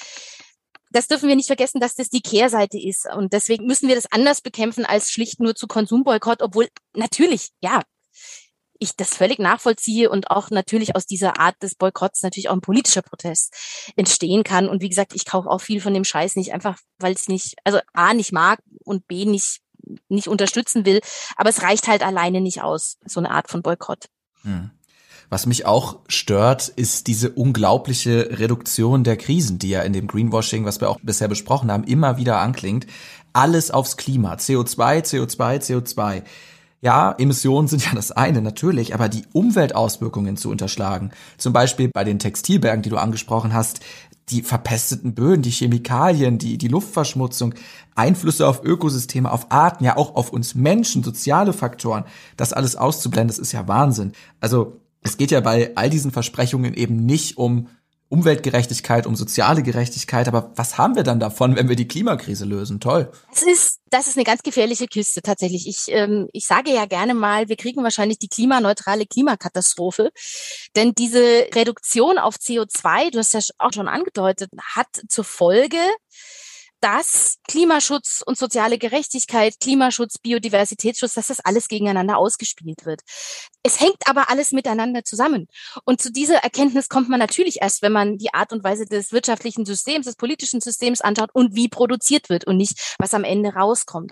das 0.95 1.07
dürfen 1.07 1.27
wir 1.27 1.35
nicht 1.35 1.47
vergessen, 1.47 1.81
dass 1.81 1.95
das 1.95 2.09
die 2.09 2.21
Kehrseite 2.21 2.79
ist. 2.79 3.05
Und 3.13 3.33
deswegen 3.33 3.65
müssen 3.65 3.89
wir 3.89 3.95
das 3.95 4.11
anders 4.11 4.41
bekämpfen 4.41 4.85
als 4.85 5.11
schlicht 5.11 5.39
nur 5.39 5.55
zu 5.55 5.67
Konsumboykott, 5.67 6.41
obwohl 6.41 6.69
natürlich, 6.93 7.49
ja, 7.61 7.81
ich 8.79 8.95
das 8.95 9.15
völlig 9.15 9.39
nachvollziehe 9.39 10.09
und 10.09 10.31
auch 10.31 10.49
natürlich 10.51 10.95
aus 10.95 11.05
dieser 11.05 11.39
Art 11.39 11.61
des 11.61 11.75
Boykotts 11.75 12.23
natürlich 12.23 12.49
auch 12.49 12.53
ein 12.53 12.61
politischer 12.61 13.01
Protest 13.01 13.53
entstehen 13.95 14.43
kann. 14.43 14.69
Und 14.69 14.81
wie 14.81 14.89
gesagt, 14.89 15.13
ich 15.15 15.25
kaufe 15.25 15.49
auch 15.49 15.61
viel 15.61 15.81
von 15.81 15.93
dem 15.93 16.03
Scheiß 16.03 16.35
nicht 16.35 16.53
einfach, 16.53 16.79
weil 16.97 17.13
es 17.13 17.27
nicht, 17.27 17.55
also 17.63 17.79
A 17.93 18.13
nicht 18.13 18.31
mag 18.31 18.59
und 18.83 19.07
B 19.07 19.25
nicht, 19.25 19.61
nicht 20.09 20.27
unterstützen 20.27 20.85
will. 20.85 21.01
Aber 21.35 21.49
es 21.49 21.61
reicht 21.61 21.87
halt 21.87 22.03
alleine 22.03 22.41
nicht 22.41 22.61
aus, 22.61 22.97
so 23.05 23.19
eine 23.19 23.31
Art 23.31 23.49
von 23.49 23.61
Boykott. 23.61 24.05
Hm. 24.41 24.71
Was 25.29 25.45
mich 25.45 25.65
auch 25.65 25.99
stört, 26.07 26.67
ist 26.67 27.07
diese 27.07 27.31
unglaubliche 27.31 28.39
Reduktion 28.39 29.03
der 29.03 29.17
Krisen, 29.17 29.59
die 29.59 29.69
ja 29.69 29.81
in 29.81 29.93
dem 29.93 30.07
Greenwashing, 30.07 30.65
was 30.65 30.81
wir 30.81 30.89
auch 30.89 30.99
bisher 31.01 31.27
besprochen 31.27 31.71
haben, 31.71 31.83
immer 31.83 32.17
wieder 32.17 32.39
anklingt. 32.39 32.85
Alles 33.33 33.71
aufs 33.71 33.97
Klima. 33.97 34.35
CO2, 34.35 35.03
CO2, 35.03 35.59
CO2. 35.61 36.23
Ja, 36.81 37.15
Emissionen 37.17 37.67
sind 37.67 37.83
ja 37.83 37.95
das 37.95 38.11
eine, 38.11 38.41
natürlich, 38.41 38.93
aber 38.93 39.09
die 39.09 39.23
Umweltauswirkungen 39.33 40.37
zu 40.37 40.51
unterschlagen, 40.51 41.11
zum 41.37 41.51
Beispiel 41.51 41.89
bei 41.91 42.03
den 42.03 42.19
Textilbergen, 42.19 42.83
die 42.83 42.91
du 42.91 42.97
angesprochen 42.97 43.53
hast, 43.53 43.79
die 44.29 44.41
verpesteten 44.41 45.15
Böden, 45.15 45.41
die 45.41 45.51
Chemikalien, 45.51 46.37
die, 46.37 46.57
die 46.57 46.67
Luftverschmutzung, 46.67 47.53
Einflüsse 47.95 48.47
auf 48.47 48.63
Ökosysteme, 48.63 49.31
auf 49.31 49.51
Arten, 49.51 49.83
ja 49.83 49.97
auch 49.97 50.15
auf 50.15 50.31
uns 50.31 50.55
Menschen, 50.55 51.03
soziale 51.03 51.53
Faktoren, 51.53 52.05
das 52.37 52.53
alles 52.53 52.75
auszublenden, 52.75 53.29
das 53.29 53.39
ist 53.39 53.51
ja 53.51 53.67
Wahnsinn. 53.67 54.13
Also 54.39 54.81
es 55.05 55.17
geht 55.17 55.31
ja 55.31 55.39
bei 55.39 55.71
all 55.75 55.89
diesen 55.89 56.11
Versprechungen 56.11 56.73
eben 56.73 57.05
nicht 57.05 57.37
um 57.37 57.69
Umweltgerechtigkeit, 58.09 59.07
um 59.07 59.15
soziale 59.15 59.63
Gerechtigkeit. 59.63 60.27
Aber 60.27 60.51
was 60.55 60.77
haben 60.77 60.95
wir 60.95 61.03
dann 61.03 61.19
davon, 61.19 61.55
wenn 61.55 61.69
wir 61.69 61.75
die 61.75 61.87
Klimakrise 61.87 62.45
lösen? 62.45 62.79
Toll. 62.79 63.11
Das 63.31 63.43
ist, 63.43 63.79
das 63.89 64.07
ist 64.07 64.15
eine 64.15 64.23
ganz 64.23 64.43
gefährliche 64.43 64.87
Kiste 64.87 65.21
tatsächlich. 65.21 65.67
Ich, 65.67 65.85
ähm, 65.87 66.27
ich 66.31 66.45
sage 66.45 66.71
ja 66.71 66.85
gerne 66.85 67.13
mal, 67.13 67.49
wir 67.49 67.55
kriegen 67.55 67.83
wahrscheinlich 67.83 68.19
die 68.19 68.27
klimaneutrale 68.27 69.05
Klimakatastrophe. 69.05 70.11
Denn 70.75 70.93
diese 70.93 71.47
Reduktion 71.53 72.17
auf 72.17 72.35
CO2, 72.35 73.11
du 73.11 73.19
hast 73.19 73.33
ja 73.33 73.39
auch 73.57 73.73
schon 73.73 73.87
angedeutet, 73.87 74.51
hat 74.75 74.87
zur 75.07 75.23
Folge, 75.23 75.77
dass 76.85 77.39
Klimaschutz 77.47 78.21
und 78.23 78.37
soziale 78.37 78.77
Gerechtigkeit, 78.77 79.59
Klimaschutz, 79.59 80.19
Biodiversitätsschutz, 80.19 81.15
dass 81.15 81.27
das 81.27 81.39
alles 81.39 81.67
gegeneinander 81.67 82.15
ausgespielt 82.15 82.85
wird. 82.85 83.01
Es 83.63 83.79
hängt 83.79 83.97
aber 84.05 84.29
alles 84.29 84.51
miteinander 84.51 85.03
zusammen. 85.03 85.47
Und 85.85 85.99
zu 85.99 86.11
dieser 86.11 86.35
Erkenntnis 86.43 86.87
kommt 86.87 87.09
man 87.09 87.17
natürlich 87.17 87.59
erst, 87.59 87.81
wenn 87.81 87.91
man 87.91 88.19
die 88.19 88.35
Art 88.35 88.53
und 88.53 88.63
Weise 88.63 88.85
des 88.85 89.11
wirtschaftlichen 89.11 89.65
Systems, 89.65 90.05
des 90.05 90.15
politischen 90.15 90.61
Systems 90.61 91.01
anschaut 91.01 91.31
und 91.33 91.55
wie 91.55 91.69
produziert 91.69 92.29
wird 92.29 92.45
und 92.45 92.57
nicht, 92.57 92.93
was 92.99 93.15
am 93.15 93.23
Ende 93.23 93.55
rauskommt. 93.55 94.11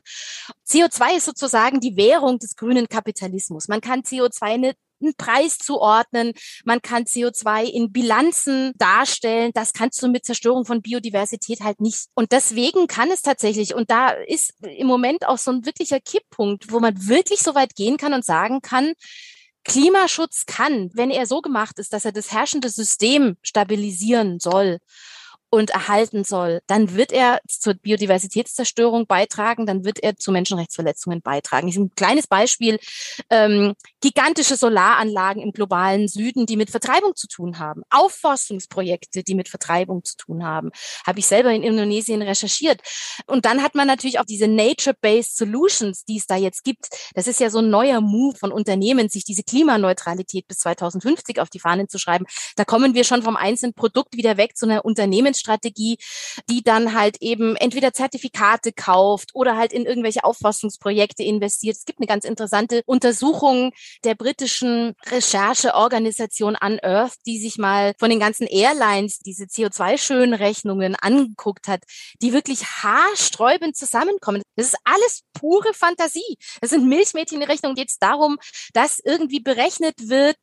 CO2 0.67 1.17
ist 1.17 1.25
sozusagen 1.25 1.79
die 1.79 1.95
Währung 1.95 2.39
des 2.39 2.55
grünen 2.55 2.87
Kapitalismus. 2.87 3.67
Man 3.67 3.81
kann 3.81 4.01
CO2 4.01 4.57
nicht 4.57 4.77
einen 5.03 5.15
Preis 5.15 5.57
zuordnen. 5.57 6.33
Man 6.65 6.81
kann 6.81 7.03
CO2 7.03 7.65
in 7.65 7.91
Bilanzen 7.91 8.73
darstellen. 8.77 9.51
Das 9.53 9.73
kannst 9.73 10.01
du 10.01 10.07
mit 10.07 10.25
Zerstörung 10.25 10.65
von 10.65 10.81
Biodiversität 10.81 11.61
halt 11.61 11.81
nicht. 11.81 12.07
Und 12.13 12.31
deswegen 12.31 12.87
kann 12.87 13.11
es 13.11 13.21
tatsächlich, 13.21 13.75
und 13.75 13.91
da 13.91 14.09
ist 14.09 14.53
im 14.61 14.87
Moment 14.87 15.27
auch 15.27 15.37
so 15.37 15.51
ein 15.51 15.65
wirklicher 15.65 15.99
Kipppunkt, 15.99 16.71
wo 16.71 16.79
man 16.79 17.07
wirklich 17.07 17.39
so 17.39 17.55
weit 17.55 17.75
gehen 17.75 17.97
kann 17.97 18.13
und 18.13 18.25
sagen 18.25 18.61
kann, 18.61 18.93
Klimaschutz 19.65 20.45
kann, 20.45 20.89
wenn 20.93 21.09
er 21.09 21.25
so 21.25 21.41
gemacht 21.41 21.79
ist, 21.79 21.93
dass 21.93 22.05
er 22.05 22.11
das 22.11 22.31
herrschende 22.31 22.69
System 22.69 23.37
stabilisieren 23.41 24.39
soll 24.39 24.79
und 25.53 25.69
erhalten 25.69 26.23
soll, 26.23 26.61
dann 26.65 26.95
wird 26.95 27.11
er 27.11 27.39
zur 27.47 27.75
Biodiversitätszerstörung 27.75 29.05
beitragen, 29.05 29.67
dann 29.67 29.85
wird 29.85 30.01
er 30.01 30.17
zu 30.17 30.31
Menschenrechtsverletzungen 30.31 31.21
beitragen. 31.21 31.67
Ich 31.67 31.77
ein 31.77 31.91
kleines 31.95 32.25
Beispiel, 32.25 32.79
ähm, 33.29 33.75
gigantische 34.01 34.55
Solaranlagen 34.55 35.43
im 35.43 35.51
globalen 35.51 36.07
Süden, 36.07 36.47
die 36.47 36.57
mit 36.57 36.71
Vertreibung 36.71 37.15
zu 37.15 37.27
tun 37.27 37.59
haben, 37.59 37.83
Aufforstungsprojekte, 37.91 39.21
die 39.21 39.35
mit 39.35 39.47
Vertreibung 39.47 40.03
zu 40.03 40.17
tun 40.17 40.43
haben, 40.43 40.71
habe 41.05 41.19
ich 41.19 41.27
selber 41.27 41.51
in 41.51 41.61
Indonesien 41.61 42.23
recherchiert. 42.23 42.81
Und 43.27 43.45
dann 43.45 43.61
hat 43.61 43.75
man 43.75 43.85
natürlich 43.85 44.19
auch 44.19 44.25
diese 44.25 44.47
Nature-Based 44.47 45.37
Solutions, 45.37 46.03
die 46.03 46.17
es 46.17 46.25
da 46.25 46.35
jetzt 46.35 46.63
gibt. 46.63 46.87
Das 47.13 47.27
ist 47.27 47.39
ja 47.39 47.51
so 47.51 47.59
ein 47.59 47.69
neuer 47.69 48.01
Move 48.01 48.35
von 48.39 48.51
Unternehmen, 48.51 49.07
sich 49.07 49.23
diese 49.23 49.43
Klimaneutralität 49.43 50.47
bis 50.47 50.57
2050 50.57 51.39
auf 51.39 51.51
die 51.51 51.59
Fahnen 51.59 51.89
zu 51.89 51.99
schreiben. 51.99 52.25
Da 52.55 52.65
kommen 52.65 52.95
wir 52.95 53.03
schon 53.03 53.21
vom 53.21 53.35
einzelnen 53.35 53.75
Produkt 53.75 54.17
wieder 54.17 54.37
weg 54.37 54.57
zu 54.57 54.65
einer 54.65 54.83
Unternehmens 54.83 55.42
Strategie, 55.43 55.97
die 56.49 56.63
dann 56.63 56.93
halt 56.93 57.17
eben 57.21 57.55
entweder 57.55 57.93
Zertifikate 57.93 58.71
kauft 58.71 59.31
oder 59.33 59.57
halt 59.57 59.73
in 59.73 59.85
irgendwelche 59.85 60.23
Aufforstungsprojekte 60.23 61.23
investiert. 61.23 61.75
Es 61.75 61.85
gibt 61.85 61.99
eine 61.99 62.07
ganz 62.07 62.23
interessante 62.25 62.81
Untersuchung 62.85 63.71
der 64.03 64.15
britischen 64.15 64.93
Rechercheorganisation 65.07 66.55
Unearth, 66.59 67.15
die 67.25 67.39
sich 67.39 67.57
mal 67.57 67.93
von 67.99 68.09
den 68.09 68.19
ganzen 68.19 68.47
Airlines 68.47 69.19
diese 69.19 69.45
CO2-Schönrechnungen 69.45 70.95
angeguckt 70.95 71.67
hat, 71.67 71.83
die 72.21 72.33
wirklich 72.33 72.63
haarsträubend 72.63 73.75
zusammenkommen. 73.75 74.41
Das 74.55 74.67
ist 74.67 74.77
alles 74.83 75.23
pure 75.33 75.73
Fantasie. 75.73 76.37
Das 76.61 76.69
sind 76.69 76.87
Milchmädchenrechnungen. 76.87 77.75
Geht 77.75 77.89
es 77.89 77.97
darum, 77.97 78.37
dass 78.73 78.99
irgendwie 79.03 79.39
berechnet 79.39 79.95
wird, 80.09 80.37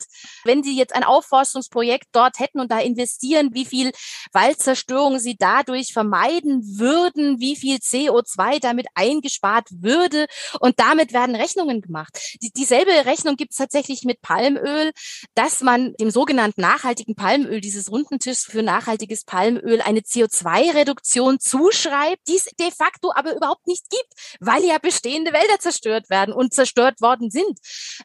wenn 0.44 0.62
sie 0.62 0.76
jetzt 0.76 0.94
ein 0.94 1.04
Aufforstungsprojekt 1.04 2.08
dort 2.12 2.38
hätten 2.38 2.60
und 2.60 2.70
da 2.70 2.80
investieren, 2.80 3.50
wie 3.52 3.64
viel 3.64 3.92
Waldzerstörung 4.32 4.89
Zerstörung 4.90 5.20
sie 5.20 5.36
dadurch 5.38 5.92
vermeiden 5.92 6.62
würden, 6.78 7.38
wie 7.38 7.54
viel 7.54 7.76
CO2 7.76 8.58
damit 8.60 8.86
eingespart 8.94 9.68
würde. 9.70 10.26
Und 10.58 10.80
damit 10.80 11.12
werden 11.12 11.36
Rechnungen 11.36 11.80
gemacht. 11.80 12.18
Die, 12.42 12.50
dieselbe 12.50 12.90
Rechnung 13.06 13.36
gibt 13.36 13.52
es 13.52 13.58
tatsächlich 13.58 14.02
mit 14.02 14.20
Palmöl, 14.20 14.90
dass 15.34 15.60
man 15.60 15.94
dem 16.00 16.10
sogenannten 16.10 16.60
nachhaltigen 16.60 17.14
Palmöl, 17.14 17.60
dieses 17.60 17.92
Rundentisch 17.92 18.40
für 18.40 18.64
nachhaltiges 18.64 19.24
Palmöl, 19.24 19.80
eine 19.80 20.00
CO2-Reduktion 20.00 21.38
zuschreibt, 21.38 22.26
die 22.26 22.36
es 22.36 22.46
de 22.58 22.72
facto 22.76 23.12
aber 23.14 23.36
überhaupt 23.36 23.68
nicht 23.68 23.88
gibt, 23.90 24.40
weil 24.40 24.64
ja 24.64 24.78
bestehende 24.78 25.32
Wälder 25.32 25.60
zerstört 25.60 26.10
werden 26.10 26.34
und 26.34 26.52
zerstört 26.52 27.00
worden 27.00 27.30
sind. 27.30 27.58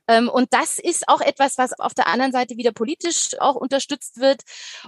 Ähm, 0.08 0.30
und 0.30 0.54
das 0.54 0.78
ist 0.78 1.08
auch 1.08 1.22
etwas, 1.22 1.58
was 1.58 1.80
auf 1.80 1.96
der 1.96 2.06
anderen 2.06 2.32
Seite 2.32 2.58
wieder 2.58 2.72
politisch 2.72 3.32
auch 3.40 3.56
unterstützt 3.56 4.20
wird 4.20 4.42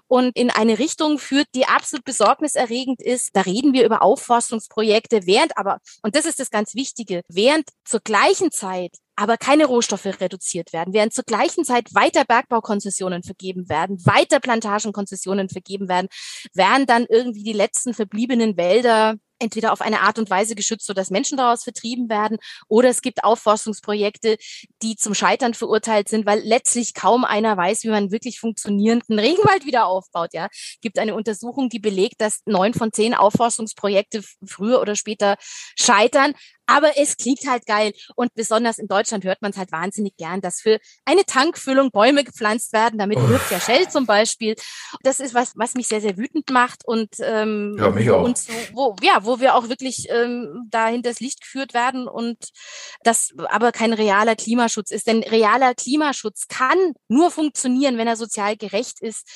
und 0.06 0.36
in 0.36 0.52
eine 0.52 0.78
Richtung 0.78 1.18
führt, 1.18 1.48
die 1.56 1.66
absolut 1.66 1.87
absolut 1.88 2.04
besorgniserregend 2.04 3.02
ist, 3.02 3.30
da 3.34 3.42
reden 3.42 3.72
wir 3.72 3.86
über 3.86 4.02
Aufforstungsprojekte, 4.02 5.26
während 5.26 5.58
aber, 5.58 5.80
und 6.04 6.16
das 6.16 6.26
ist 6.26 6.38
das 6.38 6.50
ganz 6.50 6.76
Wichtige, 6.76 7.22
während 7.30 7.70
zur 7.86 8.02
gleichen 8.02 8.52
Zeit 8.52 8.92
aber 9.16 9.38
keine 9.38 9.66
Rohstoffe 9.66 10.06
reduziert 10.06 10.74
werden, 10.74 10.94
während 10.94 11.14
zur 11.14 11.24
gleichen 11.24 11.64
Zeit 11.64 11.96
weiter 11.96 12.26
Bergbaukonzessionen 12.26 13.24
vergeben 13.24 13.70
werden, 13.70 14.06
weiter 14.06 14.40
Plantagenkonzessionen 14.40 15.50
vergeben 15.50 15.88
werden, 15.88 16.08
werden 16.54 16.86
dann 16.86 17.06
irgendwie 17.10 17.44
die 17.44 17.54
letzten 17.54 17.94
verbliebenen 17.94 18.58
Wälder 18.58 19.16
entweder 19.40 19.74
auf 19.74 19.82
eine 19.82 20.02
Art 20.02 20.20
und 20.20 20.30
Weise 20.30 20.56
geschützt, 20.56 20.86
sodass 20.86 21.10
Menschen 21.10 21.38
daraus 21.38 21.64
vertrieben 21.64 22.10
werden, 22.10 22.38
oder 22.68 22.90
es 22.90 23.02
gibt 23.02 23.24
Aufforstungsprojekte, 23.24 24.38
die 24.82 24.96
zum 24.96 25.14
Scheitern 25.14 25.54
verurteilt 25.54 26.10
sind, 26.10 26.26
weil 26.26 26.40
letztlich 26.40 26.94
kaum 26.94 27.26
einer 27.26 27.58
weiß, 27.58 27.84
wie 27.84 27.90
man 27.90 28.12
wirklich 28.12 28.40
funktionierenden 28.40 29.20
Regenwald 29.20 29.66
wieder 29.66 29.88
aufbaut. 29.88 30.34
Ja, 30.34 30.48
gibt 30.82 31.00
eine 31.00 31.16
Untersuchung, 31.16 31.70
die 31.70 31.80
belegt, 31.80 32.22
dass 32.22 32.42
neun 32.46 32.74
von 32.74 32.92
zehn 32.92 33.14
Aufforstungsprojekte 33.14 34.24
früher 34.46 34.82
oder 34.82 34.96
später 34.96 35.36
scheitern. 35.78 36.34
Aber 36.68 36.97
es 36.97 37.18
klingt 37.18 37.47
halt 37.47 37.65
geil. 37.65 37.93
Und 38.15 38.34
besonders 38.36 38.78
in 38.78 38.88
Deutschland 38.88 39.24
hört 39.24 39.41
man 39.41 39.51
es 39.51 39.57
halt 39.57 39.72
wahnsinnig 39.72 40.15
gern, 40.18 40.41
dass 40.41 40.61
für 40.61 40.80
eine 41.05 41.26
Tankfüllung 41.26 41.91
Bäume 41.91 42.24
gepflanzt 42.24 42.74
werden. 42.74 42.99
Damit 42.99 43.18
oh. 43.18 43.30
wirkt 43.30 43.49
ja 43.49 43.59
Shell 43.59 43.89
zum 43.89 44.05
Beispiel. 44.05 44.55
Das 45.01 45.20
ist 45.20 45.34
was, 45.34 45.53
was 45.55 45.74
mich 45.74 45.88
sehr, 45.88 46.01
sehr 46.01 46.18
wütend 46.18 46.49
macht. 46.51 46.86
Und, 46.86 47.15
ähm, 47.20 47.76
ja, 47.80 47.89
mich 47.89 48.09
auch. 48.11 48.24
und 48.24 48.38
so, 48.38 48.53
wo, 48.74 48.95
ja, 49.01 49.24
wo 49.24 49.39
wir 49.39 49.55
auch 49.55 49.70
wirklich 49.70 50.07
ähm, 50.09 50.68
da 50.70 50.88
hinters 50.88 51.20
Licht 51.20 51.41
geführt 51.41 51.74
werden 51.74 52.07
und 52.07 52.38
das 53.03 53.34
aber 53.49 53.72
kein 53.72 53.93
realer 53.93 54.36
Klimaschutz 54.36 54.91
ist. 54.91 55.07
Denn 55.07 55.24
realer 55.24 55.74
Klimaschutz 55.74 56.47
kann 56.47 56.93
nur 57.07 57.32
funktionieren, 57.32 57.97
wenn 57.97 58.07
er 58.07 58.18
sozial 58.18 58.57
gerecht 58.57 59.01
ist. 59.01 59.28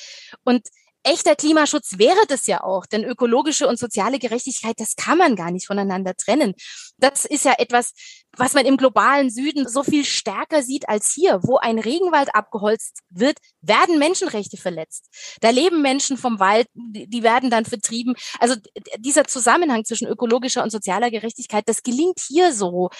Und 0.44 0.68
echter 1.04 1.36
Klimaschutz 1.36 1.98
wäre 1.98 2.24
das 2.28 2.46
ja 2.46 2.62
auch, 2.62 2.86
denn 2.86 3.04
ökologische 3.04 3.66
und 3.66 3.78
soziale 3.78 4.18
Gerechtigkeit, 4.18 4.78
das 4.78 4.96
kann 4.96 5.18
man 5.18 5.36
gar 5.36 5.50
nicht 5.50 5.66
voneinander 5.66 6.14
trennen. 6.14 6.54
Das 6.96 7.24
ist 7.24 7.44
ja 7.44 7.54
etwas, 7.58 7.92
was 8.36 8.54
man 8.54 8.66
im 8.66 8.76
globalen 8.76 9.30
Süden 9.30 9.68
so 9.68 9.82
viel 9.82 10.04
stärker 10.04 10.62
sieht 10.62 10.88
als 10.88 11.12
hier, 11.12 11.40
wo 11.42 11.56
ein 11.58 11.78
Regenwald 11.78 12.34
abgeholzt 12.34 13.00
wird, 13.10 13.38
werden 13.62 13.98
Menschenrechte 13.98 14.56
verletzt. 14.56 15.08
Da 15.40 15.50
leben 15.50 15.82
Menschen 15.82 16.16
vom 16.16 16.38
Wald, 16.38 16.66
die 16.74 17.22
werden 17.22 17.48
dann 17.50 17.64
vertrieben. 17.64 18.14
Also 18.38 18.56
dieser 18.98 19.24
Zusammenhang 19.24 19.84
zwischen 19.84 20.08
ökologischer 20.08 20.62
und 20.62 20.70
sozialer 20.70 21.10
Gerechtigkeit, 21.10 21.68
das 21.68 21.82
gelingt 21.82 22.20
hier 22.20 22.52
so, 22.52 22.90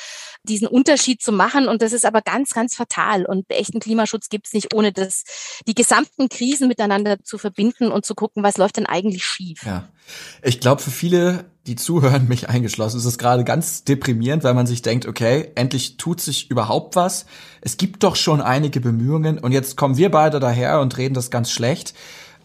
diesen 0.44 0.68
Unterschied 0.68 1.20
zu 1.20 1.32
machen. 1.32 1.68
Und 1.68 1.82
das 1.82 1.92
ist 1.92 2.04
aber 2.04 2.22
ganz, 2.22 2.50
ganz 2.50 2.74
fatal. 2.74 3.26
Und 3.26 3.50
echten 3.50 3.80
Klimaschutz 3.80 4.28
gibt 4.28 4.46
es 4.46 4.52
nicht, 4.52 4.74
ohne 4.74 4.92
das, 4.92 5.24
die 5.66 5.74
gesamten 5.74 6.28
Krisen 6.28 6.68
miteinander 6.68 7.22
zu 7.22 7.38
verbinden 7.38 7.90
und 7.90 8.06
zu 8.06 8.14
gucken, 8.14 8.42
was 8.42 8.56
läuft 8.56 8.76
denn 8.76 8.86
eigentlich 8.86 9.24
schief. 9.24 9.64
Ja. 9.64 9.88
Ich 10.42 10.60
glaube, 10.60 10.82
für 10.82 10.90
viele 10.90 11.51
die 11.66 11.76
zuhören, 11.76 12.28
mich 12.28 12.48
eingeschlossen, 12.48 12.98
ist 12.98 13.04
es 13.04 13.18
gerade 13.18 13.44
ganz 13.44 13.84
deprimierend, 13.84 14.44
weil 14.44 14.54
man 14.54 14.66
sich 14.66 14.82
denkt, 14.82 15.06
okay, 15.06 15.52
endlich 15.54 15.96
tut 15.96 16.20
sich 16.20 16.50
überhaupt 16.50 16.96
was. 16.96 17.26
Es 17.60 17.76
gibt 17.76 18.02
doch 18.02 18.16
schon 18.16 18.40
einige 18.40 18.80
Bemühungen 18.80 19.38
und 19.38 19.52
jetzt 19.52 19.76
kommen 19.76 19.96
wir 19.96 20.10
beide 20.10 20.40
daher 20.40 20.80
und 20.80 20.96
reden 20.98 21.14
das 21.14 21.30
ganz 21.30 21.50
schlecht. 21.50 21.94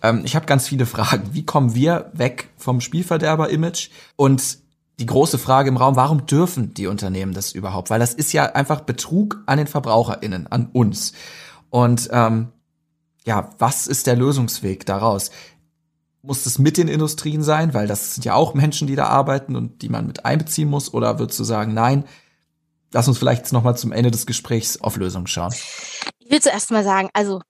Ähm, 0.04 0.22
ich 0.24 0.36
habe 0.36 0.46
ganz 0.46 0.68
viele 0.68 0.86
Fragen. 0.86 1.34
Wie 1.34 1.46
kommen 1.46 1.74
wir 1.74 2.12
weg 2.14 2.50
vom 2.58 2.82
Spielverderber-Image? 2.82 3.90
Und 4.16 4.60
die 5.00 5.06
große 5.06 5.38
Frage 5.38 5.70
im 5.70 5.78
Raum, 5.78 5.96
warum 5.96 6.26
dürfen 6.26 6.74
die 6.74 6.88
Unternehmen 6.88 7.34
das 7.34 7.52
überhaupt? 7.52 7.90
Weil 7.90 8.00
das 8.00 8.14
ist 8.14 8.34
ja 8.34 8.46
einfach 8.46 8.82
Betrug 8.82 9.42
an 9.46 9.58
den 9.58 9.68
VerbraucherInnen, 9.68 10.48
an 10.48 10.70
uns. 10.74 11.14
Und 11.70 12.10
ähm, 12.12 12.50
ja, 13.26 13.50
was 13.60 13.88
ist 13.88 14.08
der 14.08 14.16
Lösungsweg 14.16 14.86
daraus? 14.86 15.32
Muss 16.22 16.46
es 16.46 16.60
mit 16.60 16.78
den 16.78 16.88
Industrien 16.88 17.44
sein, 17.44 17.74
weil 17.74 17.88
das 17.88 18.16
sind 18.16 18.26
ja 18.26 18.34
auch 18.34 18.54
Menschen, 18.54 18.88
die 18.88 18.96
da 18.96 19.06
arbeiten 19.06 19.56
und 19.56 19.82
die 19.82 19.90
man 19.90 20.08
mit 20.08 20.26
einbeziehen 20.26 20.70
muss? 20.70 20.94
Oder 20.94 21.20
würdest 21.20 21.40
du 21.40 21.44
sagen, 21.44 21.74
nein, 21.74 22.04
lass 22.92 23.08
uns 23.08 23.18
vielleicht 23.18 23.52
noch 23.54 23.64
mal 23.64 23.76
zum 23.76 23.92
Ende 23.92 24.12
des 24.12 24.26
Gesprächs 24.26 24.82
auf 24.82 24.98
Lösungen 24.98 25.28
schauen? 25.28 25.54
Ich 26.20 26.30
will 26.30 26.42
zuerst 26.42 26.72
mal 26.72 26.84
sagen, 26.84 27.10
also 27.14 27.42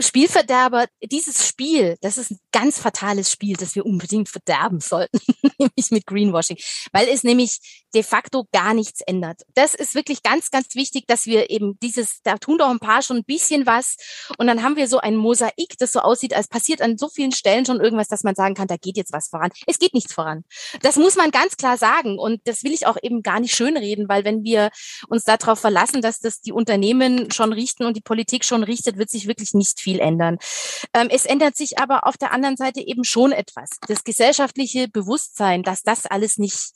Spielverderber, 0.00 0.86
dieses 1.02 1.46
Spiel, 1.46 1.96
das 2.00 2.18
ist 2.18 2.30
ein 2.30 2.38
ganz 2.52 2.78
fatales 2.78 3.30
Spiel, 3.30 3.56
das 3.56 3.74
wir 3.74 3.84
unbedingt 3.84 4.28
verderben 4.28 4.80
sollten, 4.80 5.18
nämlich 5.58 5.90
mit 5.90 6.06
Greenwashing, 6.06 6.56
weil 6.92 7.08
es 7.08 7.24
nämlich 7.24 7.84
de 7.94 8.02
facto 8.02 8.46
gar 8.52 8.74
nichts 8.74 9.00
ändert. 9.00 9.42
Das 9.54 9.74
ist 9.74 9.94
wirklich 9.94 10.22
ganz, 10.22 10.50
ganz 10.50 10.74
wichtig, 10.74 11.06
dass 11.06 11.26
wir 11.26 11.50
eben 11.50 11.78
dieses, 11.80 12.20
da 12.22 12.38
tun 12.38 12.58
doch 12.58 12.70
ein 12.70 12.78
paar 12.78 13.02
schon 13.02 13.18
ein 13.18 13.24
bisschen 13.24 13.66
was 13.66 13.96
und 14.38 14.46
dann 14.46 14.62
haben 14.62 14.76
wir 14.76 14.88
so 14.88 14.98
ein 14.98 15.16
Mosaik, 15.16 15.76
das 15.78 15.92
so 15.92 16.00
aussieht, 16.00 16.34
als 16.34 16.48
passiert 16.48 16.82
an 16.82 16.96
so 16.96 17.08
vielen 17.08 17.32
Stellen 17.32 17.66
schon 17.66 17.80
irgendwas, 17.80 18.08
dass 18.08 18.22
man 18.22 18.34
sagen 18.34 18.54
kann, 18.54 18.68
da 18.68 18.76
geht 18.76 18.96
jetzt 18.96 19.12
was 19.12 19.28
voran. 19.28 19.50
Es 19.66 19.78
geht 19.78 19.94
nichts 19.94 20.12
voran. 20.12 20.44
Das 20.82 20.96
muss 20.96 21.16
man 21.16 21.30
ganz 21.30 21.56
klar 21.56 21.76
sagen 21.76 22.18
und 22.18 22.40
das 22.44 22.62
will 22.62 22.72
ich 22.72 22.86
auch 22.86 22.96
eben 23.02 23.22
gar 23.22 23.40
nicht 23.40 23.54
schönreden, 23.54 24.08
weil 24.08 24.24
wenn 24.24 24.44
wir 24.44 24.70
uns 25.08 25.24
darauf 25.24 25.58
verlassen, 25.58 26.02
dass 26.02 26.20
das 26.20 26.40
die 26.40 26.52
Unternehmen 26.52 27.30
schon 27.30 27.52
richten 27.52 27.84
und 27.84 27.96
die 27.96 28.02
Politik 28.02 28.44
schon 28.44 28.62
richtet, 28.62 28.98
wird 28.98 29.10
sich 29.10 29.26
wirklich 29.26 29.52
nicht 29.54 29.80
viel 29.80 29.89
ändern. 29.98 30.38
Ähm, 30.94 31.08
es 31.10 31.26
ändert 31.26 31.56
sich 31.56 31.78
aber 31.78 32.06
auf 32.06 32.16
der 32.16 32.32
anderen 32.32 32.56
Seite 32.56 32.80
eben 32.80 33.04
schon 33.04 33.32
etwas. 33.32 33.70
Das 33.88 34.04
gesellschaftliche 34.04 34.88
Bewusstsein, 34.88 35.62
dass 35.62 35.82
das 35.82 36.06
alles 36.06 36.38
nicht 36.38 36.72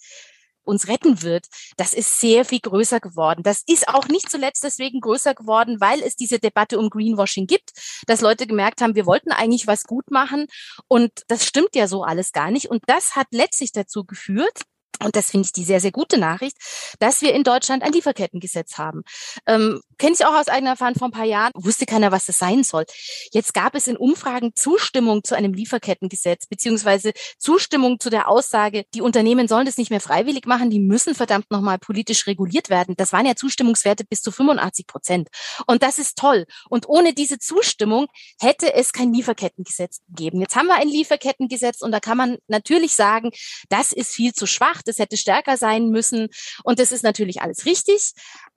uns 0.64 0.88
retten 0.88 1.22
wird, 1.22 1.46
das 1.76 1.92
ist 1.92 2.18
sehr 2.18 2.44
viel 2.44 2.60
größer 2.60 3.00
geworden. 3.00 3.42
Das 3.42 3.62
ist 3.66 3.88
auch 3.88 4.08
nicht 4.08 4.30
zuletzt 4.30 4.64
deswegen 4.64 5.00
größer 5.00 5.34
geworden, 5.34 5.80
weil 5.80 6.00
es 6.02 6.16
diese 6.16 6.38
Debatte 6.38 6.78
um 6.78 6.90
Greenwashing 6.90 7.46
gibt, 7.46 7.72
dass 8.06 8.20
Leute 8.20 8.46
gemerkt 8.46 8.80
haben, 8.80 8.94
wir 8.94 9.06
wollten 9.06 9.30
eigentlich 9.30 9.66
was 9.66 9.84
gut 9.84 10.10
machen 10.10 10.46
und 10.88 11.12
das 11.28 11.46
stimmt 11.46 11.74
ja 11.74 11.86
so 11.86 12.02
alles 12.02 12.32
gar 12.32 12.50
nicht. 12.50 12.70
Und 12.70 12.82
das 12.86 13.14
hat 13.14 13.26
letztlich 13.30 13.72
dazu 13.72 14.04
geführt, 14.04 14.62
und 15.02 15.16
das 15.16 15.30
finde 15.30 15.46
ich 15.46 15.52
die 15.52 15.64
sehr, 15.64 15.80
sehr 15.80 15.92
gute 15.92 16.18
Nachricht, 16.18 16.56
dass 16.98 17.22
wir 17.22 17.34
in 17.34 17.44
Deutschland 17.44 17.82
ein 17.82 17.92
Lieferkettengesetz 17.92 18.78
haben. 18.78 19.02
Ähm, 19.46 19.80
Kenne 19.98 20.14
ich 20.14 20.24
auch 20.24 20.34
aus 20.34 20.48
eigener 20.48 20.70
Erfahrung 20.70 20.96
vor 20.96 21.08
ein 21.08 21.12
paar 21.12 21.24
Jahren, 21.24 21.52
wusste 21.54 21.86
keiner, 21.86 22.10
was 22.10 22.26
das 22.26 22.38
sein 22.38 22.64
soll. 22.64 22.84
Jetzt 23.32 23.54
gab 23.54 23.74
es 23.74 23.86
in 23.86 23.96
Umfragen 23.96 24.52
Zustimmung 24.54 25.22
zu 25.22 25.36
einem 25.36 25.54
Lieferkettengesetz, 25.54 26.46
beziehungsweise 26.46 27.12
Zustimmung 27.38 28.00
zu 28.00 28.10
der 28.10 28.28
Aussage, 28.28 28.84
die 28.94 29.00
Unternehmen 29.00 29.46
sollen 29.46 29.66
das 29.66 29.76
nicht 29.76 29.90
mehr 29.90 30.00
freiwillig 30.00 30.46
machen, 30.46 30.70
die 30.70 30.80
müssen 30.80 31.14
verdammt 31.14 31.50
nochmal 31.50 31.78
politisch 31.78 32.26
reguliert 32.26 32.70
werden. 32.70 32.94
Das 32.96 33.12
waren 33.12 33.26
ja 33.26 33.36
Zustimmungswerte 33.36 34.04
bis 34.04 34.22
zu 34.22 34.32
85 34.32 34.86
Prozent. 34.86 35.28
Und 35.66 35.82
das 35.82 35.98
ist 35.98 36.18
toll. 36.18 36.46
Und 36.68 36.88
ohne 36.88 37.14
diese 37.14 37.38
Zustimmung 37.38 38.06
hätte 38.40 38.74
es 38.74 38.92
kein 38.92 39.12
Lieferkettengesetz 39.12 40.00
gegeben. 40.08 40.40
Jetzt 40.40 40.56
haben 40.56 40.66
wir 40.66 40.74
ein 40.74 40.88
Lieferkettengesetz 40.88 41.82
und 41.82 41.92
da 41.92 42.00
kann 42.00 42.16
man 42.16 42.38
natürlich 42.48 42.94
sagen, 42.94 43.30
das 43.68 43.92
ist 43.92 44.12
viel 44.12 44.32
zu 44.32 44.46
schwach 44.46 44.82
das 44.84 44.98
hätte 44.98 45.16
stärker 45.16 45.56
sein 45.56 45.88
müssen. 45.88 46.28
Und 46.62 46.78
das 46.78 46.92
ist 46.92 47.02
natürlich 47.02 47.42
alles 47.42 47.66
richtig. 47.66 48.12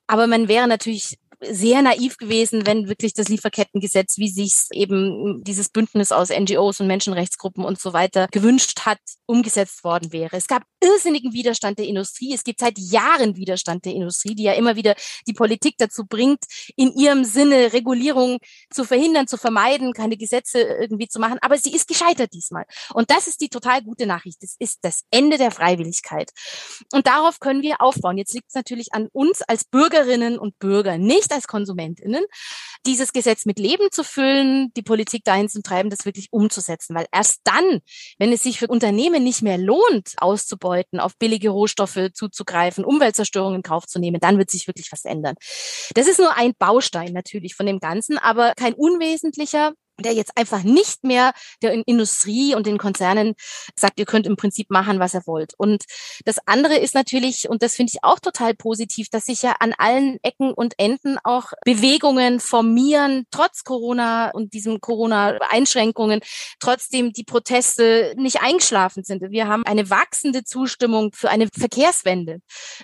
Aber 0.07 0.27
man 0.27 0.47
wäre 0.47 0.67
natürlich 0.67 1.17
sehr 1.39 1.81
naiv 1.81 2.17
gewesen, 2.17 2.65
wenn 2.65 2.87
wirklich 2.87 3.13
das 3.13 3.27
Lieferkettengesetz, 3.27 4.17
wie 4.17 4.29
sich 4.29 4.55
eben 4.71 5.43
dieses 5.43 5.69
Bündnis 5.69 6.11
aus 6.11 6.29
NGOs 6.29 6.79
und 6.79 6.87
Menschenrechtsgruppen 6.87 7.63
und 7.63 7.79
so 7.79 7.93
weiter 7.93 8.27
gewünscht 8.31 8.85
hat, 8.85 8.99
umgesetzt 9.25 9.83
worden 9.83 10.11
wäre. 10.11 10.35
Es 10.35 10.47
gab 10.47 10.63
irrsinnigen 10.81 11.33
Widerstand 11.33 11.79
der 11.79 11.85
Industrie. 11.85 12.33
Es 12.33 12.43
gibt 12.43 12.59
seit 12.59 12.77
Jahren 12.79 13.35
Widerstand 13.35 13.85
der 13.85 13.93
Industrie, 13.93 14.35
die 14.35 14.43
ja 14.43 14.53
immer 14.53 14.75
wieder 14.75 14.95
die 15.27 15.33
Politik 15.33 15.75
dazu 15.77 16.05
bringt, 16.05 16.39
in 16.75 16.91
ihrem 16.93 17.23
Sinne 17.23 17.73
Regulierung 17.73 18.39
zu 18.71 18.83
verhindern, 18.83 19.27
zu 19.27 19.37
vermeiden, 19.37 19.93
keine 19.93 20.17
Gesetze 20.17 20.59
irgendwie 20.59 21.07
zu 21.07 21.19
machen. 21.19 21.37
Aber 21.41 21.57
sie 21.57 21.73
ist 21.73 21.87
gescheitert 21.87 22.33
diesmal. 22.33 22.65
Und 22.93 23.11
das 23.11 23.27
ist 23.27 23.41
die 23.41 23.49
total 23.49 23.83
gute 23.83 24.05
Nachricht. 24.05 24.41
Das 24.41 24.55
ist 24.59 24.79
das 24.81 25.03
Ende 25.11 25.37
der 25.37 25.51
Freiwilligkeit. 25.51 26.31
Und 26.93 27.05
darauf 27.07 27.39
können 27.39 27.61
wir 27.61 27.81
aufbauen. 27.81 28.17
Jetzt 28.17 28.33
liegt 28.33 28.49
es 28.49 28.55
natürlich 28.55 28.93
an 28.93 29.07
uns 29.11 29.41
als 29.41 29.65
Bürgerinnen 29.65 30.39
und 30.39 30.57
Bürger, 30.59 30.97
nicht 30.97 31.26
nicht 31.27 31.35
als 31.35 31.47
Konsumentinnen, 31.47 32.23
dieses 32.85 33.11
Gesetz 33.13 33.45
mit 33.45 33.59
Leben 33.59 33.89
zu 33.91 34.03
füllen, 34.03 34.71
die 34.75 34.81
Politik 34.81 35.23
dahin 35.23 35.49
zu 35.49 35.61
treiben, 35.61 35.89
das 35.89 36.05
wirklich 36.05 36.27
umzusetzen. 36.31 36.95
Weil 36.95 37.07
erst 37.11 37.41
dann, 37.43 37.79
wenn 38.17 38.31
es 38.31 38.43
sich 38.43 38.59
für 38.59 38.67
Unternehmen 38.67 39.23
nicht 39.23 39.41
mehr 39.41 39.57
lohnt, 39.57 40.13
auszubeuten, 40.17 40.99
auf 40.99 41.17
billige 41.17 41.49
Rohstoffe 41.49 42.09
zuzugreifen, 42.13 42.85
Umweltzerstörung 42.85 43.55
in 43.55 43.61
Kauf 43.61 43.85
zu 43.85 43.99
nehmen, 43.99 44.19
dann 44.19 44.37
wird 44.37 44.49
sich 44.49 44.67
wirklich 44.67 44.91
was 44.91 45.05
ändern. 45.05 45.35
Das 45.93 46.07
ist 46.07 46.19
nur 46.19 46.35
ein 46.35 46.53
Baustein 46.57 47.13
natürlich 47.13 47.55
von 47.55 47.65
dem 47.65 47.79
Ganzen, 47.79 48.17
aber 48.17 48.53
kein 48.55 48.73
unwesentlicher 48.73 49.73
der 49.99 50.13
jetzt 50.13 50.31
einfach 50.35 50.63
nicht 50.63 51.03
mehr 51.03 51.33
der 51.61 51.73
Industrie 51.87 52.55
und 52.55 52.67
den 52.67 52.77
Konzernen 52.77 53.33
sagt, 53.75 53.99
ihr 53.99 54.05
könnt 54.05 54.25
im 54.27 54.35
Prinzip 54.35 54.69
machen, 54.69 54.99
was 54.99 55.13
ihr 55.13 55.23
wollt. 55.25 55.53
Und 55.57 55.83
das 56.25 56.37
andere 56.45 56.77
ist 56.77 56.93
natürlich, 56.93 57.49
und 57.49 57.63
das 57.63 57.75
finde 57.75 57.91
ich 57.93 58.03
auch 58.03 58.19
total 58.19 58.53
positiv, 58.53 59.09
dass 59.09 59.25
sich 59.25 59.41
ja 59.41 59.55
an 59.59 59.73
allen 59.77 60.17
Ecken 60.23 60.53
und 60.53 60.75
Enden 60.77 61.17
auch 61.23 61.51
Bewegungen 61.65 62.39
formieren, 62.39 63.25
trotz 63.31 63.63
Corona 63.63 64.29
und 64.31 64.53
diesen 64.53 64.81
Corona-Einschränkungen, 64.81 66.21
trotzdem 66.59 67.13
die 67.13 67.23
Proteste 67.23 68.13
nicht 68.17 68.41
eingeschlafen 68.41 69.03
sind. 69.03 69.21
Wir 69.31 69.47
haben 69.47 69.65
eine 69.65 69.89
wachsende 69.89 70.43
Zustimmung 70.43 71.11
für 71.13 71.29
eine 71.29 71.47
Verkehrswende. 71.57 72.39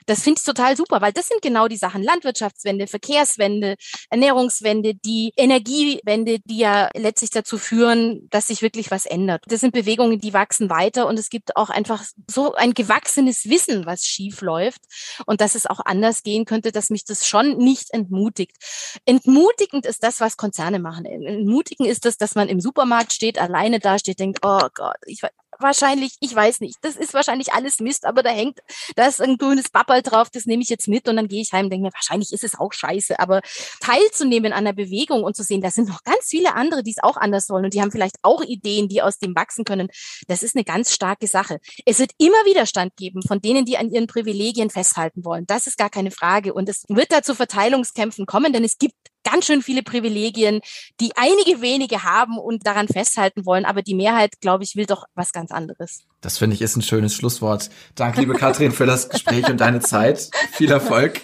Das 0.06 0.24
finde 0.24 0.40
ich 0.40 0.46
total 0.46 0.76
super, 0.76 1.02
weil 1.02 1.14
das 1.14 1.28
sind 1.28 1.42
genau 1.42 1.68
die 1.68 1.78
Sachen. 1.78 2.04
Landwirtschaftswende, 2.04 2.88
Verkehrswende, 2.88 3.76
Ernährungswende, 4.10 4.94
die 4.96 5.32
Energiewende, 5.36 6.40
die 6.46 6.58
ja 6.58 6.90
letztlich 7.04 7.30
dazu 7.30 7.60
führen, 7.60 8.28
dass 8.32 8.48
sich 8.48 8.64
wirklich 8.64 8.90
was 8.90 9.06
ändert. 9.06 9.44
Das 9.48 9.60
sind 9.60 9.74
Bewegungen, 9.74 10.20
die 10.20 10.34
wachsen 10.34 10.70
weiter 10.70 11.06
und 11.08 11.20
es 11.20 11.30
gibt 11.30 11.56
auch 11.56 11.70
einfach 11.70 12.04
so 12.30 12.56
ein 12.56 12.74
gewachsenes 12.74 13.48
Wissen, 13.48 13.86
was 13.86 14.08
schief 14.08 14.42
läuft 14.42 14.82
und 15.28 15.42
dass 15.42 15.54
es 15.54 15.68
auch 15.68 15.82
anders 15.86 16.24
gehen 16.24 16.46
könnte, 16.46 16.72
dass 16.72 16.90
mich 16.90 17.06
das 17.06 17.28
schon 17.28 17.58
nicht 17.58 17.94
entmutigt. 17.94 18.58
Entmutigend 19.06 19.86
ist 19.86 20.04
das, 20.04 20.20
was 20.20 20.38
Konzerne 20.38 20.80
machen. 20.80 21.06
Entmutigend 21.06 21.88
ist 21.88 22.06
das, 22.06 22.18
dass 22.18 22.34
man 22.34 22.50
im 22.50 22.60
Supermarkt 22.60 23.14
steht, 23.14 23.38
alleine 23.38 23.80
da 23.80 24.00
steht, 24.00 24.20
denkt, 24.20 24.40
oh 24.44 24.68
Gott, 24.74 24.98
ich 25.06 25.22
wahrscheinlich, 25.64 26.16
ich 26.20 26.36
weiß 26.36 26.60
nicht, 26.60 26.78
das 26.82 26.96
ist 26.96 27.14
wahrscheinlich 27.14 27.54
alles 27.54 27.80
Mist, 27.80 28.06
aber 28.06 28.22
da 28.22 28.30
hängt, 28.30 28.60
da 28.96 29.08
ist 29.08 29.22
ein 29.22 29.38
grünes 29.38 29.70
Bappel 29.70 30.02
drauf, 30.02 30.30
das 30.30 30.46
nehme 30.46 30.62
ich 30.62 30.70
jetzt 30.70 30.88
mit 30.88 31.08
und 31.08 31.16
dann 31.16 31.28
gehe 31.28 31.42
ich 31.42 31.52
heim 31.54 31.66
und 31.66 31.70
denke 31.72 31.88
mir, 31.88 31.94
wahrscheinlich 31.94 32.32
ist 32.32 32.44
es 32.44 32.60
auch 32.60 32.74
scheiße, 32.74 33.20
aber 33.20 33.42
teilzunehmen 33.80 34.54
an 34.54 34.66
der 34.66 34.74
Bewegung 34.74 35.24
und 35.24 35.36
zu 35.36 35.44
sehen, 35.44 35.62
da 35.62 35.72
sind 35.72 35.88
noch 35.90 36.04
ganz 36.04 36.28
viele 36.28 36.54
andere, 36.56 36.84
die 36.84 36.92
es 36.92 37.02
auch 37.02 37.18
anders 37.18 37.50
wollen 37.50 37.66
und 37.66 37.74
die 37.74 37.82
haben 37.82 37.92
vielleicht 37.92 38.18
auch 38.22 38.44
Ideen, 38.44 38.88
die 38.88 39.02
aus 39.02 39.18
dem 39.18 39.36
wachsen 39.36 39.66
können, 39.66 39.90
das 40.28 40.44
ist 40.44 40.56
eine 40.56 40.64
ganz 40.64 40.94
starke 40.94 41.28
Sache. 41.28 41.60
Es 41.86 42.00
wird 42.00 42.12
immer 42.18 42.46
Widerstand 42.46 42.96
geben 42.96 43.22
von 43.22 43.42
denen, 43.42 43.66
die 43.66 43.78
an 43.78 43.90
ihren 43.90 44.08
Privilegien 44.08 44.70
festhalten 44.70 45.26
wollen. 45.26 45.46
Das 45.48 45.68
ist 45.68 45.78
gar 45.78 45.90
keine 45.90 46.12
Frage 46.12 46.54
und 46.54 46.70
es 46.70 46.84
wird 46.90 47.12
da 47.12 47.22
zu 47.22 47.36
Verteilungskämpfen 47.36 48.26
kommen, 48.26 48.54
denn 48.54 48.64
es 48.64 48.78
gibt 48.78 48.96
ganz 49.24 49.46
schön 49.46 49.62
viele 49.62 49.84
Privilegien, 49.84 50.62
die 51.00 51.12
einige 51.16 51.62
wenige 51.62 52.04
haben 52.04 52.38
und 52.38 52.66
daran 52.66 52.88
festhalten 52.88 53.46
wollen. 53.46 53.66
Aber 53.66 53.82
die 53.82 53.96
Mehrheit, 53.96 54.40
glaube 54.42 54.64
ich, 54.64 54.76
will 54.76 54.86
doch 54.86 55.06
was 55.16 55.32
ganz 55.32 55.52
anderes. 55.52 56.04
Das 56.22 56.38
finde 56.38 56.56
ich 56.56 56.62
ist 56.62 56.76
ein 56.76 56.82
schönes 56.82 57.14
Schlusswort. 57.14 57.70
Danke, 57.96 58.22
liebe 58.22 58.34
Katrin, 58.34 58.72
für 58.72 58.86
das 58.86 59.10
Gespräch 59.10 59.50
und 59.50 59.60
deine 59.60 59.80
Zeit. 59.80 60.30
Viel 60.52 60.72
Erfolg 60.72 61.22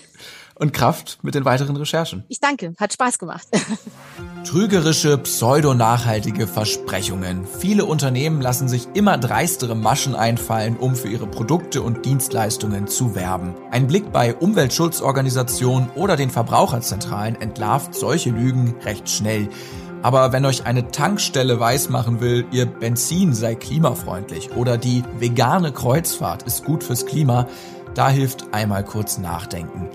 und 0.60 0.74
Kraft 0.74 1.20
mit 1.24 1.36
den 1.36 1.46
weiteren 1.46 1.76
Recherchen. 1.76 2.24
Ich 2.28 2.40
danke, 2.40 2.74
hat 2.78 2.94
Spaß 2.94 3.18
gemacht. 3.18 3.48
Trügerische, 4.46 5.18
pseudo-nachhaltige 5.18 6.48
Versprechungen. 6.48 7.48
Viele 7.60 7.86
Unternehmen 7.86 8.42
lassen 8.42 8.68
sich 8.68 8.88
immer 8.94 9.18
dreistere 9.18 9.76
Maschen 9.76 10.16
einfallen, 10.16 10.78
um 10.78 10.96
für 10.96 11.08
ihre 11.08 11.28
Produkte 11.28 11.82
und 11.82 12.06
Dienstleistungen 12.06 12.88
zu 12.88 13.16
werben. 13.16 13.56
Ein 13.72 13.88
Blick 13.88 14.12
bei 14.12 14.36
Umweltschutzorganisationen 14.36 15.90
oder 15.96 16.16
den 16.16 16.30
Verbraucherzentralen 16.30 17.40
entlarvt 17.40 17.96
solche 17.96 18.32
Lügen 18.32 18.76
recht 18.84 19.10
schnell. 19.10 19.50
Aber 20.02 20.32
wenn 20.32 20.46
euch 20.46 20.66
eine 20.66 20.92
Tankstelle 20.92 21.60
weismachen 21.60 22.22
will, 22.22 22.46
ihr 22.52 22.66
Benzin 22.66 23.34
sei 23.34 23.56
klimafreundlich 23.56 24.52
oder 24.56 24.78
die 24.78 25.04
vegane 25.20 25.74
Kreuzfahrt 25.74 26.44
ist 26.44 26.64
gut 26.64 26.84
fürs 26.84 27.06
Klima, 27.06 27.48
da 27.96 28.10
hilft 28.10 28.54
einmal 28.54 28.86
kurz 28.86 29.18
nachdenken. 29.18 29.90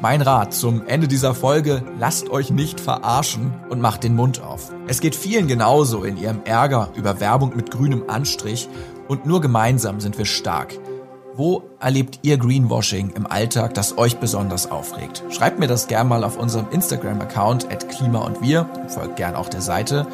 Mein 0.00 0.22
Rat 0.22 0.54
zum 0.54 0.86
Ende 0.86 1.08
dieser 1.08 1.34
Folge, 1.34 1.82
lasst 1.98 2.30
euch 2.30 2.52
nicht 2.52 2.78
verarschen 2.78 3.52
und 3.68 3.80
macht 3.80 4.04
den 4.04 4.14
Mund 4.14 4.40
auf. 4.40 4.72
Es 4.86 5.00
geht 5.00 5.16
vielen 5.16 5.48
genauso 5.48 6.04
in 6.04 6.16
ihrem 6.16 6.42
Ärger 6.44 6.90
über 6.94 7.18
Werbung 7.18 7.56
mit 7.56 7.72
grünem 7.72 8.04
Anstrich 8.06 8.68
und 9.08 9.26
nur 9.26 9.40
gemeinsam 9.40 9.98
sind 9.98 10.16
wir 10.16 10.24
stark. 10.24 10.78
Wo 11.34 11.64
erlebt 11.80 12.20
ihr 12.22 12.38
Greenwashing 12.38 13.10
im 13.16 13.26
Alltag, 13.26 13.74
das 13.74 13.98
euch 13.98 14.18
besonders 14.18 14.70
aufregt? 14.70 15.24
Schreibt 15.30 15.58
mir 15.58 15.66
das 15.66 15.88
gerne 15.88 16.08
mal 16.08 16.22
auf 16.22 16.38
unserem 16.38 16.70
Instagram-Account 16.70 17.72
at 17.72 17.88
klima 17.88 18.20
und 18.20 18.40
wir, 18.40 18.70
folgt 18.86 19.16
gern 19.16 19.34
auch 19.34 19.48
der 19.48 19.62
Seite. 19.62 20.06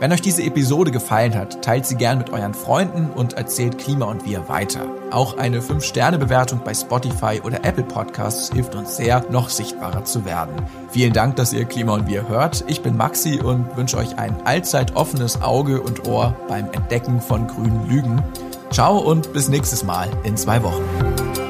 Wenn 0.00 0.12
euch 0.12 0.22
diese 0.22 0.44
Episode 0.44 0.92
gefallen 0.92 1.34
hat, 1.34 1.62
teilt 1.62 1.84
sie 1.84 1.96
gern 1.96 2.16
mit 2.16 2.30
euren 2.30 2.54
Freunden 2.54 3.10
und 3.10 3.34
erzählt 3.34 3.76
Klima 3.76 4.06
und 4.06 4.26
wir 4.26 4.48
weiter. 4.48 4.86
Auch 5.10 5.38
eine 5.38 5.60
5-Sterne-Bewertung 5.60 6.60
bei 6.64 6.74
Spotify 6.74 7.40
oder 7.42 7.64
Apple 7.64 7.84
Podcasts 7.84 8.52
hilft 8.52 8.74
uns 8.74 8.96
sehr, 8.96 9.24
noch 9.30 9.48
sichtbarer 9.48 10.04
zu 10.04 10.24
werden. 10.24 10.54
Vielen 10.90 11.12
Dank, 11.12 11.36
dass 11.36 11.52
ihr 11.52 11.64
Klima 11.64 11.94
und 11.94 12.08
wir 12.08 12.28
hört. 12.28 12.64
Ich 12.66 12.82
bin 12.82 12.96
Maxi 12.96 13.40
und 13.40 13.76
wünsche 13.76 13.96
euch 13.96 14.18
ein 14.18 14.34
allzeit 14.44 14.96
offenes 14.96 15.42
Auge 15.42 15.80
und 15.80 16.06
Ohr 16.08 16.34
beim 16.48 16.70
Entdecken 16.72 17.20
von 17.20 17.46
grünen 17.46 17.88
Lügen. 17.88 18.22
Ciao 18.70 18.98
und 18.98 19.32
bis 19.32 19.48
nächstes 19.48 19.84
Mal 19.84 20.10
in 20.24 20.36
zwei 20.36 20.62
Wochen. 20.62 21.45